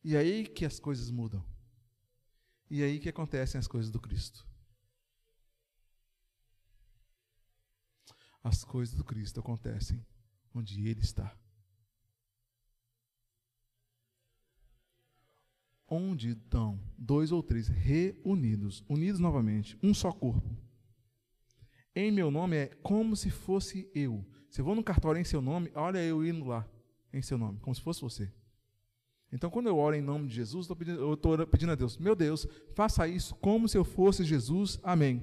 E 0.02 0.16
aí 0.16 0.46
que 0.46 0.64
as 0.64 0.80
coisas 0.80 1.10
mudam. 1.10 1.44
E 2.70 2.82
aí 2.82 2.98
que 2.98 3.10
acontecem 3.10 3.58
as 3.58 3.68
coisas 3.68 3.90
do 3.90 4.00
Cristo. 4.00 4.48
As 8.42 8.64
coisas 8.64 8.94
do 8.94 9.04
Cristo 9.04 9.38
acontecem 9.38 10.02
onde 10.54 10.88
Ele 10.88 11.00
está. 11.00 11.38
Onde 15.86 16.30
estão 16.30 16.80
dois 16.96 17.32
ou 17.32 17.42
três 17.42 17.68
reunidos, 17.68 18.82
unidos 18.88 19.20
novamente, 19.20 19.78
um 19.82 19.92
só 19.92 20.10
corpo. 20.10 20.56
Em 21.94 22.10
meu 22.10 22.30
nome 22.30 22.56
é 22.56 22.66
como 22.82 23.14
se 23.14 23.30
fosse 23.30 23.90
eu. 23.94 24.24
Se 24.50 24.60
eu 24.60 24.64
vou 24.64 24.74
no 24.74 24.82
cartório 24.82 25.20
em 25.20 25.24
seu 25.24 25.42
nome, 25.42 25.70
olha 25.74 25.98
eu 25.98 26.24
indo 26.24 26.44
lá 26.46 26.66
em 27.12 27.22
seu 27.22 27.36
nome, 27.36 27.58
como 27.60 27.74
se 27.74 27.80
fosse 27.80 28.00
você. 28.00 28.30
Então, 29.32 29.50
quando 29.50 29.66
eu 29.66 29.76
oro 29.76 29.96
em 29.96 30.00
nome 30.00 30.28
de 30.28 30.34
Jesus, 30.34 30.68
eu 30.68 31.14
estou 31.14 31.46
pedindo 31.46 31.72
a 31.72 31.74
Deus, 31.74 31.98
meu 31.98 32.14
Deus, 32.14 32.46
faça 32.74 33.08
isso 33.08 33.34
como 33.36 33.68
se 33.68 33.76
eu 33.76 33.84
fosse 33.84 34.24
Jesus, 34.24 34.78
amém. 34.82 35.22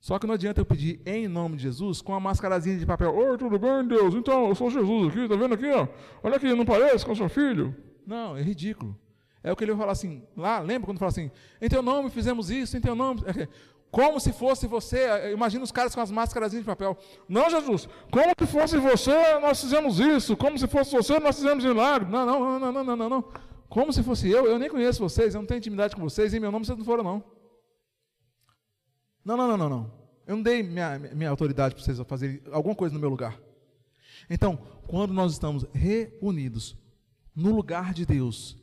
Só 0.00 0.18
que 0.18 0.26
não 0.26 0.34
adianta 0.34 0.60
eu 0.60 0.64
pedir 0.64 1.00
em 1.04 1.26
nome 1.26 1.56
de 1.56 1.64
Jesus 1.64 2.00
com 2.00 2.14
a 2.14 2.20
mascarazinha 2.20 2.78
de 2.78 2.86
papel. 2.86 3.12
Oi, 3.12 3.36
tudo 3.36 3.58
bem, 3.58 3.88
Deus? 3.88 4.14
Então, 4.14 4.48
eu 4.48 4.54
sou 4.54 4.70
Jesus 4.70 5.08
aqui, 5.08 5.28
tá 5.28 5.34
vendo 5.34 5.54
aqui? 5.54 5.66
Ó? 5.66 5.88
Olha 6.22 6.36
aqui, 6.36 6.54
não 6.54 6.64
parece 6.64 7.04
com 7.04 7.12
o 7.12 7.16
seu 7.16 7.28
filho? 7.28 7.74
Não, 8.06 8.36
é 8.36 8.42
ridículo. 8.42 8.96
É 9.42 9.52
o 9.52 9.56
que 9.56 9.64
ele 9.64 9.72
vai 9.72 9.80
falar 9.80 9.92
assim, 9.92 10.22
lá, 10.36 10.60
lembra 10.60 10.86
quando 10.86 10.98
fala 10.98 11.10
assim, 11.10 11.30
em 11.60 11.68
teu 11.68 11.82
nome 11.82 12.10
fizemos 12.10 12.50
isso, 12.50 12.76
em 12.76 12.80
teu 12.80 12.94
nome. 12.94 13.22
Como 13.90 14.20
se 14.20 14.32
fosse 14.32 14.66
você, 14.66 14.98
eh, 14.98 15.32
imagina 15.32 15.64
os 15.64 15.72
caras 15.72 15.94
com 15.94 16.00
as 16.00 16.10
máscaras 16.10 16.52
de 16.52 16.62
papel. 16.62 16.98
Não, 17.28 17.48
Jesus, 17.48 17.88
como 18.10 18.32
se 18.38 18.46
fosse 18.46 18.76
você, 18.76 19.38
nós 19.38 19.60
fizemos 19.60 19.98
isso. 19.98 20.36
Como 20.36 20.58
se 20.58 20.66
fosse 20.66 20.92
você, 20.92 21.18
nós 21.18 21.36
fizemos 21.36 21.64
milagre. 21.64 22.10
Não, 22.10 22.26
não, 22.26 22.58
não, 22.58 22.72
não, 22.72 22.84
não, 22.84 22.96
não, 22.96 23.08
não. 23.08 23.24
Como 23.68 23.92
se 23.92 24.02
fosse 24.02 24.28
eu, 24.28 24.46
eu 24.46 24.58
nem 24.58 24.68
conheço 24.68 25.00
vocês, 25.00 25.34
eu 25.34 25.40
não 25.40 25.46
tenho 25.46 25.58
intimidade 25.58 25.94
com 25.94 26.02
vocês, 26.02 26.32
em 26.32 26.40
meu 26.40 26.52
nome 26.52 26.64
vocês 26.64 26.78
não 26.78 26.84
foram, 26.84 27.02
não. 27.02 27.24
Não, 29.24 29.36
não, 29.36 29.48
não, 29.48 29.56
não, 29.56 29.68
não. 29.68 29.92
Eu 30.26 30.36
não 30.36 30.42
dei 30.42 30.62
minha, 30.62 30.98
minha 30.98 31.30
autoridade 31.30 31.74
para 31.74 31.84
vocês 31.84 31.98
fazerem 32.06 32.40
alguma 32.52 32.74
coisa 32.74 32.94
no 32.94 33.00
meu 33.00 33.08
lugar. 33.08 33.38
Então, 34.28 34.58
quando 34.86 35.12
nós 35.12 35.32
estamos 35.32 35.64
reunidos 35.72 36.76
no 37.34 37.54
lugar 37.54 37.92
de 37.92 38.04
Deus, 38.06 38.56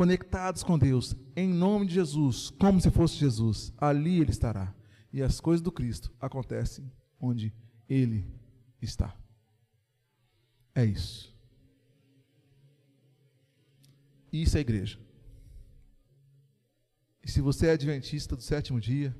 conectados 0.00 0.62
com 0.62 0.78
Deus, 0.78 1.14
em 1.36 1.46
nome 1.46 1.84
de 1.84 1.92
Jesus, 1.92 2.48
como 2.58 2.80
se 2.80 2.90
fosse 2.90 3.16
Jesus, 3.16 3.70
ali 3.76 4.18
Ele 4.18 4.30
estará. 4.30 4.74
E 5.12 5.22
as 5.22 5.38
coisas 5.40 5.60
do 5.60 5.70
Cristo 5.70 6.10
acontecem 6.18 6.90
onde 7.20 7.52
Ele 7.86 8.26
está. 8.80 9.14
É 10.74 10.86
isso. 10.86 11.36
Isso 14.32 14.56
é 14.56 14.60
igreja. 14.60 14.98
E 17.22 17.30
se 17.30 17.42
você 17.42 17.66
é 17.66 17.72
adventista 17.72 18.34
do 18.34 18.42
sétimo 18.42 18.80
dia, 18.80 19.14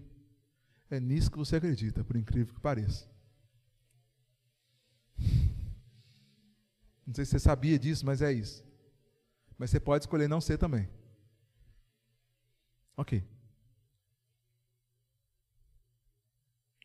é 0.88 0.98
nisso 0.98 1.30
que 1.30 1.36
você 1.36 1.56
acredita, 1.56 2.02
por 2.02 2.16
incrível 2.16 2.54
que 2.54 2.60
pareça. 2.60 3.06
Não 7.06 7.14
sei 7.14 7.26
se 7.26 7.32
você 7.32 7.38
sabia 7.38 7.78
disso, 7.78 8.06
mas 8.06 8.22
é 8.22 8.32
isso. 8.32 8.69
Mas 9.60 9.68
você 9.68 9.78
pode 9.78 10.04
escolher 10.04 10.26
não 10.26 10.40
ser 10.40 10.56
também. 10.56 10.88
Ok. 12.96 13.22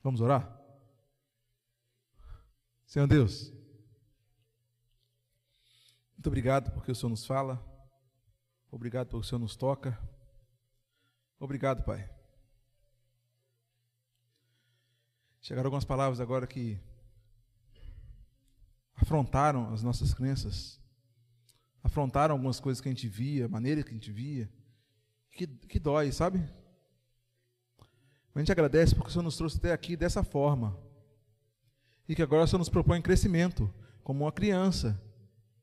Vamos 0.04 0.20
orar? 0.20 0.62
Senhor 2.86 3.08
Deus, 3.08 3.50
muito 6.16 6.28
obrigado 6.28 6.70
porque 6.74 6.92
o 6.92 6.96
Senhor 6.96 7.12
nos 7.12 7.26
fala. 7.26 7.66
Obrigado 8.70 9.08
porque 9.08 9.22
o 9.22 9.24
Senhor 9.24 9.40
nos 9.40 9.56
toca. 9.56 9.98
Obrigado, 11.40 11.82
Pai. 11.86 12.14
Chegaram 15.40 15.68
algumas 15.68 15.86
palavras 15.86 16.20
agora 16.20 16.46
que 16.46 16.78
afrontaram 18.96 19.74
as 19.74 19.82
nossas 19.82 20.14
crenças, 20.14 20.84
afrontaram 21.86 22.34
algumas 22.34 22.60
coisas 22.60 22.82
que 22.82 22.90
a 22.90 22.92
gente 22.92 23.08
via, 23.08 23.46
a 23.46 23.48
maneira 23.48 23.84
que 23.84 23.92
a 23.92 23.94
gente 23.94 24.12
via, 24.12 24.50
que, 25.32 25.46
que 25.46 25.80
dói, 25.80 26.12
sabe? 26.12 26.44
A 28.34 28.40
gente 28.40 28.52
agradece 28.52 28.96
porque 28.96 29.10
o 29.10 29.12
Senhor 29.12 29.24
nos 29.24 29.38
trouxe 29.38 29.58
até 29.58 29.72
aqui 29.72 29.96
dessa 29.96 30.24
forma. 30.24 30.76
E 32.10 32.16
que 32.16 32.24
agora 32.24 32.44
o 32.44 32.48
Senhor 32.48 32.58
nos 32.58 32.70
propõe 32.70 33.02
crescimento, 33.02 33.72
como 34.04 34.26
uma 34.26 34.32
criança, 34.32 35.00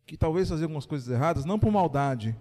que 0.07 0.17
talvez 0.17 0.49
fazia 0.49 0.65
algumas 0.65 0.87
coisas 0.87 1.09
erradas, 1.09 1.45
não 1.45 1.59
por 1.59 1.73
maldade, 1.73 2.37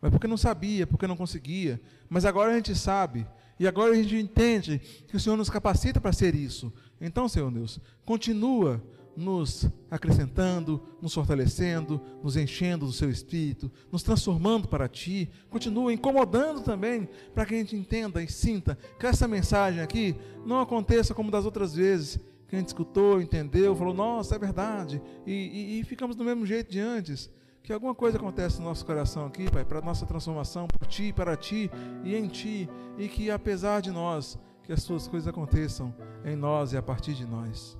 mas 0.00 0.12
porque 0.12 0.28
não 0.28 0.36
sabia, 0.36 0.86
porque 0.86 1.06
não 1.06 1.16
conseguia. 1.16 1.80
Mas 2.08 2.24
agora 2.24 2.52
a 2.52 2.54
gente 2.54 2.74
sabe, 2.74 3.26
e 3.58 3.66
agora 3.66 3.92
a 3.92 3.96
gente 3.96 4.16
entende 4.16 4.78
que 4.78 5.16
o 5.16 5.20
Senhor 5.20 5.36
nos 5.36 5.50
capacita 5.50 6.00
para 6.00 6.12
ser 6.12 6.36
isso. 6.36 6.72
Então, 7.00 7.28
Senhor 7.28 7.50
Deus, 7.50 7.80
continua 8.04 8.80
nos 9.16 9.68
acrescentando, 9.90 10.82
nos 11.00 11.14
fortalecendo, 11.14 12.00
nos 12.22 12.36
enchendo 12.36 12.86
do 12.86 12.92
seu 12.92 13.10
espírito, 13.10 13.70
nos 13.90 14.02
transformando 14.02 14.68
para 14.68 14.88
ti, 14.88 15.30
continua 15.50 15.92
incomodando 15.92 16.62
também, 16.62 17.08
para 17.32 17.46
que 17.46 17.54
a 17.54 17.58
gente 17.58 17.76
entenda 17.76 18.22
e 18.22 18.28
sinta 18.28 18.76
que 18.98 19.06
essa 19.06 19.28
mensagem 19.28 19.80
aqui 19.80 20.16
não 20.44 20.60
aconteça 20.60 21.14
como 21.14 21.30
das 21.30 21.44
outras 21.44 21.74
vezes, 21.74 22.18
que 22.48 22.56
a 22.56 22.58
gente 22.58 22.68
escutou, 22.68 23.20
entendeu, 23.20 23.74
falou, 23.74 23.94
nossa, 23.94 24.34
é 24.34 24.38
verdade, 24.38 25.00
e, 25.26 25.32
e, 25.32 25.80
e 25.80 25.84
ficamos 25.84 26.16
do 26.16 26.24
mesmo 26.24 26.44
jeito 26.44 26.70
de 26.70 26.80
antes. 26.80 27.30
Que 27.62 27.72
alguma 27.72 27.94
coisa 27.94 28.18
acontece 28.18 28.58
no 28.58 28.66
nosso 28.66 28.84
coração 28.84 29.24
aqui, 29.24 29.50
Pai, 29.50 29.64
para 29.64 29.78
a 29.78 29.82
nossa 29.82 30.04
transformação 30.04 30.68
por 30.68 30.86
Ti, 30.86 31.14
para 31.14 31.34
Ti 31.34 31.70
e 32.04 32.14
em 32.14 32.28
Ti, 32.28 32.68
e 32.98 33.08
que 33.08 33.30
apesar 33.30 33.80
de 33.80 33.90
nós, 33.90 34.38
que 34.62 34.72
as 34.72 34.82
Suas 34.82 35.08
coisas 35.08 35.26
aconteçam 35.26 35.94
em 36.26 36.36
nós 36.36 36.74
e 36.74 36.76
a 36.76 36.82
partir 36.82 37.14
de 37.14 37.24
nós. 37.24 37.78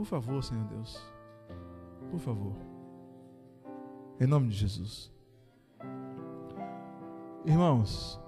Por 0.00 0.06
favor, 0.06 0.42
Senhor 0.42 0.64
Deus. 0.64 0.98
Por 2.10 2.18
favor. 2.18 2.54
Em 4.18 4.26
nome 4.26 4.48
de 4.48 4.54
Jesus. 4.54 5.12
Irmãos, 7.44 8.18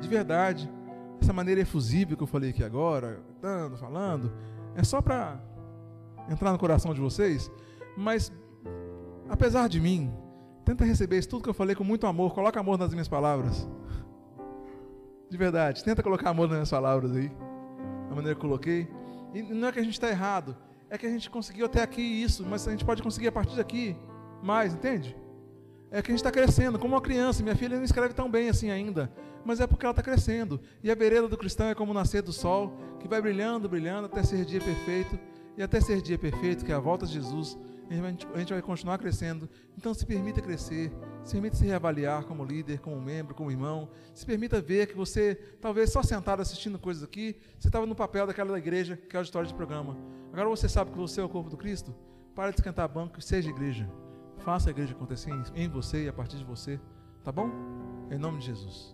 de 0.00 0.08
verdade, 0.08 0.72
essa 1.20 1.34
maneira 1.34 1.60
efusiva 1.60 2.16
que 2.16 2.22
eu 2.22 2.26
falei 2.26 2.48
aqui 2.48 2.64
agora, 2.64 3.20
dando, 3.42 3.76
falando, 3.76 4.32
é 4.74 4.82
só 4.82 5.02
para 5.02 5.38
entrar 6.30 6.50
no 6.50 6.58
coração 6.58 6.94
de 6.94 7.00
vocês, 7.02 7.52
mas 7.94 8.32
apesar 9.28 9.68
de 9.68 9.78
mim, 9.78 10.10
tenta 10.64 10.82
receber 10.82 11.18
isso 11.18 11.28
tudo 11.28 11.42
que 11.42 11.50
eu 11.50 11.54
falei 11.54 11.76
com 11.76 11.84
muito 11.84 12.06
amor, 12.06 12.32
coloca 12.32 12.58
amor 12.58 12.78
nas 12.78 12.90
minhas 12.90 13.06
palavras. 13.06 13.68
De 15.28 15.36
verdade, 15.36 15.84
tenta 15.84 16.02
colocar 16.02 16.30
amor 16.30 16.44
nas 16.44 16.56
minhas 16.56 16.70
palavras 16.70 17.14
aí, 17.14 17.28
da 18.08 18.14
maneira 18.14 18.34
que 18.34 18.38
eu 18.38 18.48
coloquei. 18.48 19.03
E 19.34 19.42
não 19.42 19.68
é 19.68 19.72
que 19.72 19.80
a 19.80 19.82
gente 19.82 19.94
está 19.94 20.08
errado, 20.08 20.56
é 20.88 20.96
que 20.96 21.06
a 21.06 21.10
gente 21.10 21.28
conseguiu 21.28 21.66
até 21.66 21.82
aqui 21.82 22.00
isso, 22.00 22.46
mas 22.48 22.66
a 22.68 22.70
gente 22.70 22.84
pode 22.84 23.02
conseguir 23.02 23.28
a 23.28 23.32
partir 23.32 23.56
daqui 23.56 23.96
mais, 24.42 24.72
entende? 24.72 25.16
É 25.90 26.00
que 26.00 26.10
a 26.10 26.12
gente 26.12 26.20
está 26.20 26.30
crescendo, 26.30 26.78
como 26.78 26.94
uma 26.94 27.00
criança. 27.00 27.42
Minha 27.42 27.56
filha 27.56 27.76
não 27.76 27.84
escreve 27.84 28.14
tão 28.14 28.30
bem 28.30 28.48
assim 28.48 28.70
ainda, 28.70 29.12
mas 29.44 29.60
é 29.60 29.66
porque 29.66 29.84
ela 29.84 29.92
está 29.92 30.02
crescendo. 30.02 30.60
E 30.82 30.90
a 30.90 30.94
vereda 30.94 31.28
do 31.28 31.36
cristão 31.36 31.66
é 31.66 31.74
como 31.74 31.90
o 31.90 31.94
nascer 31.94 32.22
do 32.22 32.32
sol, 32.32 32.76
que 33.00 33.08
vai 33.08 33.20
brilhando, 33.20 33.68
brilhando, 33.68 34.06
até 34.06 34.22
ser 34.22 34.44
dia 34.44 34.60
perfeito. 34.60 35.18
E 35.56 35.62
até 35.62 35.80
ser 35.80 36.00
dia 36.00 36.18
perfeito, 36.18 36.64
que 36.64 36.72
é 36.72 36.74
a 36.74 36.80
volta 36.80 37.06
de 37.06 37.12
Jesus, 37.12 37.56
a 37.90 38.38
gente 38.38 38.52
vai 38.52 38.62
continuar 38.62 38.98
crescendo. 38.98 39.48
Então 39.76 39.92
se 39.92 40.06
permita 40.06 40.40
crescer, 40.40 40.92
se 41.24 41.32
permita 41.32 41.56
se 41.56 41.64
reavaliar 41.64 42.24
como 42.24 42.44
líder, 42.44 42.80
como 42.80 43.00
membro, 43.00 43.34
como 43.34 43.50
irmão. 43.50 43.88
Se 44.14 44.24
permita 44.24 44.60
ver 44.60 44.86
que 44.86 44.94
você, 44.94 45.34
talvez 45.60 45.92
só 45.92 46.02
sentado 46.02 46.40
assistindo 46.40 46.78
coisas 46.78 47.02
aqui, 47.02 47.36
você 47.58 47.68
estava 47.68 47.86
no 47.86 47.94
papel 47.94 48.26
daquela 48.26 48.52
da 48.52 48.58
igreja, 48.58 48.96
que 48.96 49.16
é 49.16 49.18
a 49.18 49.20
auditório 49.20 49.48
de 49.48 49.54
programa. 49.54 49.96
Agora 50.32 50.48
você 50.48 50.68
sabe 50.68 50.90
que 50.90 50.98
você 50.98 51.20
é 51.20 51.24
o 51.24 51.28
corpo 51.28 51.50
do 51.50 51.56
Cristo. 51.56 51.94
Para 52.34 52.50
de 52.50 52.56
esquentar 52.56 52.88
banco 52.88 53.18
e 53.18 53.22
seja 53.22 53.48
igreja. 53.48 53.88
Faça 54.38 54.68
a 54.68 54.72
igreja 54.72 54.92
acontecer 54.92 55.30
em 55.54 55.68
você 55.68 56.04
e 56.04 56.08
a 56.08 56.12
partir 56.12 56.36
de 56.36 56.44
você. 56.44 56.80
Tá 57.22 57.30
bom? 57.30 57.48
Em 58.10 58.18
nome 58.18 58.38
de 58.38 58.46
Jesus. 58.46 58.93